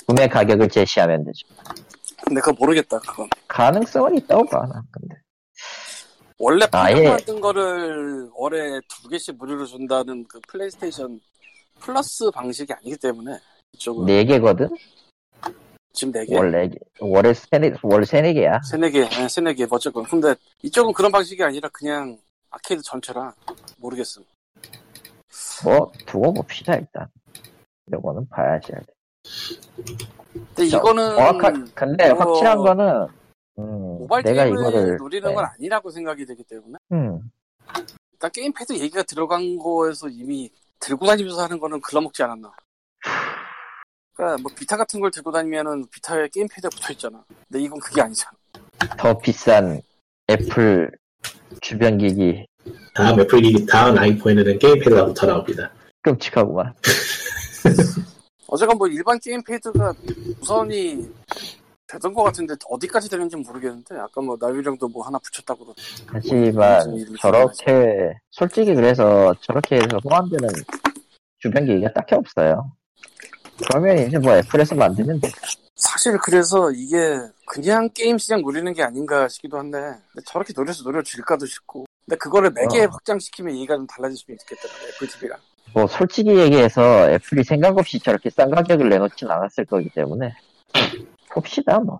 구매 0.07 0.27
가격을 0.27 0.69
제시하면 0.69 1.25
되죠 1.25 1.47
근데 2.25 2.41
그거 2.41 2.55
모르겠다. 2.57 2.99
그건. 2.99 3.27
가능성은 3.47 4.17
있다고 4.19 4.45
봐, 4.45 4.65
나 4.67 4.81
근데. 4.91 5.15
원래 6.39 6.65
아예. 6.71 6.93
판매 6.95 7.09
만든 7.09 7.41
거를 7.41 8.29
월에 8.33 8.79
두 8.87 9.09
개씩 9.09 9.37
무료로 9.37 9.65
준다는 9.65 10.25
그 10.27 10.39
플레이스테이션 10.47 11.19
플러스 11.79 12.31
방식이 12.31 12.71
아니기 12.71 12.97
때문에 12.97 13.37
이쪽은 13.73 14.05
네 14.05 14.23
개거든? 14.23 14.69
지금 15.91 16.13
네 16.13 16.25
개, 16.25 16.37
월네 16.37 16.69
개. 16.69 16.77
월에 17.01 17.33
세네, 17.33 17.73
월 17.83 18.05
세네 18.05 18.33
개야. 18.33 18.61
세네 18.61 18.89
개, 18.91 19.01
네, 19.09 19.27
세네 19.27 19.53
개 19.55 19.67
어쨌건. 19.69 20.05
근데 20.05 20.33
이쪽은 20.61 20.93
그런 20.93 21.11
방식이 21.11 21.43
아니라 21.43 21.67
그냥 21.73 22.17
아케이드 22.51 22.81
전체라 22.83 23.33
모르겠음. 23.77 24.23
뭐, 25.65 25.91
두고 26.05 26.33
봅시다, 26.33 26.75
일단. 26.75 27.07
요거는 27.91 28.29
봐야지. 28.29 28.71
근데 30.55 30.67
저, 30.69 30.77
이거는 30.77 31.15
정확한 31.15 31.71
근데 31.73 32.13
뭐, 32.13 32.23
확실한 32.23 32.57
거는 32.59 33.07
음, 33.59 33.97
모바일 33.99 34.23
내가 34.23 34.45
게임을 34.45 34.59
이거를 34.59 34.97
노리는 34.97 35.27
네. 35.27 35.35
건 35.35 35.45
아니라고 35.45 35.91
생각이 35.91 36.25
되기 36.25 36.43
때문에 36.43 36.77
음, 36.91 37.31
일단 38.13 38.31
게임패드 38.31 38.73
얘기가 38.73 39.03
들어간 39.03 39.57
거에서 39.57 40.07
이미 40.07 40.49
들고 40.79 41.05
다니면서 41.05 41.43
하는 41.43 41.59
거는 41.59 41.81
글러먹지 41.81 42.23
않았나. 42.23 42.51
그러니까 44.15 44.41
뭐 44.41 44.51
비타 44.57 44.77
같은 44.77 44.99
걸 44.99 45.11
들고 45.11 45.31
다니면은 45.31 45.85
비타에 45.89 46.27
게임패드가 46.29 46.69
붙어 46.69 46.93
있잖아. 46.93 47.23
근데 47.47 47.63
이건 47.63 47.79
그게 47.79 48.01
아니잖아. 48.01 48.31
더 48.97 49.17
비싼 49.17 49.81
애플 50.29 50.91
주변 51.61 51.97
기기 51.97 52.45
다음 52.93 53.19
애플 53.19 53.41
기기 53.41 53.65
다음 53.65 53.97
아이폰에는 53.97 54.59
게임패드가 54.59 55.05
붙어 55.05 55.27
나옵니다. 55.27 55.71
끔찍하구만. 56.01 56.73
어제가 58.47 58.73
뭐 58.73 58.87
일반 58.87 59.19
게임패드가 59.19 59.93
우선이 60.41 61.09
되던 61.89 62.13
것 62.13 62.23
같은데 62.23 62.53
어디까지 62.69 63.09
되는지 63.09 63.35
모르겠는데 63.37 63.95
아까 63.95 64.21
뭐 64.21 64.37
나유령도 64.39 64.87
뭐 64.89 65.03
하나 65.05 65.17
붙였다고 65.19 65.65
그러던데. 65.65 65.81
하지만 66.07 67.15
저렇게 67.19 68.13
솔직히 68.29 68.75
그래서 68.75 69.33
저렇게 69.41 69.77
해서 69.77 69.99
호환되는 70.03 70.47
주변 71.39 71.65
기기가 71.65 71.91
딱히 71.93 72.15
없어요. 72.15 72.71
그러면 73.67 73.97
이제 73.97 74.17
뭐 74.19 74.35
애플에서 74.37 74.75
만들면 74.75 75.19
돼. 75.19 75.29
사실 75.75 76.17
그래서 76.19 76.71
이게 76.71 77.17
그냥 77.45 77.89
게임 77.93 78.17
시장 78.17 78.41
노리는 78.41 78.71
게 78.73 78.83
아닌가 78.83 79.27
싶기도 79.27 79.57
한데 79.57 79.77
근데 79.79 80.23
저렇게 80.25 80.53
노려서 80.55 80.83
노려질까도 80.83 81.45
싶고 81.45 81.85
근데 82.05 82.17
그거를 82.17 82.51
매개 82.51 82.83
어. 82.83 82.89
확장시키면 82.91 83.55
얘기가 83.55 83.75
좀 83.75 83.87
달라질 83.87 84.17
수도 84.17 84.33
있겠더라고 84.33 84.79
애플 84.87 85.07
TV랑 85.07 85.39
뭐 85.73 85.87
솔직히 85.87 86.37
얘기해서 86.37 87.09
애플이 87.09 87.43
생각 87.43 87.77
없이 87.77 87.99
저렇게 87.99 88.29
싼 88.29 88.51
가격을 88.51 88.89
내놓진 88.89 89.29
않았을 89.29 89.65
거기 89.65 89.89
때문에 89.89 90.33
봅시다 91.31 91.79
뭐. 91.79 91.99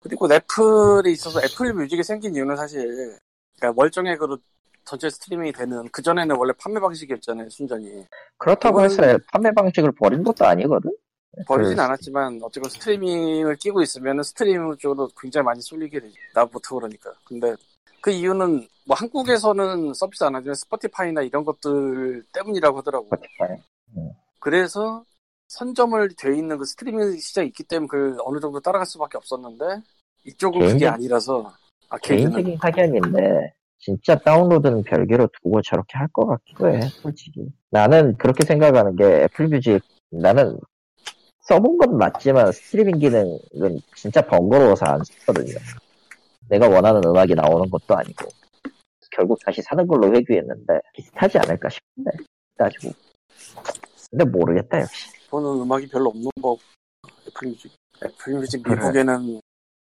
그리고 0.00 0.28
애플에 0.32 1.10
있어서 1.10 1.40
애플 1.42 1.72
뮤직이 1.74 2.02
생긴 2.02 2.34
이유는 2.34 2.56
사실 2.56 3.16
그러니까 3.58 3.80
월정액으로 3.80 4.38
전체 4.84 5.10
스트리밍이 5.10 5.52
되는 5.52 5.88
그 5.90 6.00
전에는 6.02 6.36
원래 6.36 6.52
판매 6.58 6.80
방식이었잖아요 6.80 7.50
순전히 7.50 8.04
그렇다고 8.38 8.82
해서 8.82 9.02
판매 9.32 9.50
방식을 9.52 9.92
버린 9.92 10.22
것도 10.22 10.46
아니거든. 10.46 10.90
버리진 11.46 11.76
그- 11.76 11.82
않았지만 11.82 12.40
어쨌건 12.42 12.70
스트리밍을 12.70 13.56
끼고 13.56 13.82
있으면 13.82 14.22
스트리밍 14.22 14.76
쪽으로 14.78 15.08
굉장히 15.20 15.44
많이 15.44 15.60
쏠리게 15.60 16.00
되죠 16.00 16.14
나부터 16.34 16.76
그러니까 16.76 17.12
근데 17.24 17.54
그 18.00 18.10
이유는 18.10 18.66
뭐 18.86 18.96
한국에서는 18.96 19.92
서비스 19.94 20.24
안 20.24 20.34
하지만 20.36 20.54
스포티파이나 20.54 21.20
이런 21.22 21.44
것들 21.44 22.24
때문이라고 22.32 22.78
하더라고 22.78 23.04
스포티파이. 23.06 23.58
그래서 24.40 25.04
선점을 25.48 26.08
돼 26.16 26.36
있는 26.36 26.58
그 26.58 26.64
스트리밍 26.64 27.16
시장이 27.18 27.48
있기 27.48 27.64
때문에 27.64 27.88
그 27.88 28.16
어느 28.24 28.38
정도 28.38 28.60
따라갈 28.60 28.86
수밖에 28.86 29.16
없었는데 29.18 29.64
이쪽은 30.24 30.60
그게 30.60 30.72
개인적- 30.86 30.92
아니라서 30.92 31.52
아케이드는 31.88 32.30
개인적인 32.32 32.58
사견인데 32.60 33.54
진짜 33.78 34.18
다운로드는 34.18 34.82
별개로 34.82 35.28
두고 35.42 35.62
저렇게 35.62 35.96
할 35.96 36.08
것 36.08 36.26
같기도 36.26 36.68
해 36.68 36.80
솔직히. 37.00 37.48
나는 37.70 38.16
그렇게 38.18 38.44
생각하는 38.44 38.96
게 38.96 39.04
애플 39.24 39.48
뮤직 39.48 39.80
나는 40.10 40.58
써본 41.42 41.78
건 41.78 41.96
맞지만 41.96 42.52
스트리밍 42.52 42.98
기능은 42.98 43.80
진짜 43.96 44.20
번거로워서 44.26 44.84
안 44.84 45.02
쓰거든요. 45.04 45.54
내가 46.50 46.68
원하는 46.68 47.02
음악이 47.04 47.34
나오는 47.34 47.70
것도 47.70 47.96
아니고 47.96 48.28
결국 49.12 49.38
다시 49.44 49.62
사는 49.62 49.86
걸로 49.86 50.14
회귀했는데 50.14 50.80
비슷하지 50.94 51.38
않을까 51.38 51.68
싶은데 51.70 52.10
따지고. 52.58 52.92
근데 54.10 54.24
모르겠다 54.24 54.80
역시 54.80 55.10
저는 55.30 55.60
음악이 55.62 55.88
별로 55.88 56.10
없는 56.10 56.30
거 56.42 56.56
애플 57.26 57.48
뮤직 57.48 57.72
애플 58.04 58.34
뮤직 58.34 58.62
그래. 58.62 58.76
미국에는 58.76 59.40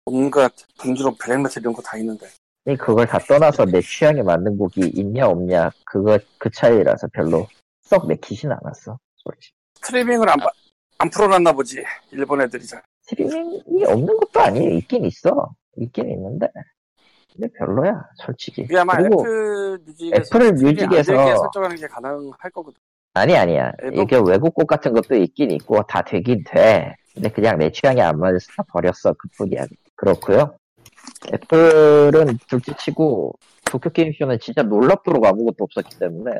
온갖 0.05 0.51
분주로 0.77 1.15
블랙메탈 1.15 1.61
이런 1.61 1.73
거 1.73 1.81
다 1.81 1.97
있는데. 1.97 2.27
근데 2.63 2.77
그걸 2.77 3.07
다 3.07 3.17
떠나서 3.19 3.65
내 3.65 3.81
취향에 3.81 4.21
맞는 4.21 4.57
곡이 4.57 4.91
있냐 4.95 5.27
없냐 5.27 5.71
그거 5.85 6.17
그 6.37 6.49
차이라서 6.49 7.07
별로 7.13 7.47
썩 7.81 8.07
내키진 8.07 8.51
않았어 8.51 8.97
솔직히. 9.17 9.53
스트리밍을 9.81 10.29
안, 10.29 10.37
봐- 10.37 10.51
안 10.99 11.09
풀어놨나 11.09 11.51
보지 11.53 11.83
일본 12.11 12.41
애들이 12.41 12.65
잘 12.65 12.81
스트리밍이 13.01 13.83
없는 13.85 14.17
것도 14.17 14.39
아니에요. 14.39 14.71
있긴 14.77 15.05
있어. 15.05 15.53
있긴 15.77 16.09
있는데. 16.11 16.47
근데 17.33 17.49
별로야 17.57 18.07
솔직히. 18.23 18.65
그리고 18.67 18.85
애플 19.25 19.79
뮤직에서 19.79 20.35
애플 20.37 20.51
뮤직에서 20.53 21.37
설정하는 21.37 21.75
게 21.75 21.87
가능할 21.87 22.51
거거든 22.51 22.77
아니 23.13 23.35
아니야 23.35 23.71
앨범- 23.81 24.03
이게 24.03 24.19
외국 24.25 24.53
곡 24.55 24.67
같은 24.67 24.93
것도 24.93 25.15
있긴 25.15 25.51
있고 25.51 25.83
다 25.83 26.01
되긴 26.01 26.43
돼 26.45 26.95
근데 27.13 27.29
그냥 27.29 27.57
내 27.59 27.71
취향에 27.71 28.01
안 28.01 28.19
맞아서 28.19 28.47
다 28.57 28.63
버렸어 28.71 29.13
그뿐이야 29.13 29.65
그렇고요 29.95 30.55
애플은 31.31 32.37
둘째치고 32.47 33.33
도쿄 33.65 33.89
게임쇼는 33.91 34.39
진짜 34.39 34.63
놀랍도록 34.63 35.25
아무것도 35.25 35.63
없었기 35.63 35.99
때문에 35.99 36.31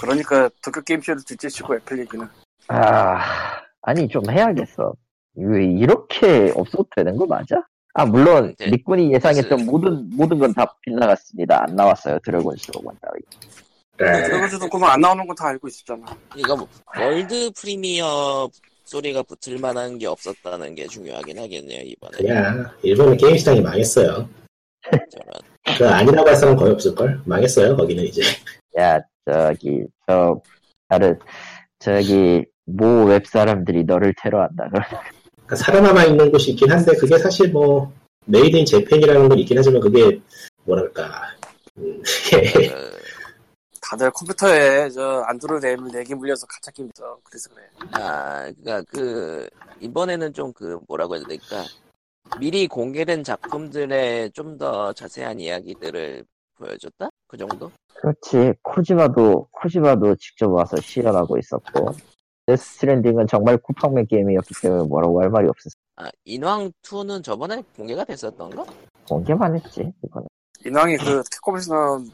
그러니까 0.00 0.50
도쿄 0.62 0.80
게임쇼를 0.82 1.22
둘째치고 1.26 1.76
애플 1.76 1.98
얘기는 1.98 2.26
아, 2.68 3.20
아니 3.82 4.06
좀 4.08 4.22
해야겠어. 4.30 4.94
왜 5.34 5.64
이렇게 5.66 6.52
없어도 6.54 6.86
되는 6.94 7.16
거 7.16 7.26
맞아? 7.26 7.56
아 7.94 8.06
물론 8.06 8.54
네. 8.58 8.66
리꾼이 8.66 9.12
예상했던 9.14 9.66
무슨- 9.66 9.66
모든 9.66 10.10
모든 10.16 10.38
건 10.38 10.54
다 10.54 10.74
빗나갔습니다. 10.82 11.64
안 11.68 11.74
나왔어요 11.76 12.18
드래곤즈 12.24 12.56
도그마 12.56 12.96
따위. 13.00 13.20
네. 14.06 14.22
드래곤즈 14.24 14.68
도그마 14.68 14.90
안 14.92 15.00
나오는 15.00 15.26
건 15.26 15.34
다 15.36 15.48
알고 15.48 15.68
있었잖아 15.68 16.04
이거 16.36 16.56
뭐 16.56 16.68
world 16.98 17.50
premiere 17.58 18.48
소리가 18.84 19.22
붙을 19.22 19.58
만한 19.58 19.98
게 19.98 20.06
없었다는 20.06 20.74
게 20.74 20.86
중요하긴 20.86 21.38
하겠네요 21.38 21.80
이번에. 21.84 22.18
그냥 22.18 22.68
일본은 22.82 23.16
게임 23.16 23.36
시장이 23.36 23.60
망했어요. 23.62 24.28
저런. 24.90 25.78
그 25.78 25.88
아니라고 25.88 26.28
할 26.28 26.36
사람 26.36 26.56
거의 26.56 26.72
없을 26.72 26.94
걸? 26.94 27.20
망했어요 27.24 27.76
거기는 27.76 28.04
이제. 28.04 28.22
야 28.78 28.98
저기 29.24 29.84
저 30.06 30.40
다른 30.88 31.18
저기 31.78 32.44
모 32.66 33.04
웹 33.06 33.26
사람들이 33.26 33.84
너를 33.84 34.12
테러한다. 34.22 34.68
그러니까 34.68 35.56
살아남아 35.56 36.04
있는 36.04 36.30
곳이 36.30 36.50
있긴 36.52 36.70
한데 36.70 36.92
그게 36.96 37.16
사실 37.18 37.50
뭐 37.50 37.92
made 38.26 38.56
in 38.56 38.64
Japan이라는 38.66 39.28
건 39.28 39.38
있긴 39.38 39.56
하지만 39.58 39.80
그게 39.80 40.20
뭐랄까 40.64 41.22
음, 41.78 42.02
그, 42.30 42.92
다들 43.82 44.10
컴퓨터에 44.12 44.88
저 44.90 45.22
안드로이드 45.26 45.66
앱을 45.66 45.90
4개 45.90 46.14
물려서 46.14 46.46
가짜 46.46 46.70
게임 46.70 46.88
있어 46.94 47.18
그래서 47.24 47.50
그래 47.50 47.66
아, 47.92 48.44
그니까 48.52 48.82
그 48.88 49.48
이번에는 49.80 50.32
좀 50.32 50.52
그 50.54 50.78
뭐라고 50.88 51.16
해야 51.16 51.24
될까 51.24 51.64
미리 52.38 52.68
공개된 52.68 53.24
작품들의 53.24 54.30
좀 54.32 54.56
더 54.58 54.92
자세한 54.92 55.40
이야기들을 55.40 56.24
보여줬다? 56.56 57.08
그 57.26 57.36
정도? 57.36 57.70
그렇지 57.94 58.54
코지마도 58.62 59.48
코지마도 59.50 60.14
직접 60.16 60.50
와서 60.52 60.76
시연하고 60.76 61.38
있었고 61.38 61.92
데스 62.46 62.74
스트랜딩은 62.74 63.26
정말 63.26 63.56
쿠팡맨 63.58 64.06
게임이었기 64.06 64.54
때문에 64.62 64.84
뭐라고 64.84 65.20
할 65.22 65.30
말이 65.30 65.48
없었어. 65.48 65.74
아, 65.96 66.08
인왕 66.24 66.72
2는 66.82 67.22
저번에 67.24 67.62
공개가 67.76 68.04
됐었던가? 68.04 68.64
공개만 69.08 69.54
했지 69.56 69.92
이거는. 70.04 70.28
인왕이 70.64 70.96
그 70.98 71.22
나온 71.68 72.10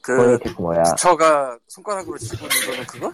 그? 0.00 0.38
부처가 0.38 1.58
손가락으로 1.68 2.16
쥐고 2.18 2.46
있는 2.46 2.66
거는 2.70 2.86
그거? 2.86 3.12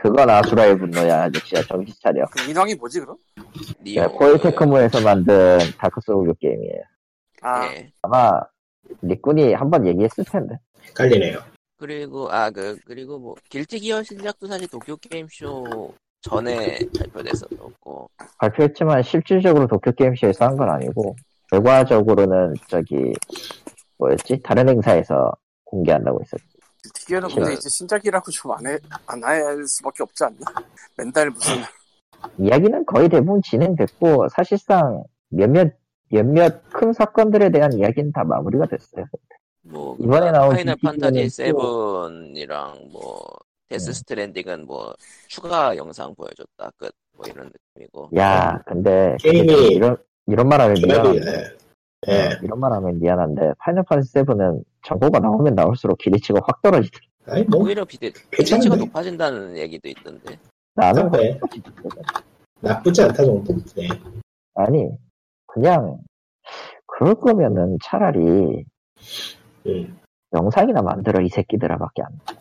그건 0.00 0.30
아수라의 0.30 0.78
분노야 0.78 1.24
아저씨야 1.24 1.62
정신 1.62 1.94
차려. 2.00 2.24
그 2.30 2.50
인왕이 2.50 2.74
뭐지 2.76 3.00
그럼? 3.00 3.16
네, 3.80 4.06
코에테크모에서 4.06 5.00
만든 5.00 5.58
다크소울 5.78 6.32
게임이에요. 6.40 6.82
아 7.42 7.66
예. 7.66 7.90
아마 8.02 8.40
리꾼이 9.02 9.54
한 9.54 9.70
번 9.70 9.86
얘기했을 9.86 10.24
텐데. 10.24 10.54
헷갈리네요. 10.88 11.40
그리고 11.78 12.28
아 12.30 12.50
그 12.50 12.76
그리고 12.86 13.18
뭐 13.18 13.34
길티 13.48 13.80
기어 13.80 14.02
신작도 14.02 14.46
사실 14.46 14.68
도쿄 14.68 14.96
게임쇼 14.96 15.94
전에 16.20 16.78
발표됐었고 16.98 18.10
발표했지만 18.38 19.02
실질적으로 19.02 19.66
도쿄 19.66 19.90
게임쇼에서 19.92 20.44
한 20.44 20.56
건 20.56 20.70
아니고 20.70 21.14
결과적으로는 21.50 22.54
저기 22.68 23.12
뭐였지 23.98 24.40
다른 24.42 24.68
행사에서 24.68 25.32
공개한다고 25.64 26.20
했었지. 26.20 26.44
디기어는 26.94 27.28
근데 27.34 27.52
이제 27.54 27.68
신작이라고 27.68 28.30
좀 28.30 28.52
안 28.52 28.66
해, 28.66 28.78
안 29.06 29.22
할 29.24 29.64
수밖에 29.66 30.02
없지 30.04 30.24
않나? 30.24 30.38
맨날 30.96 31.30
무슨 31.30 31.54
이야기는 32.38 32.86
거의 32.86 33.08
대부분 33.08 33.42
진행됐고 33.42 34.28
사실상 34.30 35.02
몇몇 35.28 35.72
몇몇 36.10 36.62
큰 36.72 36.92
사건들에 36.92 37.50
대한 37.50 37.72
이야기는 37.74 38.12
다 38.12 38.24
마무리가 38.24 38.66
됐어요. 38.66 39.04
뭐 39.62 39.96
이번에 40.00 40.30
나온 40.32 40.54
파이널 40.54 40.76
판타지 40.82 41.26
7이랑 41.26 42.90
뭐 42.90 43.20
데스 43.68 43.90
음. 43.90 43.92
스트랜딩은 43.92 44.64
뭐 44.66 44.94
추가 45.26 45.76
영상 45.76 46.14
보여줬다 46.14 46.70
끝 46.78 46.92
뭐 47.16 47.26
이런 47.26 47.50
느낌이고 47.74 48.10
야 48.16 48.62
근데 48.64 49.16
게임이- 49.20 49.72
이런 49.72 49.96
이런 50.28 50.48
말 50.48 50.60
하면 50.60 50.76
어, 52.06 52.12
이런 52.42 52.60
말 52.60 52.72
하면 52.72 53.00
미안한데 53.00 53.54
파이널 53.58 53.82
판타지 53.84 54.12
7은 54.12 54.62
정보가 54.86 55.18
나오면 55.18 55.54
나올수록 55.54 55.98
기대치가 55.98 56.40
확 56.46 56.62
떨어지더라. 56.62 57.04
아니 57.26 57.44
뭐 57.44 57.60
오히려 57.60 57.84
기대. 57.84 58.12
기대치가 58.30 58.76
높아진다는 58.76 59.56
얘기도 59.56 59.88
있던데 59.88 60.38
나는 60.74 61.02
상대 61.02 61.40
나쁘지 62.60 63.02
않다 63.02 63.24
정도. 63.24 63.54
네. 63.76 63.88
아니 64.54 64.88
그냥 65.46 65.98
그럴 66.86 67.14
거면은 67.16 67.78
차라리 67.84 68.64
음. 69.66 69.98
영상이나 70.32 70.82
만들어 70.82 71.20
이 71.20 71.28
새끼들아밖에 71.28 72.02
안 72.02 72.12
돼. 72.26 72.36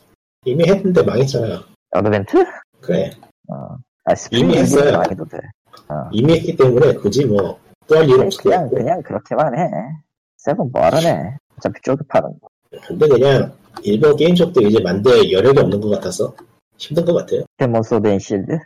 이미 0.45 0.65
했는데 0.69 1.01
망했잖아요. 1.03 1.59
어드벤트? 1.91 2.45
그래. 2.81 3.11
어. 3.49 3.77
아 4.05 4.13
이미 4.31 4.57
했어요. 4.57 4.97
안 4.97 5.11
해도 5.11 5.25
돼. 5.25 5.37
어. 5.89 6.09
이미 6.11 6.33
했기 6.33 6.55
때문에 6.55 6.93
굳이 6.93 7.25
뭐 7.25 7.59
또할일것 7.87 8.37
그냥. 8.37 8.69
그냥 8.69 9.01
그렇게만 9.01 9.57
해. 9.57 9.69
seven 10.37 10.71
뭐하러네. 10.71 11.37
어차피 11.57 11.81
쪼급하는 11.83 12.29
거. 12.39 12.47
근데 12.87 13.07
그냥 13.07 13.53
일본 13.83 14.15
게임사도 14.15 14.61
이제 14.61 14.79
만들 14.81 15.31
여력이 15.31 15.59
없는 15.59 15.79
것 15.81 15.89
같아서 15.89 16.35
힘든 16.77 17.05
것 17.05 17.13
같아요. 17.13 17.43
포켓몬 17.57 17.81
소드 17.83 18.07
앤 18.07 18.19
실드? 18.19 18.57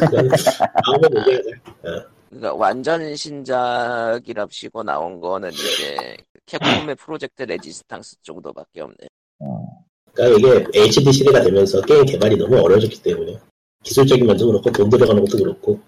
다음에 0.00 1.08
얘기하자. 1.28 2.08
그러니까 2.30 2.54
완전 2.54 3.16
신작이랍시고 3.16 4.82
나온 4.84 5.20
거는 5.20 5.50
이제 5.50 6.16
캡콤의 6.46 6.94
프로젝트 6.94 7.42
레지스탕스 7.42 8.22
정도밖에 8.22 8.82
없네. 8.82 9.08
어. 9.40 9.84
그러니까 10.12 10.38
이게 10.38 10.80
HD 10.80 11.12
시대가 11.12 11.42
되면서 11.42 11.80
게임 11.82 12.04
개발이 12.04 12.36
너무 12.36 12.56
어려워졌기 12.58 13.02
때문에 13.02 13.38
기술적인 13.82 14.26
면도 14.26 14.46
그렇고 14.46 14.70
돈 14.72 14.90
들어가는 14.90 15.24
것도 15.24 15.38
그렇고 15.38 15.80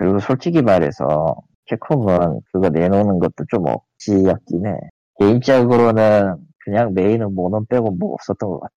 그리고 0.00 0.18
솔직히 0.18 0.62
말해서 0.62 1.36
캡콤은 1.66 2.40
그거 2.50 2.70
내놓는 2.70 3.18
것도 3.18 3.44
좀 3.50 3.66
억지였긴 3.66 4.66
해. 4.66 4.78
개인적으로는 5.18 6.36
그냥 6.64 6.94
메인은 6.94 7.34
몬헌 7.34 7.66
빼고 7.66 7.90
뭐 7.90 8.14
없었던 8.14 8.48
것 8.48 8.60
같아. 8.60 8.72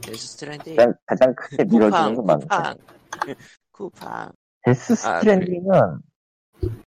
데스 0.00 0.26
스트랜딩 0.26 0.76
가장, 0.76 0.94
가장 1.04 1.34
크게 1.34 1.64
밀어주는 1.64 2.14
건 2.14 2.24
맞는데. 2.24 2.46
쿠팡 2.46 2.74
쿠팡 3.72 4.32
데스 4.62 4.92
아, 5.06 5.18
스트랜딩은 5.18 5.74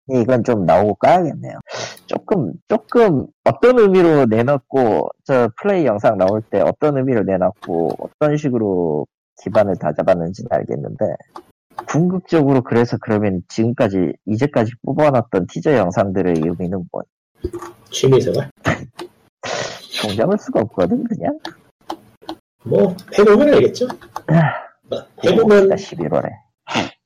이건 0.07 0.45
좀 0.45 0.65
나오고 0.65 0.95
까야겠네요. 0.95 1.59
조금 2.05 2.53
조금 2.69 3.27
어떤 3.43 3.77
의미로 3.77 4.25
내놨고 4.25 5.09
저 5.25 5.49
플레이 5.61 5.85
영상 5.85 6.17
나올 6.17 6.41
때 6.43 6.61
어떤 6.61 6.95
의미로 6.95 7.23
내놨고 7.23 7.89
어떤 7.99 8.37
식으로 8.37 9.05
기반을 9.43 9.75
다잡았는지는 9.75 10.47
알겠는데 10.49 11.05
궁극적으로 11.95 12.61
그래서 12.61 12.97
그러면 12.99 13.41
지금까지 13.47 14.13
이제까지 14.25 14.73
뽑아놨던 14.85 15.47
티저 15.47 15.77
영상들의 15.77 16.35
의미는 16.43 16.85
뭐 16.91 17.03
취미생활 17.89 18.51
종잡을 20.01 20.37
수가 20.37 20.59
없거든 20.61 21.05
그냥 21.05 21.39
뭐 22.65 22.95
해보면 23.17 23.53
알겠죠. 23.53 23.87
뭐, 24.89 24.99
해보면 25.23 25.69
11월에 25.69 26.29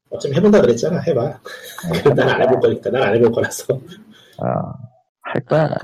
어차피 0.09 0.33
해본다 0.35 0.61
그랬잖아. 0.61 0.99
해봐. 1.01 1.39
난안 2.15 2.41
해볼 2.41 2.59
거니까 2.59 2.89
난 2.89 3.03
안 3.03 3.15
해볼 3.15 3.31
거라서. 3.31 3.75
어, 3.75 4.73
할 5.21 5.41
거야 5.45 5.67
난. 5.67 5.77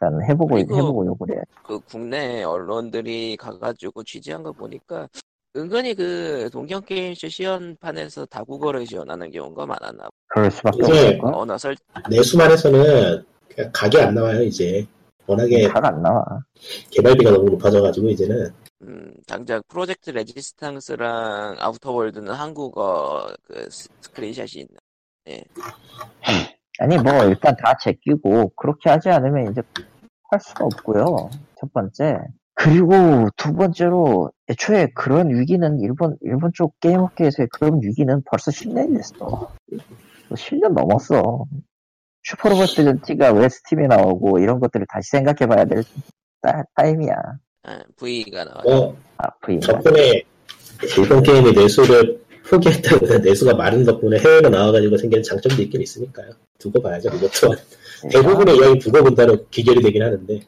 일단 0.00 0.22
해보고 0.30 0.58
해보고 0.58 1.26
해. 1.30 1.40
그 1.62 1.78
국내 1.80 2.42
언론들이 2.42 3.36
가가지고 3.36 4.04
취재한 4.04 4.42
거 4.42 4.52
보니까 4.52 5.08
은근히 5.56 5.94
그 5.94 6.50
동경 6.52 6.82
게임쇼 6.84 7.28
시연판에서 7.28 8.26
다국어를 8.26 8.84
지원하는 8.84 9.30
경우가 9.30 9.64
많았나 9.66 10.04
봐. 10.04 10.10
그럴 10.28 10.50
수밖에 10.50 10.78
이제 10.82 10.92
없을 10.92 11.18
거. 11.18 11.28
언어 11.38 11.56
설 11.56 11.76
내수만해서는 12.10 13.24
그냥 13.54 13.70
각이 13.72 13.98
안 14.00 14.14
나와요 14.14 14.42
이제. 14.42 14.86
워낙에 15.26 15.68
잘안 15.68 16.02
나와. 16.02 16.22
개발비가 16.90 17.30
너무 17.32 17.50
높아져가지고 17.50 18.10
이제는 18.10 18.50
음, 18.82 19.12
당장 19.26 19.62
프로젝트 19.68 20.10
레지스탕스랑 20.10 21.56
아우터월드는 21.58 22.32
한국어 22.32 23.26
그 23.44 23.68
스- 23.70 23.88
스크린샷이 24.02 24.66
있네. 25.26 25.42
아니 26.78 26.98
뭐 26.98 27.24
일단 27.24 27.56
다 27.56 27.74
제끼고 27.82 28.50
그렇게 28.50 28.90
하지 28.90 29.08
않으면 29.08 29.50
이제 29.50 29.62
할 30.30 30.38
수가 30.40 30.66
없고요. 30.66 31.30
첫 31.58 31.72
번째. 31.72 32.18
그리고 32.58 33.28
두 33.36 33.52
번째로 33.52 34.30
애초에 34.48 34.88
그런 34.94 35.28
위기는 35.28 35.78
일본 35.80 36.16
일본 36.22 36.50
쪽 36.54 36.80
게임 36.80 37.00
업계에서의 37.00 37.48
그런 37.52 37.80
위기는 37.82 38.22
벌써 38.24 38.50
10년이 38.50 38.96
됐어. 38.96 39.52
10년 40.30 40.72
넘었어. 40.72 41.44
슈퍼로버트 42.24 43.00
T가 43.02 43.32
왜 43.32 43.48
스팀에 43.48 43.86
나오고 43.86 44.38
이런 44.40 44.58
것들을 44.58 44.86
다시 44.88 45.10
생각해봐야 45.10 45.66
될 45.66 45.84
타- 46.40 46.64
타임이야. 46.74 47.14
아, 47.64 47.78
V가 47.96 48.44
나와. 48.44 48.62
뭐 48.64 48.96
아, 49.18 49.28
V. 49.44 49.60
덕분에 49.60 50.22
일본 50.98 51.22
게임의 51.22 51.52
내수를 51.52 52.20
포기했다보다 52.48 53.18
내수가 53.18 53.54
마른 53.54 53.84
덕분에 53.84 54.18
해외로 54.18 54.48
나와가지고 54.48 54.96
생기는 54.96 55.22
장점도 55.22 55.62
있긴 55.62 55.82
있으니까요. 55.82 56.30
두고 56.58 56.80
봐야죠. 56.80 57.10
이것 57.14 57.30
또한 57.40 57.58
대부분의 58.10 58.56
이야기 58.56 58.78
두고 58.78 59.02
본다로 59.04 59.46
귀결이 59.50 59.82
되긴 59.82 60.02
하는데 60.02 60.40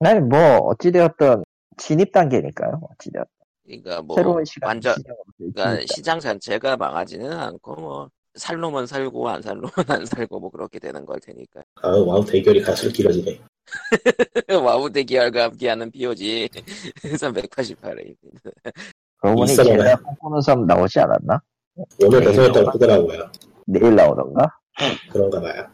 아니 0.00 0.20
뭐 0.20 0.38
어찌되었던 0.58 1.44
진입 1.76 2.12
단계니까요. 2.12 2.80
어찌되었던 2.92 3.30
그러니까 3.64 4.02
뭐 4.02 4.16
새로운 4.16 4.44
시간 4.44 4.68
완전 4.68 4.94
그러니까. 5.36 5.78
시장 5.94 6.20
자체가 6.20 6.76
망하지는 6.76 7.32
않고 7.32 7.74
뭐 7.74 8.10
살려면 8.34 8.86
살고 8.86 9.28
안 9.28 9.42
살려면 9.42 9.70
안 9.88 10.04
살고 10.06 10.38
뭐 10.38 10.50
그렇게 10.50 10.78
되는 10.78 11.04
걸 11.04 11.18
테니까. 11.20 11.62
아 11.82 11.88
와우 11.88 12.24
대기열이 12.24 12.62
갈수록 12.62 12.92
길어지네. 12.92 13.40
와우 14.62 14.90
대기열과 14.90 15.44
함께하는 15.44 15.90
POG 15.90 16.48
388회. 17.02 18.14
그러고 19.18 19.40
보니. 19.40 19.56
제가 19.56 19.96
꿈꾸는 19.96 20.40
섬 20.42 20.66
나오지 20.66 21.00
않았나? 21.00 21.40
오늘 22.04 22.20
네, 22.20 22.24
방송했다고 22.26 22.72
뜨더라고요. 22.72 23.30
내일 23.66 23.94
나오던가? 23.96 24.48
그런가 25.10 25.40
봐요. 25.40 25.66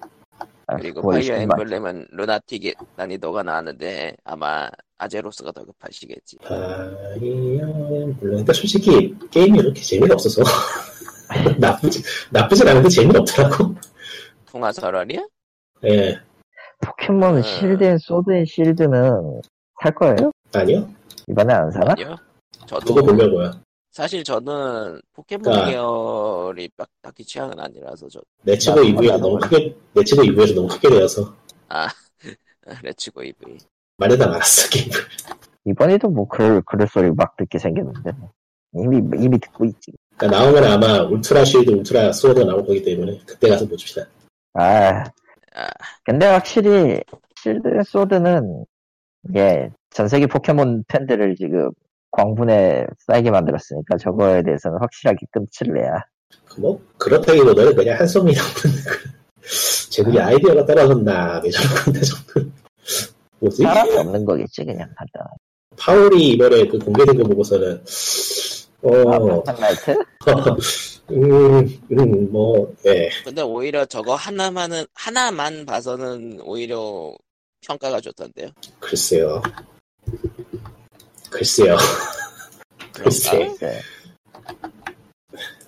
아, 0.72 0.76
그리고 0.76 1.02
그거 1.02 1.12
파이어 1.12 1.34
엠블렘은 1.34 2.08
Lunatic 2.10 2.74
난이도가 2.96 3.42
나왔는데 3.42 4.16
아마 4.24 4.68
아제로스가 4.98 5.52
더 5.52 5.64
급하시겠지. 5.64 6.38
파이어 6.38 7.66
물론 7.66 8.16
근데 8.20 8.52
솔직히 8.52 9.14
게임이 9.30 9.58
그렇게 9.58 9.80
재미가 9.80 10.14
없어서 10.14 10.42
나쁘지 11.58 12.02
나쁘진 12.30 12.68
않은데 12.68 12.88
재미가 12.88 13.20
없더라고. 13.20 13.74
풍화설월이야? 14.46 15.20
예 15.84 16.18
포켓몬 16.80 17.36
음. 17.38 17.42
Shield 17.42 17.82
and 17.84 17.98
Sword 17.98 18.32
and 18.32 18.44
Shield는 18.44 19.40
살 19.82 19.94
거예요? 19.94 20.30
아니요 20.54 20.88
이번에 21.28 21.54
안 21.54 21.70
사나? 21.70 21.92
아니요. 21.92 22.16
저도 22.66 22.84
두고 22.94 23.02
보려고요. 23.06 23.50
사실 23.92 24.24
저는 24.24 25.00
포켓몬 25.12 25.52
그러니까- 25.52 25.66
계열이 25.70 26.70
딱, 26.76 26.88
딱히 27.02 27.22
취향은 27.24 27.60
아니라서 27.60 28.08
저 28.08 28.22
Let's 28.42 28.67
Go 28.67 28.76
나도 28.76 28.88
이브이에서 28.88 29.10
나도 29.10 29.18
너무. 29.28 29.38
크게 29.38 29.76
Let's 29.92 30.14
Go 30.14 30.22
이브이에서 30.22 30.54
너무 30.54 30.68
크게 30.68 30.88
데어서 30.88 31.34
아, 31.68 31.88
레츠고 32.82 33.22
EV. 33.22 33.58
말하다 33.98 34.26
말았어 34.28 34.68
게임. 34.70 34.88
이번에도 35.66 36.08
뭐 36.08 36.26
그럴, 36.26 36.62
그럴 36.62 36.88
소리 36.88 37.10
막 37.12 37.36
듣게 37.36 37.58
생겼는데. 37.58 38.12
이미, 38.74 38.96
이미 39.22 39.38
듣고 39.38 39.66
있지. 39.66 39.92
그러니까 40.16 40.40
나오면 40.40 40.64
아마 40.64 41.02
Ultra 41.02 41.44
Shield, 41.44 41.70
Ultra 41.70 42.12
Sword 42.12 42.40
나올 42.40 42.64
거기 42.66 42.82
때문에 42.82 43.20
그때 43.26 43.48
가서 43.50 43.66
보십시다. 43.68 44.06
아, 44.54 45.04
아, 45.54 45.66
근데 46.04 46.26
확실히 46.26 47.00
Shield 47.36 47.68
and 47.68 47.82
Sword는 47.82 48.64
이게 49.28 49.70
전 49.90 50.08
세계 50.08 50.26
포켓몬 50.26 50.82
팬들을 50.88 51.36
지금 51.36 51.70
광분에 52.12 52.86
쌓이게 53.06 53.30
만들었으니까 53.30 53.96
저거에 53.98 54.42
대해서는 54.42 54.78
확실하게 54.80 55.26
끔치를 55.32 55.74
내야. 55.74 56.04
뭐 56.58 56.80
그렇다기보다는 56.98 57.74
그냥 57.74 57.98
한성이 57.98 58.32
나오는 58.32 58.52
제국이 59.90 60.20
아이디어가 60.20 60.64
떨어졌나 60.64 61.40
왜 61.44 61.50
저런 61.50 61.74
건데 61.84 62.00
정도. 62.00 62.50
뭐지? 63.40 63.62
사람이 63.62 63.96
없는 63.96 64.24
거겠지, 64.24 64.64
그냥 64.64 64.88
간단. 64.96 65.26
파울이 65.76 66.28
이번에 66.30 66.66
그 66.68 66.78
공개된 66.78 67.16
거 67.16 67.24
보고서는 67.28 67.82
아, 68.84 68.88
어, 68.88 69.42
나이트? 69.58 69.96
음, 71.10 71.80
음, 71.92 72.32
뭐, 72.32 72.72
예. 72.86 73.10
근데 73.24 73.42
오히려 73.42 73.84
저거 73.84 74.14
하나만은, 74.14 74.84
하나만 74.94 75.66
봐서는 75.66 76.40
오히려 76.42 77.12
평가가 77.60 78.00
좋던데요. 78.00 78.48
글쎄요. 78.80 79.42
글쎄요. 81.32 81.76
글쎄. 82.92 83.56
네. 83.58 83.80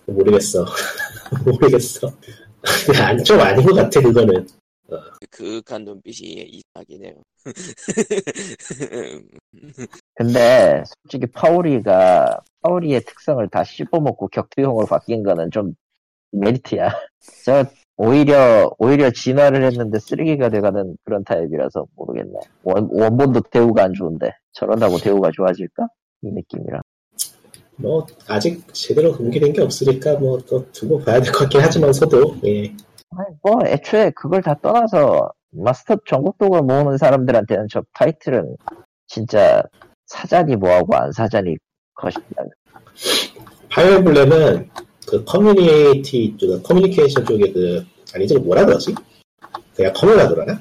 모르겠어. 0.06 0.64
모르겠어. 1.44 2.12
안, 3.02 3.24
좀 3.24 3.40
아닌 3.40 3.66
것 3.66 3.74
같아, 3.74 4.00
그거는. 4.00 4.46
그윽한 5.30 5.84
눈빛이 5.84 6.28
이상하긴 6.28 7.04
해요. 7.04 7.14
근데 10.14 10.84
솔직히 10.86 11.26
파우리가 11.26 12.40
파우리의 12.60 13.00
특성을 13.00 13.46
다 13.48 13.64
씹어먹고 13.64 14.28
격투용으로 14.28 14.86
바뀐 14.86 15.22
거는 15.22 15.50
좀 15.50 15.74
메리트야. 16.32 16.90
저 17.44 17.64
오히려 17.96 18.70
오히려 18.78 19.10
진화를 19.10 19.64
했는데 19.64 19.98
쓰레기가 19.98 20.50
돼가는 20.50 20.96
그런 21.04 21.24
타입이라서 21.24 21.86
모르겠네. 21.96 22.38
원, 22.62 22.88
원본도 22.90 23.40
대우가 23.50 23.84
안 23.84 23.94
좋은데 23.94 24.32
저런다고 24.54 24.98
대우가 24.98 25.30
좋아질까? 25.32 25.86
이 26.22 26.30
느낌이라. 26.30 26.80
뭐 27.76 28.06
아직 28.28 28.62
제대로 28.72 29.12
공개된 29.12 29.52
게 29.52 29.60
없으니까 29.62 30.14
뭐 30.18 30.38
또 30.46 30.70
두고 30.72 31.00
봐야 31.00 31.20
될 31.20 31.32
것 31.32 31.40
같긴 31.40 31.60
하지만서도 31.60 32.36
예. 32.46 32.72
아니, 33.16 33.36
뭐, 33.42 33.58
애초에 33.66 34.10
그걸 34.10 34.42
다 34.42 34.54
떠나서 34.60 35.30
마스터 35.50 35.96
전국독을 36.06 36.62
모으는 36.62 36.98
사람들한테는 36.98 37.66
저 37.70 37.82
타이틀은 37.94 38.56
진짜 39.06 39.62
사자니 40.06 40.56
뭐하고 40.56 40.96
안 40.96 41.12
사자니 41.12 41.56
것이다. 41.94 42.44
파이어 43.70 43.96
엠블렘은 43.98 44.70
그 45.08 45.24
커뮤니티 45.24 46.36
쪽, 46.36 46.60
커뮤니케이션 46.62 47.24
쪽에 47.24 47.52
그 47.52 47.84
아니지 48.14 48.38
뭐라 48.38 48.64
그러지? 48.66 48.94
그냥 49.76 49.92
커뮤라 49.94 50.28
그러나? 50.28 50.58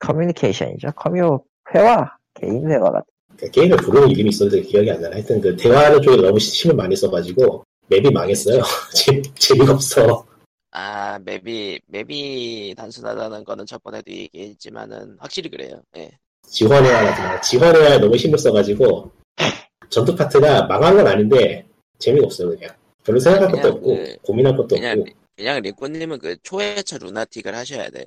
커뮤니케이션이죠. 0.00 0.88
커뮤 0.96 1.40
회화, 1.74 2.16
개인 2.34 2.68
회화 2.70 2.90
같은. 2.90 3.04
그 3.40 3.50
게임에 3.50 3.74
부르는 3.76 4.10
이름이 4.10 4.28
있었는데 4.28 4.62
기억이 4.68 4.90
안 4.90 5.00
나나. 5.00 5.16
하여튼 5.16 5.40
그 5.40 5.56
대화하는 5.56 6.02
쪽에 6.02 6.16
너무 6.20 6.36
힘을 6.36 6.76
많이 6.76 6.94
써가지고 6.94 7.64
맵이 7.88 8.10
망했어요. 8.10 8.62
재, 8.94 9.22
재미가 9.38 9.72
없어. 9.72 10.26
아 10.72 11.18
맵이 11.24 11.80
맵이 11.86 12.74
단순하다는 12.76 13.44
거는 13.44 13.64
저번에도 13.66 14.12
얘기했지만은 14.12 15.16
확실히 15.18 15.50
그래요. 15.50 15.80
예. 15.96 16.10
지원해야 16.46 17.12
하나 17.14 17.40
지원해야 17.40 17.98
너무 17.98 18.14
힘을 18.16 18.38
써가지고 18.38 19.10
전투 19.88 20.14
파트가 20.14 20.66
망한 20.66 20.96
건 20.96 21.06
아닌데 21.06 21.66
재미가 21.98 22.26
없어요 22.26 22.50
그냥. 22.50 22.70
별로 23.04 23.18
생각할 23.18 23.50
것도 23.50 23.68
없고 23.68 23.96
그- 23.96 24.16
고민할 24.22 24.56
것도 24.56 24.76
그냥 24.76 25.00
없고. 25.00 25.12
그냥 25.36 25.62
리꾸님은 25.62 26.18
그 26.18 26.36
초회차 26.42 26.98
루나틱을 26.98 27.54
하셔야 27.54 27.88
돼. 27.90 28.04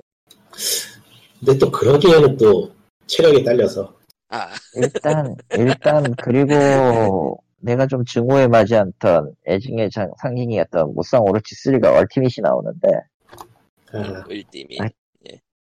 근데 1.40 1.58
또 1.58 1.70
그러기에는 1.70 2.36
또 2.36 2.72
체력이 3.08 3.42
딸려서 3.44 3.92
아 4.34 4.50
일단, 4.74 5.36
일단, 5.52 6.14
그리고 6.22 7.38
내가 7.58 7.86
좀 7.86 8.04
증오에 8.04 8.48
맞지 8.48 8.74
않던 8.74 9.34
애증의 9.46 9.90
장- 9.90 10.10
상징이었던 10.20 10.92
무쌍 10.94 11.22
오로치 11.22 11.54
3가 11.54 11.92
얼티밋이 11.96 12.42
나오는데, 12.42 12.88
아, 13.92 14.24
울림이 14.28 14.78
아, 14.80 14.88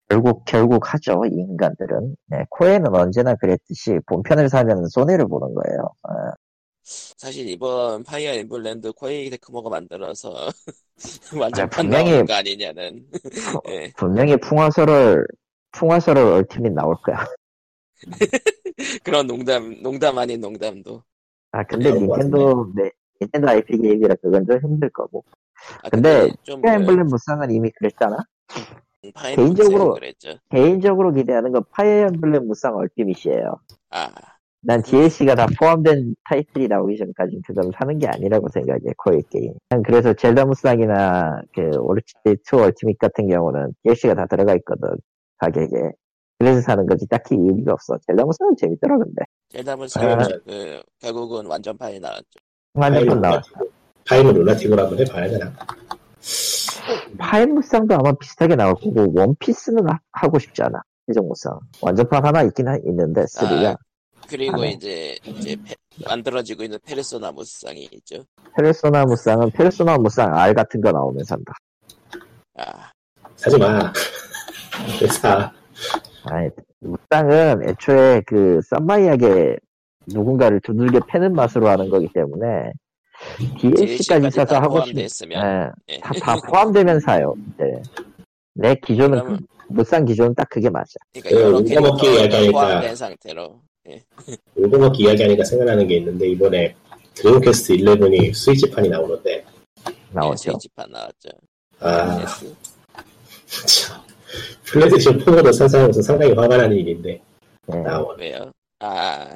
결국, 0.09 0.45
결국 0.47 0.93
하죠, 0.93 1.23
이 1.27 1.35
인간들은. 1.35 2.16
네, 2.29 2.45
코에는 2.51 2.95
언제나 2.95 3.35
그랬듯이 3.35 3.99
본편을 4.07 4.49
사면 4.49 4.87
손해를 4.89 5.27
보는 5.27 5.55
거예요. 5.55 5.89
아, 6.03 6.33
사실 6.83 7.49
이번 7.49 8.03
파이어 8.05 8.33
엠블렘 8.33 8.93
코에이 8.93 9.31
테크모가 9.31 9.70
만들어서 9.70 10.35
완전 11.41 11.64
아, 11.66 11.68
판 11.68 11.87
분명히- 11.87 12.25
거 12.27 12.35
아니냐는. 12.35 13.07
예. 13.68 13.93
분명히 13.97 14.37
풍화설월, 14.39 15.27
풍화설월 15.73 16.23
Ultimate 16.23 16.73
나올 16.73 16.97
거야. 17.05 17.25
그런 19.05 19.27
농담 19.27 19.83
농담 19.83 20.19
아닌 20.19 20.41
농담도. 20.41 21.03
아, 21.53 21.63
근데 21.65 21.93
닌텐도, 21.93 22.73
네, 22.75 22.91
닌텐도 23.21 23.49
IP 23.49 23.79
게임이라 23.79 24.15
그건 24.23 24.47
좀 24.47 24.59
힘들 24.59 24.91
거고. 24.91 25.25
아, 25.83 25.89
근데 25.91 26.31
좀 26.43 26.61
파이어 26.63 26.75
엠블렘 26.81 27.07
무쌍은 27.07 27.51
이미 27.51 27.71
그랬잖아? 27.71 28.17
개인적으로-. 29.35 29.97
개인적으로 30.51 31.13
기대하는 31.13 31.53
건 31.53 31.65
파이어 31.71 32.09
엠블렘 32.09 32.47
무쌍 32.47 32.77
Ultimate이에요. 32.77 33.61
아 33.91 34.33
난 34.65 34.81
DLC가 34.81 35.35
다 35.35 35.47
포함된 35.59 36.15
타이틀이 36.29 36.69
나오기 36.69 36.97
전까지 36.97 37.41
그건 37.45 37.73
사는 37.77 37.99
게 37.99 38.07
아니라고 38.07 38.49
생각해, 38.49 38.81
코에이 38.97 39.25
게임. 39.29 39.55
난 39.69 39.83
그래서 39.83 40.13
젤다 40.13 40.45
무쌍이나 40.45 41.43
그 41.53 41.63
오로치2 41.62 42.61
Ultimate 42.62 42.99
같은 42.99 43.27
경우는 43.27 43.75
DLC가 43.83 44.15
다 44.15 44.27
들어가 44.27 44.55
있거든, 44.57 44.89
가격에. 45.39 45.91
그래서 46.43 46.61
사는 46.61 46.84
거지 46.86 47.07
딱히 47.07 47.36
의미가 47.36 47.72
없어. 47.74 47.97
젤다 48.05 48.24
무쌍은 48.24 48.57
재밌더라, 48.57 48.99
근데. 48.99 49.22
젤다무쌍 49.51 49.85
아. 49.84 49.88
사그 49.88 50.82
결국은 50.99 51.47
완전판이 51.47 52.01
나왔죠. 52.01 52.24
완전 52.74 53.20
나와. 53.20 53.40
파엠은 54.09 54.35
Lunatic으로 54.35 54.83
한번 54.82 54.99
해봐야 54.99 55.28
되나? 55.30 55.53
파엠 57.16 57.55
무쌍도 57.55 57.95
아마 57.95 58.11
비슷하게 58.14 58.57
나올 58.57 58.74
거고, 58.74 59.12
원피스는 59.14 59.88
하- 59.88 60.01
하고 60.11 60.40
싶지 60.40 60.62
않아. 60.64 60.80
최종 61.07 61.28
무쌍. 61.28 61.61
완전판 61.80 62.24
하나 62.26 62.43
있긴 62.43 62.66
하- 62.66 62.76
있는데, 62.86 63.22
3가. 63.22 63.76
그리고 64.28 64.57
아, 64.57 64.61
네. 64.62 64.70
이제 64.72 65.16
이제 65.24 65.57
페- 65.64 65.74
만들어지고 66.09 66.64
있는 66.64 66.76
페르소나 66.84 67.30
무쌍이 67.30 67.88
있죠. 67.93 68.24
페르소나 68.57 69.05
무쌍은 69.05 69.51
페르소나 69.53 69.97
무쌍 69.99 70.34
R 70.34 70.55
같은 70.55 70.80
거 70.80 70.90
나오면 70.90 71.22
산다. 71.24 71.53
아 72.59 72.90
사지 73.36 73.57
마. 73.59 73.93
왜 75.03 75.07
사? 75.09 75.53
아니, 76.25 76.49
무쌍은 76.81 77.68
애초에 77.68 78.23
그 78.27 78.61
썸마이하게 78.68 79.57
누군가를 80.07 80.61
두들겨 80.61 81.01
패는 81.07 81.33
맛으로 81.35 81.68
하는 81.68 81.89
거기 81.89 82.09
때문에 82.12 82.73
DLC까지 83.61 84.31
사서 84.31 84.57
하고 84.57 84.81
싶 84.85 84.93
포함됐으면 84.95 85.73
예, 85.89 85.95
예. 85.95 85.99
다, 86.01 86.12
다 86.20 86.37
포함되면 86.49 87.01
사요. 87.01 87.35
네. 87.57 87.81
내 88.55 88.75
기준은 88.75 89.18
그러면- 89.20 89.37
그- 89.39 89.53
무쌍 89.68 90.05
기준은 90.05 90.35
딱 90.35 90.49
그게 90.51 90.68
맞아. 90.68 90.87
그러니까 91.14 91.31
그 91.31 91.41
여러 91.41 91.57
우려먹기 91.59 92.03
캐릭터가 92.03 92.39
이야기하니까 92.43 92.95
상태로 92.95 93.61
우려먹기 94.57 95.03
이야기하니까 95.05 95.45
생각나는 95.45 95.87
게 95.87 95.97
있는데 95.97 96.29
이번에 96.29 96.75
드래곤 97.14 97.45
퀘스트 97.45 97.75
11이 97.77 98.35
스위치판이 98.35 98.89
나오는데 98.91 99.45
나오죠. 100.11 100.37
스위치판 100.51 100.91
나왔죠. 100.91 101.29
아. 101.81 102.18
참 103.47 104.03
플레이스테이션 104.64 105.18
4도 105.24 105.53
상상하면서 105.53 106.03
상당히 106.03 106.33
화가 106.33 106.57
나는 106.57 106.76
일인데. 106.76 107.20
예, 107.72 107.76
나온 107.78 108.18
왜요? 108.18 108.51
아. 108.80 109.26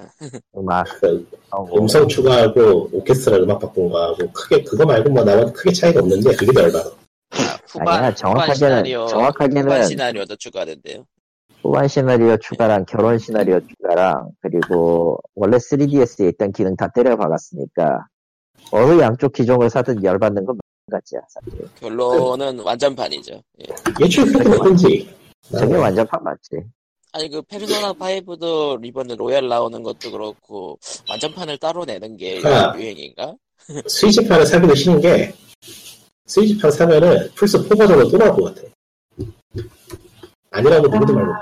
음악 0.56 0.86
그 1.00 1.24
하고 1.50 1.78
음성 1.80 2.08
추가하고 2.08 2.90
오케스트라 2.92 3.36
음악 3.38 3.60
바꾼 3.60 3.88
거하고 3.88 4.30
크게 4.32 4.62
그거 4.64 4.84
말고 4.84 5.10
뭐 5.10 5.22
나머지 5.22 5.52
크게 5.52 5.72
차이가 5.72 6.00
없는데 6.00 6.34
그게 6.34 6.52
더 6.52 6.62
열받아. 6.62 6.88
아, 6.88 7.58
후반, 7.68 7.88
아니야, 8.04 8.10
후반 8.10 8.14
정확하게는- 8.14 8.54
시나리오, 8.56 9.06
정확하게는- 9.06 9.62
후반 9.64 9.84
시나리오도 9.86 10.36
추가된대요. 10.36 11.04
후반 11.62 11.88
시나리오 11.88 12.36
추가랑 12.38 12.84
결혼 12.86 13.18
시나리오 13.18 13.60
추가랑 13.60 14.30
그리고 14.40 15.18
원래 15.34 15.56
3DS에 15.58 16.28
있던 16.32 16.52
기능 16.52 16.74
다 16.76 16.88
때려 16.94 17.16
박았으니까 17.16 18.06
어느 18.72 19.00
양쪽 19.00 19.32
기종을 19.32 19.70
사든 19.70 20.02
열받는 20.02 20.44
건 20.44 20.58
사실. 21.28 21.68
결론은 21.80 22.60
완전판이죠. 22.60 23.42
예. 23.60 23.64
그렇게 23.94 24.48
나쁜지 24.48 25.16
저게 25.50 25.74
완전판 25.74 26.22
맞지. 26.22 26.50
아니 27.12 27.28
그 27.28 27.42
페르소나 27.42 27.92
5도 27.94 28.84
이번에 28.84 29.16
로얄 29.16 29.48
나오는 29.48 29.82
것도 29.82 30.12
그렇고 30.12 30.78
완전판을 31.08 31.58
따로 31.58 31.84
내는 31.84 32.16
게 32.16 32.40
아. 32.44 32.72
유행인가? 32.76 33.34
스위치판을 33.88 34.46
사기도 34.46 34.74
싫은 34.74 35.00
게 35.00 35.34
스위치판 36.26 36.70
사면은 36.70 37.30
플스 37.34 37.58
4 37.62 37.74
버전으로 37.74 38.08
또 38.08 38.18
나올 38.18 38.36
것 38.36 38.54
같아 38.54 38.68
아니라고 40.50 40.88
누구도 40.88 41.14
말고 41.14 41.32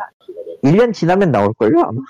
1년 0.63 0.95
지나면 0.95 1.31
나올걸요, 1.31 1.79
아마. 1.81 2.01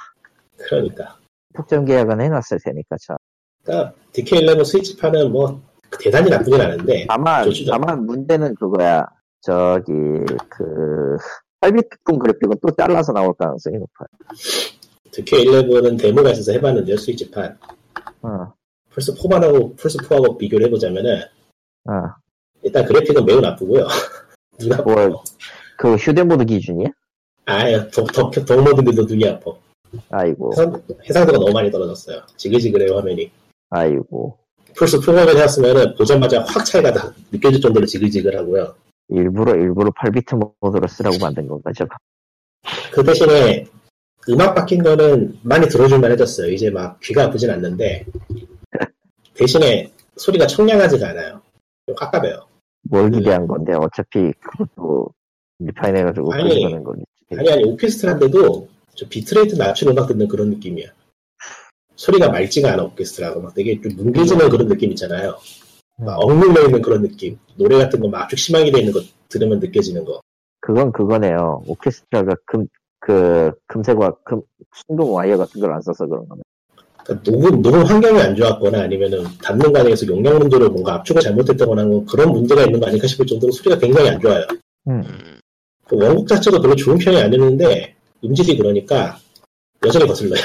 그러니까 0.57 1.19
특정 1.57 1.85
계약은 1.85 2.21
해놨을 2.21 2.61
테니까, 2.65 2.97
저. 3.05 3.17
그러니까 3.65 3.93
DK11 4.13 4.65
스위치판은 4.65 5.33
뭐 5.33 5.61
대단히 6.01 6.31
나쁘진 6.31 6.61
않은데 6.61 7.07
다만, 7.09 7.45
좋죠. 7.45 7.71
다만 7.71 8.05
문제는 8.07 8.55
그거야. 8.55 9.07
저기, 9.41 9.93
그, 10.49 11.17
8비트풍 11.61 12.19
그래픽은 12.19 12.57
또 12.63 12.75
잘라서 12.77 13.13
나올 13.13 13.33
가능성이 13.35 13.79
높아요. 13.79 14.09
DK11은 15.13 15.99
데모가 15.99 16.31
있어서 16.31 16.53
해봤는데요 16.53 16.97
스위치판 16.97 17.57
어, 18.23 18.53
플스 18.91 19.15
4판하고 19.15 19.77
플스 19.77 19.99
4하고 19.99 20.37
비교를 20.39 20.67
해보자면은 20.67 21.23
어. 21.89 21.93
일단 22.63 22.85
그래픽은 22.85 23.25
매우 23.25 23.41
나쁘고요 23.41 23.87
눈 24.59 24.73
아파 24.73 24.83
뭘, 24.83 25.15
그 25.77 25.95
휴대모드 25.95 26.45
기준이야? 26.45 26.89
아예 27.47 27.89
dock모드인데도 27.89 29.05
눈이 29.05 29.29
아파 29.29 29.53
아이고, 30.11 30.51
해상, 30.53 30.83
해상도가 31.09 31.39
너무 31.39 31.53
많이 31.53 31.71
떨어졌어요 31.71 32.23
지글지글해요 32.37 32.97
화면이 32.97 33.31
아이고. 33.71 34.39
플스 34.77 34.99
4가 34.99 35.37
해봤으면은 35.37 35.95
보자마자 35.97 36.43
확 36.43 36.65
차이가 36.65 36.93
다 36.93 37.13
느껴질 37.33 37.61
정도로 37.61 37.87
지글지글하고요 37.87 38.75
일부러, 39.09 39.55
일부러 39.55 39.91
8비트 39.91 40.53
모드로 40.61 40.87
쓰라고 40.89 41.19
만든 41.21 41.47
건가, 41.47 41.71
저거. 41.77 41.95
그 42.93 43.05
대신에 43.05 43.67
음악 44.31 44.55
바뀐 44.55 44.83
거는 44.83 45.39
많이 45.43 45.69
들어줄만 45.69 46.11
해졌어요. 46.13 46.51
이제 46.51 46.71
막 46.71 46.99
귀가 47.01 47.25
아프진 47.25 47.51
않는데 47.51 48.07
대신에 49.35 49.93
소리가 50.17 50.47
청량하지가 50.47 51.09
않아요. 51.11 51.43
좀 51.87 51.95
깝깝해요. 51.97 52.47
뭘 52.89 53.11
기대한 53.11 53.47
건데, 53.47 53.75
어차피 53.75 54.33
그것도 54.41 55.09
refine 55.59 55.97
해가지고 55.97 56.33
아니, 56.33 56.49
끄집어낸 56.49 56.85
거겠지. 56.85 57.07
아니 57.37 57.53
아니 57.53 57.65
오케스트라인데도 57.65 58.69
저 58.95 59.09
bitrate 59.09 59.57
낮춘 59.57 59.89
음악 59.89 60.09
듣는 60.09 60.29
그런 60.29 60.51
느낌이야. 60.51 60.87
소리가 61.97 62.29
맑지가 62.31 62.73
않아 62.73 62.85
오케스트라가 62.85 63.41
막 63.41 63.55
되게 63.55 63.81
좀 63.81 63.93
뭉개지는 63.97 64.49
그런 64.49 64.69
느낌 64.69 64.91
있잖아요. 64.91 65.37
막 65.99 66.19
억눌려 66.21 66.65
있는 66.67 66.83
그런 66.83 67.03
느낌. 67.03 67.39
노래 67.57 67.79
같은 67.79 68.01
거막 68.01 68.23
압축 68.23 68.39
심하게 68.39 68.71
돼 68.73 68.81
있는 68.81 68.93
거 68.93 69.01
들으면 69.29 69.61
느껴지는 69.61 70.05
거. 70.05 70.21
그건 70.61 70.91
그거네요. 70.93 71.63
오케스트라가 71.67 72.35
금, 72.47 72.67
그, 72.99 73.53
금색과 73.67 74.17
금, 74.25 74.41
순금 74.87 75.09
와이어 75.13 75.37
같은 75.37 75.61
걸 75.61 75.71
안 75.73 75.81
써서 75.83 76.07
그런 76.07 76.27
거네. 76.29 76.43
그러니까 77.05 77.31
녹음, 77.31 77.63
녹음 77.63 77.83
환경이 77.85 78.19
안 78.21 78.35
좋았거나 78.35 78.81
아니면은 78.83 79.25
담는 79.43 79.73
과정에서 79.73 80.07
용량 80.07 80.39
문제로 80.39 80.71
뭔가 80.71 80.95
압축을 80.95 81.21
잘못했다거나 81.21 81.83
하는 81.83 82.05
그런 82.07 82.33
문제가 82.33 82.63
있는 82.63 82.81
거 82.81 82.87
아닐까 82.87 83.07
싶을 83.07 83.27
정도로 83.27 83.53
소리가 83.53 83.79
굉장히 83.79 84.09
안 84.09 84.21
좋아요. 84.21 84.47
음. 84.89 85.03
음, 85.07 85.39
그 85.87 85.97
원곡 85.97 86.27
자체도 86.27 86.61
별로 86.63 86.75
좋은 86.75 86.97
편이 86.99 87.17
아니었는데 87.19 87.95
음질이 88.25 88.57
그러니까 88.57 89.19
여전히 89.85 90.07
거슬려요. 90.07 90.41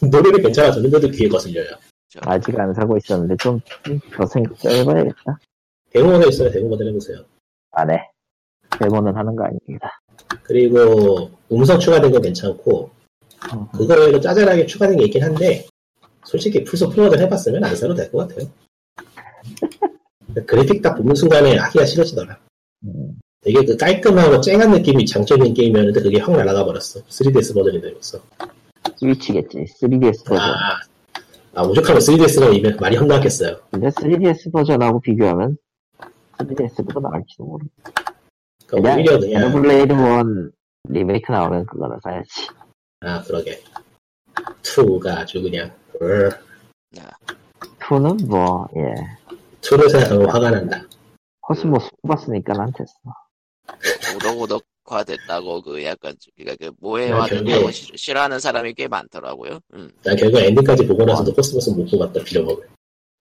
노래는 0.00 0.42
괜찮아졌는데도 0.42 1.08
귀에 1.10 1.28
거슬려요. 1.28 1.68
저, 2.08 2.20
아직 2.22 2.58
안 2.58 2.72
사고 2.74 2.96
있었는데 2.96 3.36
좀더 3.36 4.26
생각해봐야겠다. 4.26 5.38
데모가 5.90 6.26
있어요. 6.26 6.50
데모 6.50 6.68
모델 6.68 6.88
해보세요. 6.88 7.18
안 7.72 7.90
해. 7.90 8.00
데모는 8.78 9.16
하는 9.16 9.36
거 9.36 9.44
아닙니다. 9.44 10.00
그리고 10.42 11.30
음성 11.52 11.78
추가된 11.78 12.10
거 12.10 12.20
괜찮고 12.20 12.90
음. 13.52 13.66
그거 13.72 13.94
외에도 13.94 14.20
짜잘하게 14.20 14.66
추가된 14.66 14.96
게 14.96 15.04
있긴 15.04 15.22
한데 15.22 15.66
솔직히 16.24 16.64
풀소 16.64 16.90
프로모델 16.90 17.20
해봤으면 17.20 17.62
안 17.64 17.76
사도 17.76 17.94
될 17.94 18.10
것 18.10 18.28
같아요. 18.28 18.48
그래픽 20.46 20.82
딱 20.82 20.94
보는 20.96 21.14
순간에 21.14 21.56
하기가 21.56 21.84
싫어지더라. 21.84 22.38
음. 22.84 23.18
되게 23.42 23.62
그 23.64 23.76
깔끔하고 23.76 24.40
쨍한 24.40 24.70
느낌이 24.70 25.04
장점인 25.04 25.52
게임이었는데 25.52 26.00
그게 26.00 26.18
확 26.18 26.32
날아가 26.34 26.64
버렸어. 26.64 27.00
3DS 27.02 27.54
버전이 27.54 27.80
되면서. 27.80 28.18
스위치겠지. 28.96 29.64
3DS 29.80 30.26
버전. 30.26 30.40
아, 30.40 30.80
아 31.54 31.62
오죽하면 31.62 32.00
3DS가 32.00 32.54
이면 32.56 32.76
많이 32.80 32.96
황당했겠어요. 32.96 33.56
근데 33.70 33.88
3DS 33.88 34.52
버전하고 34.52 35.00
비교하면 35.00 35.56
3DS보다 36.38 37.00
나을지도 37.00 37.44
모르. 37.44 37.64
그러니까 38.66 38.94
오히려 38.94 39.18
그냥 39.18 39.42
제노블레이드 39.44 39.92
1 39.92 40.50
리메이크 40.88 41.30
나오면 41.30 41.66
그거는 41.66 41.98
사야지. 42.02 42.48
아 43.00 43.22
그러게 43.22 43.62
2가 44.62 45.18
아주 45.18 45.42
그냥 45.42 45.70
어, 46.00 46.06
야, 46.98 47.10
2는 47.80 48.26
뭐, 48.26 48.68
예. 48.76 48.94
2를 49.60 49.90
생각하면 49.90 50.30
화가 50.30 50.50
난다. 50.50 50.82
코스모스 51.40 51.90
뽑았으니까 52.02 52.52
난 52.54 52.72
됐어. 52.72 52.92
오덕오덕 54.16 54.62
화 54.86 55.02
됐다고 55.02 55.62
그 55.62 55.82
약간 55.84 56.14
그러니까 56.36 56.66
그 56.66 56.74
모에화 56.78 57.24
아, 57.24 57.70
시- 57.72 57.90
싫어하는 57.96 58.38
사람이 58.38 58.74
꽤 58.74 58.86
많더라고요. 58.86 59.58
음. 59.74 59.90
난 60.04 60.14
결국 60.16 60.38
엔딩까지 60.40 60.86
보고 60.86 61.04
나서도 61.04 61.32
코스모스 61.32 61.70
못 61.70 61.90
뽑았다 61.90 62.22
빌어먹을. 62.22 62.68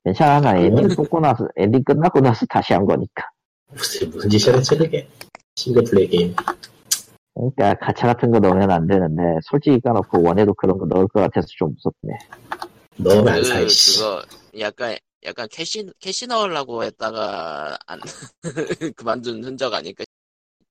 괜찮아. 0.04 0.42
나 0.42 0.58
엔딩 0.58 0.90
뽑고 0.90 1.22
나서, 1.22 1.48
엔딩 1.56 1.82
끝나고 1.86 2.20
나서 2.20 2.46
다시 2.48 2.74
한 2.74 2.86
거니까. 2.86 3.24
무슨 3.72 4.10
무슨 4.10 4.30
짓이야 4.30 4.56
대체 4.58 4.76
그게 4.76 5.08
싱글 5.56 5.84
플레이 5.86 6.08
게임. 6.10 6.36
그러니까 7.34 7.74
가차 7.76 8.08
같은 8.08 8.30
거 8.32 8.40
넣으면 8.40 8.70
안 8.70 8.86
되는데, 8.86 9.22
솔직히 9.50 9.80
까놓고 9.80 10.22
one에도 10.22 10.54
그런 10.56 10.78
거 10.78 10.86
넣을 10.86 11.08
것 11.08 11.22
같아서 11.22 11.48
좀 11.58 11.74
무섭네. 11.74 12.18
너무 12.98 13.30
안 13.30 13.40
그, 13.42 13.44
사, 13.46 13.60
이씨. 13.62 14.00
그거 14.00 14.22
약간 14.60 14.98
약간 15.26 15.48
캐시 15.50 15.90
캐시 16.02 16.28
넣으려고 16.28 16.84
했다가 16.84 17.78
안 17.88 18.00
그만둔 18.98 19.42
흔적 19.44 19.74
아닐까 19.74 20.04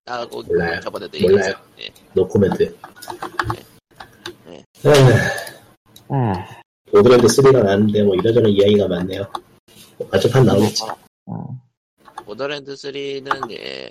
하고 0.07 0.43
몰라요. 0.43 0.81
저번에도 0.81 1.19
몰라요. 1.21 1.55
예. 1.81 1.89
No 2.13 2.27
comment. 2.27 2.77
네. 4.45 4.65
에휴, 4.85 4.95
아, 6.09 6.33
보드랜드 6.91 7.27
3가 7.27 7.63
나왔는데 7.63 8.03
뭐 8.03 8.15
이러저러 8.17 8.49
이야기가 8.49 8.89
많네요. 8.89 9.25
뭐 9.99 10.09
가족판 10.09 10.45
나오겠지. 10.45 10.83
어. 11.27 11.57
보더랜드 12.27 12.75
3는 12.75 13.51
예, 13.53 13.91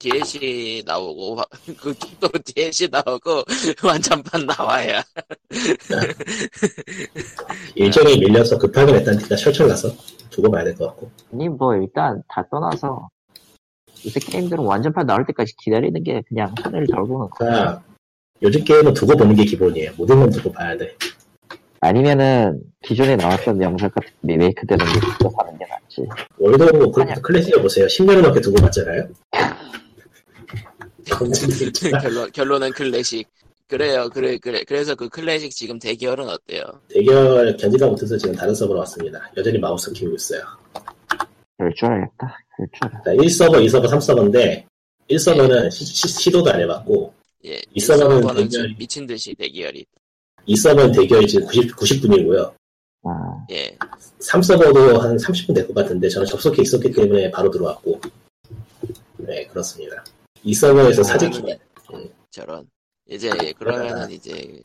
DLC 0.00 0.82
나오고 0.86 1.36
화- 1.36 1.44
그또 1.80 2.28
DLC 2.44 2.88
나오고 2.90 3.44
완전판 3.86 4.46
나와야 4.46 5.02
일정이 7.76 8.18
밀려서 8.18 8.58
급하게 8.58 8.92
냈다는 8.92 9.20
티가 9.20 9.36
철철 9.36 9.68
나서 9.68 9.88
두고 10.30 10.50
봐야 10.50 10.64
될 10.64 10.74
것 10.76 10.88
같고. 10.88 11.10
아니, 11.32 11.48
뭐, 11.48 11.74
일단 11.76 12.20
다 12.28 12.44
떠나서, 12.50 13.08
요새 14.06 14.20
게임들은 14.20 14.64
완전판 14.64 15.06
나올 15.06 15.24
때까지 15.26 15.54
기다리는 15.56 16.02
게 16.02 16.22
그냥 16.28 16.54
하늘을 16.62 16.86
거. 16.86 17.28
그러니까 17.36 17.82
요즘 18.42 18.64
게임은 18.64 18.94
두고 18.94 19.16
보는 19.16 19.34
게 19.34 19.44
기본이에요. 19.44 19.92
모든 19.96 20.20
건 20.20 20.30
두고 20.30 20.52
봐야 20.52 20.76
돼. 20.76 20.94
아니면은, 21.80 22.60
기존에 22.82 23.16
나왔던 23.16 23.60
영상 23.62 23.90
같은 23.90 24.10
리메이크 24.22 24.66
되는 24.66 24.84
게 24.86 24.92
진짜 24.92 25.28
사는 25.36 25.58
게 25.58 25.66
낫지. 25.66 26.06
World 26.38 26.62
of 26.62 26.90
그 26.92 27.02
아니야. 27.02 27.14
클래식을 27.16 27.62
보세요. 27.62 27.86
10년을 27.86 28.22
넘게 28.22 28.40
두고 28.40 28.56
봤잖아요. 28.62 29.08
결론 32.00 32.30
결론은 32.32 32.72
클래식. 32.72 33.28
그래요, 33.68 34.08
그래, 34.10 34.38
그래. 34.38 34.62
그래서 34.66 34.94
그 34.94 35.08
클래식 35.08 35.50
지금 35.50 35.78
대기열은 35.78 36.28
어때요? 36.28 36.62
대기열 36.88 37.56
견디다 37.56 37.86
못해서 37.86 38.16
지금 38.16 38.34
다른 38.34 38.54
서버로 38.54 38.78
왔습니다. 38.80 39.30
여전히 39.36 39.58
마우스 39.58 39.92
키우고 39.92 40.16
있어요. 40.16 40.42
그럴 41.56 41.72
줄 41.74 41.88
알겠다. 41.88 42.38
자, 42.80 42.88
1서버, 43.12 43.54
2서버, 43.66 43.88
3서버인데 43.90 44.64
1서버는 45.10 45.70
시, 45.70 46.30
도도안 46.30 46.60
해봤고 46.60 47.12
예, 47.46 47.60
이 47.74 47.80
서버는 47.80 48.22
서버는 48.22 48.42
대결이- 48.44 48.50
지금 48.50 48.74
미친 48.78 49.06
듯이 49.06 49.34
대결이. 49.34 49.84
2서버는 50.48 50.94
대결이 50.94 51.26
지금 51.26 51.46
90, 51.46 51.76
90분이고요. 51.76 52.54
아, 53.06 53.46
예, 53.50 53.76
3서버도 54.20 54.98
한 54.98 55.16
30분 55.16 55.54
될 55.54 55.66
것 55.66 55.74
같은데 55.74 56.08
저는 56.08 56.26
접속해 56.26 56.62
있었기 56.62 56.90
때문에 56.92 57.30
바로 57.30 57.50
들어왔고 57.50 58.00
네 59.18 59.46
그렇습니다. 59.48 60.02
2서버에서 60.44 61.02
사진 61.04 61.30
그러면은 61.30 61.58
저런. 62.30 62.66
이제 63.06 63.30
그러면은 63.58 64.10
이제 64.10 64.62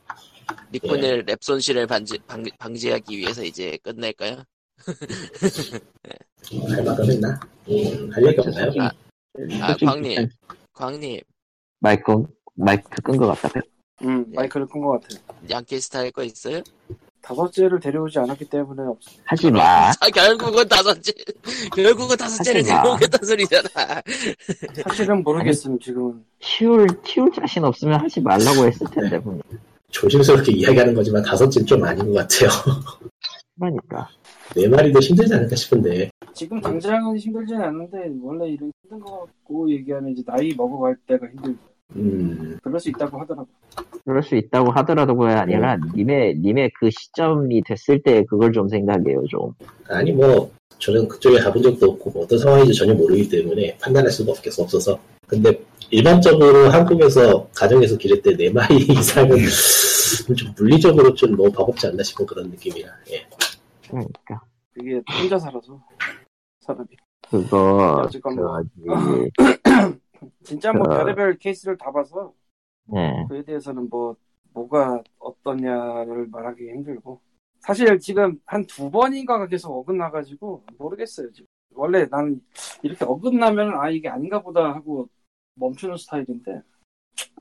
리콘의 0.72 1.24
랩 1.26 1.38
손실을 1.42 1.86
방지, 1.86 2.18
방, 2.26 2.42
방지하기 2.58 3.18
위해서 3.18 3.44
이제 3.44 3.76
끝낼까요? 3.82 4.42
할 6.70 6.82
만큼 6.82 7.10
했나? 7.10 7.38
음, 7.70 8.10
할 8.12 8.26
얘기 8.26 8.40
없나요? 8.40 8.72
아, 8.80 8.90
솔직히 9.68 9.84
광님, 9.86 10.28
광님, 10.72 11.20
마이크, 11.80 12.24
마이크 12.54 13.02
끈 13.02 13.16
것 13.16 13.26
같다. 13.40 13.60
음, 14.02 14.24
마이크를 14.34 14.66
끈 14.66 14.80
것 14.82 15.00
같아. 15.00 15.20
양캐스트 15.48 15.96
할거 15.96 16.24
있어요? 16.24 16.62
다섯째를 17.22 17.80
데려오지 17.80 18.18
않았기 18.18 18.46
때문에 18.46 18.82
없어. 18.82 19.10
하지 19.24 19.50
마. 19.50 19.90
아, 20.00 20.08
결국은 20.12 20.66
다섯째, 20.66 21.12
결국은 21.74 22.16
다섯째를. 22.16 22.62
데려오겠다는 22.62 23.26
소리잖아. 23.28 23.68
사실은 24.88 25.22
모르겠음, 25.22 25.78
지금은. 25.78 26.24
키울, 26.38 26.86
키울 27.04 27.30
자신 27.32 27.62
없으면 27.64 28.00
하지 28.00 28.20
말라고 28.20 28.66
했을 28.66 28.86
텐데, 28.90 29.20
분명. 29.20 29.42
조심스럽게 29.90 30.52
이야기하는 30.52 30.94
거지만 30.94 31.22
다섯째는 31.22 31.66
좀 31.66 31.84
아닌 31.84 32.06
것 32.10 32.26
같아요. 32.26 32.48
그러니까. 33.60 34.08
네 34.56 34.66
마리도 34.66 34.98
힘들지 34.98 35.34
않을까 35.34 35.54
싶은데 35.54 36.10
지금 36.40 36.60
당장은 36.60 37.18
힘들진 37.18 37.60
않은데, 37.60 38.10
원래 38.22 38.48
일은 38.48 38.72
힘든 38.82 39.00
거 39.00 39.26
같고 39.26 39.70
얘기하면 39.70 40.12
이제 40.12 40.22
나이 40.24 40.54
먹어갈 40.56 40.96
때가 41.06 41.26
힘들고. 41.26 41.58
음, 41.96 42.58
그럴 42.62 42.80
수 42.80 42.88
있다고 42.88 43.20
하더라고. 43.20 43.48
그럴 44.04 44.22
수 44.22 44.36
있다고 44.36 44.70
하더라도 44.70 45.16
그게 45.16 45.32
아니라, 45.32 45.76
님의, 45.94 46.38
님의 46.38 46.70
그 46.78 46.88
시점이 46.90 47.62
됐을 47.66 48.02
때 48.02 48.24
그걸 48.24 48.52
좀 48.52 48.68
생각해요, 48.68 49.24
좀. 49.28 49.52
아니 49.88 50.12
뭐 50.12 50.50
저는 50.78 51.08
그쪽에 51.08 51.38
가본 51.40 51.62
적도 51.62 51.90
없고 51.90 52.10
뭐 52.10 52.24
어떤 52.24 52.38
상황인지 52.38 52.74
전혀 52.74 52.94
모르기 52.94 53.28
때문에 53.28 53.76
판단할 53.82 54.10
수가 54.10 54.32
없겠어 54.32 54.62
없어서 54.62 54.98
근데 55.26 55.60
일반적으로 55.90 56.70
한국에서 56.70 57.48
가정에서 57.54 57.98
기를 57.98 58.22
때네 58.22 58.48
마리 58.50 58.76
이상은 58.88 59.36
좀 60.34 60.54
물리적으로 60.56 61.12
좀 61.14 61.36
너무 61.36 61.52
버겁지 61.52 61.88
않나 61.88 62.02
싶은 62.02 62.24
그런 62.24 62.48
느낌이라 62.48 62.88
예. 63.10 63.26
그러니까. 63.90 64.42
그게 64.72 65.02
혼자 65.20 65.38
살아서. 65.38 65.82
사람이. 66.60 66.88
그거, 67.28 68.02
어쨌건 68.04 68.36
뭐. 68.36 68.62
저기, 68.62 69.30
진짜 70.42 70.72
뭐 70.72 70.82
그- 70.82 70.90
별의별 70.96 71.38
케이스를 71.38 71.76
다 71.78 71.90
봐서 71.92 72.32
예. 72.94 73.24
그에 73.28 73.42
대해서는 73.42 73.88
뭐 73.88 74.16
뭐가 74.52 75.02
어떠냐를 75.18 76.26
말하기 76.28 76.62
힘들고 76.70 77.20
사실 77.60 77.98
지금 78.00 78.40
한 78.46 78.66
두 78.66 78.90
번인가가 78.90 79.46
계속 79.46 79.72
어긋나가지고 79.78 80.64
모르겠어요 80.78 81.30
지금 81.32 81.46
원래 81.74 82.04
나는 82.10 82.40
이렇게 82.82 83.04
어긋나면 83.04 83.74
아 83.80 83.88
이게 83.90 84.08
아닌가 84.08 84.42
보다 84.42 84.74
하고 84.74 85.08
멈추는 85.54 85.96
스타일인데 85.96 86.62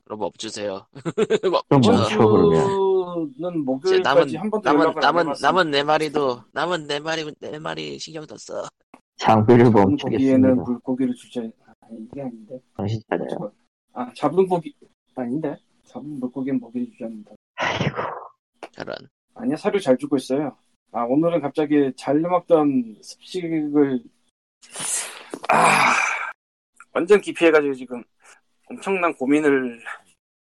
그럼 0.06 0.22
업주. 0.22 0.50
멈춰. 1.70 2.89
그러면. 3.06 3.18
는 3.18 3.32
이제 3.32 3.42
남은 3.42 3.66
목요일까지 3.66 4.38
한 4.38 4.50
번도 4.50 4.72
남은 4.74 4.94
남은 5.02 5.34
남은 5.42 5.72
네 5.72 5.84
마리도 5.84 6.44
남은 6.54 6.88
네 6.88 7.00
마리 7.00 7.32
네 7.40 7.60
마리 7.60 7.98
신경 8.00 8.26
더 8.26 8.38
써. 8.38 8.68
장비를 9.18 9.70
멈추겠습니다. 9.72 10.18
고기에는 10.18 10.64
물고기를 10.64 11.14
주자 11.16 11.42
아니 11.42 12.00
이게 12.06 12.22
아닌데 12.22 12.60
정신 12.78 13.02
차려요. 13.10 13.52
아 13.94 14.12
잡은 14.16 14.48
고기 14.48 14.74
아닌데 15.16 15.56
잡은 15.86 16.20
물고기는 16.20 16.60
먹이를 16.60 16.88
주지 16.92 17.04
않는다 17.04 17.32
아이고. 17.56 17.96
저런. 18.72 18.96
아니야 19.36 19.56
사료 19.58 19.80
잘 19.80 19.98
주고 19.98 20.16
있어요. 20.18 20.56
아 20.92 21.04
오늘은 21.04 21.42
갑자기 21.42 21.92
잘 21.98 22.20
먹던 22.20 22.98
습식을 23.02 24.02
아 25.50 25.94
완전 26.94 27.20
기피해가지고 27.22 27.74
지금 27.74 28.04
엄청난 28.70 29.14
고민을 29.16 29.82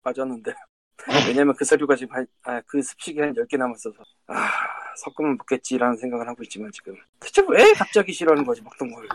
빠졌는데 0.01 0.51
왜냐면 1.27 1.55
그 1.55 1.65
서류가 1.65 1.95
지금 1.95 2.15
한, 2.15 2.27
아, 2.43 2.61
그 2.67 2.81
습식이 2.81 3.19
한 3.19 3.33
10개 3.33 3.57
남았어서. 3.57 3.95
아 4.27 4.49
섞으면 4.97 5.37
먹겠지라는 5.37 5.97
생각을 5.97 6.27
하고 6.27 6.43
있지만 6.43 6.71
지금. 6.71 6.95
대체 7.19 7.43
왜 7.49 7.73
갑자기 7.73 8.13
싫어하는 8.13 8.45
거지 8.45 8.61
먹던 8.61 8.91
걸? 8.93 9.07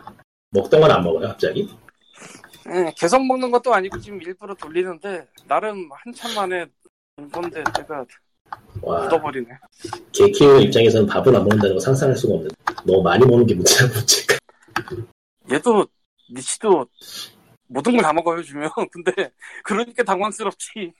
먹던 0.50 0.80
건 0.80 0.90
안 0.90 1.02
먹어요, 1.02 1.28
갑자기? 1.28 1.68
예, 2.70 2.92
계속 2.96 3.24
먹는 3.24 3.50
것도 3.50 3.72
아니고 3.72 3.98
지금 4.00 4.20
일부러 4.22 4.54
돌리는데 4.54 5.26
나름 5.46 5.88
한참 5.92 6.34
만에 6.34 6.66
본 7.16 7.30
건데 7.30 7.62
내가 7.76 8.04
와, 8.82 9.04
묻어버리네. 9.04 9.46
개 10.12 10.30
키우는 10.30 10.62
입장에서는 10.62 11.06
밥을 11.06 11.34
안 11.34 11.42
먹는다는 11.44 11.74
거 11.74 11.80
상상할 11.80 12.16
수가 12.16 12.34
없는데. 12.34 12.54
너무 12.84 13.02
많이 13.02 13.24
먹는 13.24 13.46
게 13.46 13.54
문제야, 13.54 13.86
문제가. 13.88 14.36
얘도 15.50 15.86
니치도 16.30 16.86
모든 17.68 17.92
걸 17.96 18.02
다 18.02 18.12
먹어요 18.12 18.42
주면. 18.42 18.70
근데 18.92 19.30
그러니까 19.64 20.02
당황스럽지 20.02 20.92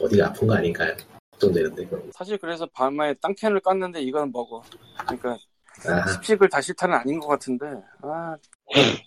어디가 0.00 0.26
아픈 0.28 0.46
거 0.48 0.54
아닌가요? 0.54 0.94
걱정되는데. 1.32 1.86
그럼. 1.86 2.10
사실 2.14 2.38
그래서 2.38 2.66
밤에 2.72 3.14
땅캔을 3.14 3.60
깠는데 3.60 4.00
이건 4.02 4.30
먹어 4.32 4.62
그러니까 5.06 5.36
아, 5.86 6.06
습식을 6.08 6.48
다 6.48 6.60
싫다는 6.60 6.96
아닌 6.96 7.18
것 7.20 7.28
같은데 7.28 7.66
아 8.02 8.36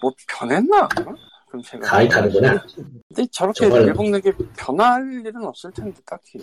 뭐 0.01 0.11
변했나 0.27 0.89
그럼 1.47 1.63
제가 1.63 1.85
가위 1.87 2.09
타는구나. 2.09 2.61
근데 3.07 3.25
저렇게 3.31 3.61
정말- 3.69 3.83
일 3.83 3.93
먹는 3.93 4.19
게 4.21 4.31
변할 4.57 5.01
일은 5.25 5.45
없을 5.45 5.71
텐데 5.71 6.01
딱히 6.05 6.37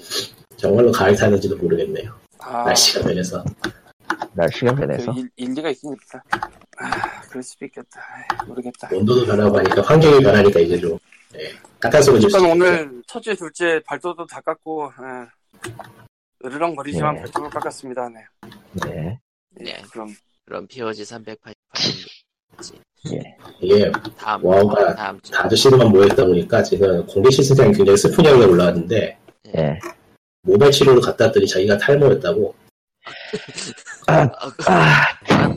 정말로 0.56 0.90
가위 0.90 1.14
타는지도 1.14 1.56
모르겠네요. 1.58 2.14
아 2.38 2.64
날씨가 2.64 3.04
변해서. 3.06 3.44
날씨가 4.32 4.74
그 4.74 4.80
변해서. 4.80 5.12
일, 5.12 5.28
일리가 5.36 5.68
있으니까 5.70 6.22
아 6.78 7.20
그럴 7.28 7.42
수도 7.42 7.64
있겠다 7.66 8.00
모르겠다 8.46 8.88
온도도 8.92 9.26
변하고 9.26 9.58
하니까 9.58 9.82
환경이 9.82 10.20
변하니까 10.22 10.60
이제 10.60 10.78
좀, 10.80 10.98
예, 11.38 11.52
까탈스러워질 11.78 12.30
수 12.30 12.36
일단 12.36 12.50
있겠죠. 12.50 12.70
오늘 12.70 13.02
첫째 13.06 13.34
둘째 13.34 13.80
발도도 13.84 14.26
다 14.26 14.40
깎고 14.40 14.92
예. 15.00 15.70
으르렁거리지만 16.44 17.14
네. 17.16 17.20
발도를 17.22 17.50
깎았습니다 17.50 18.08
네. 18.08 18.24
네. 18.86 19.18
네. 19.50 19.82
그럼 19.92 20.14
그럼 20.46 20.66
POG 20.66 21.04
388 21.04 21.54
이게 23.60 23.92
다음 24.18 24.44
와우가 24.44 24.94
다음 24.94 25.20
주 25.20 25.32
다들 25.32 25.56
시드만 25.56 25.88
모였다 25.88 26.24
보니까 26.24 26.62
지금 26.62 27.06
공개 27.06 27.30
시스템이 27.30 27.74
굉장히 27.74 27.96
슬픈 27.96 28.24
이야기가 28.24 28.46
올라왔는데 28.46 29.18
예. 29.56 29.78
모발 30.42 30.70
치료를 30.70 31.00
갔다 31.00 31.26
왔더니 31.26 31.46
자기가 31.46 31.78
탈모였다고 31.78 32.54
아, 34.10 34.28
그- 34.56 34.64
아, 34.70 35.06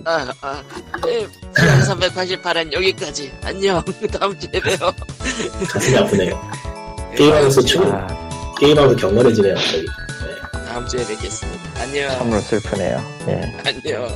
아, 0.05 0.33
아, 0.41 0.63
네, 1.05 1.25
POG 1.55 1.89
388은 1.89 2.71
여기까지 2.73 3.31
안녕 3.43 3.83
다음 4.11 4.37
주에 4.39 4.51
봬요 4.59 4.91
가슴이 5.69 5.97
아프네요. 5.97 6.51
게임하면서 7.15 7.61
추 7.61 7.81
아, 7.83 8.07
게임하면서 8.59 8.95
경건해지네요. 9.07 9.55
갑자기. 9.55 9.85
다음 10.67 10.87
주에 10.87 11.05
뵙겠습니다 11.05 11.81
안녕 11.81 12.09
참으로 12.17 12.39
슬프네요. 12.41 13.03
예. 13.27 13.41
안녕 13.65 14.07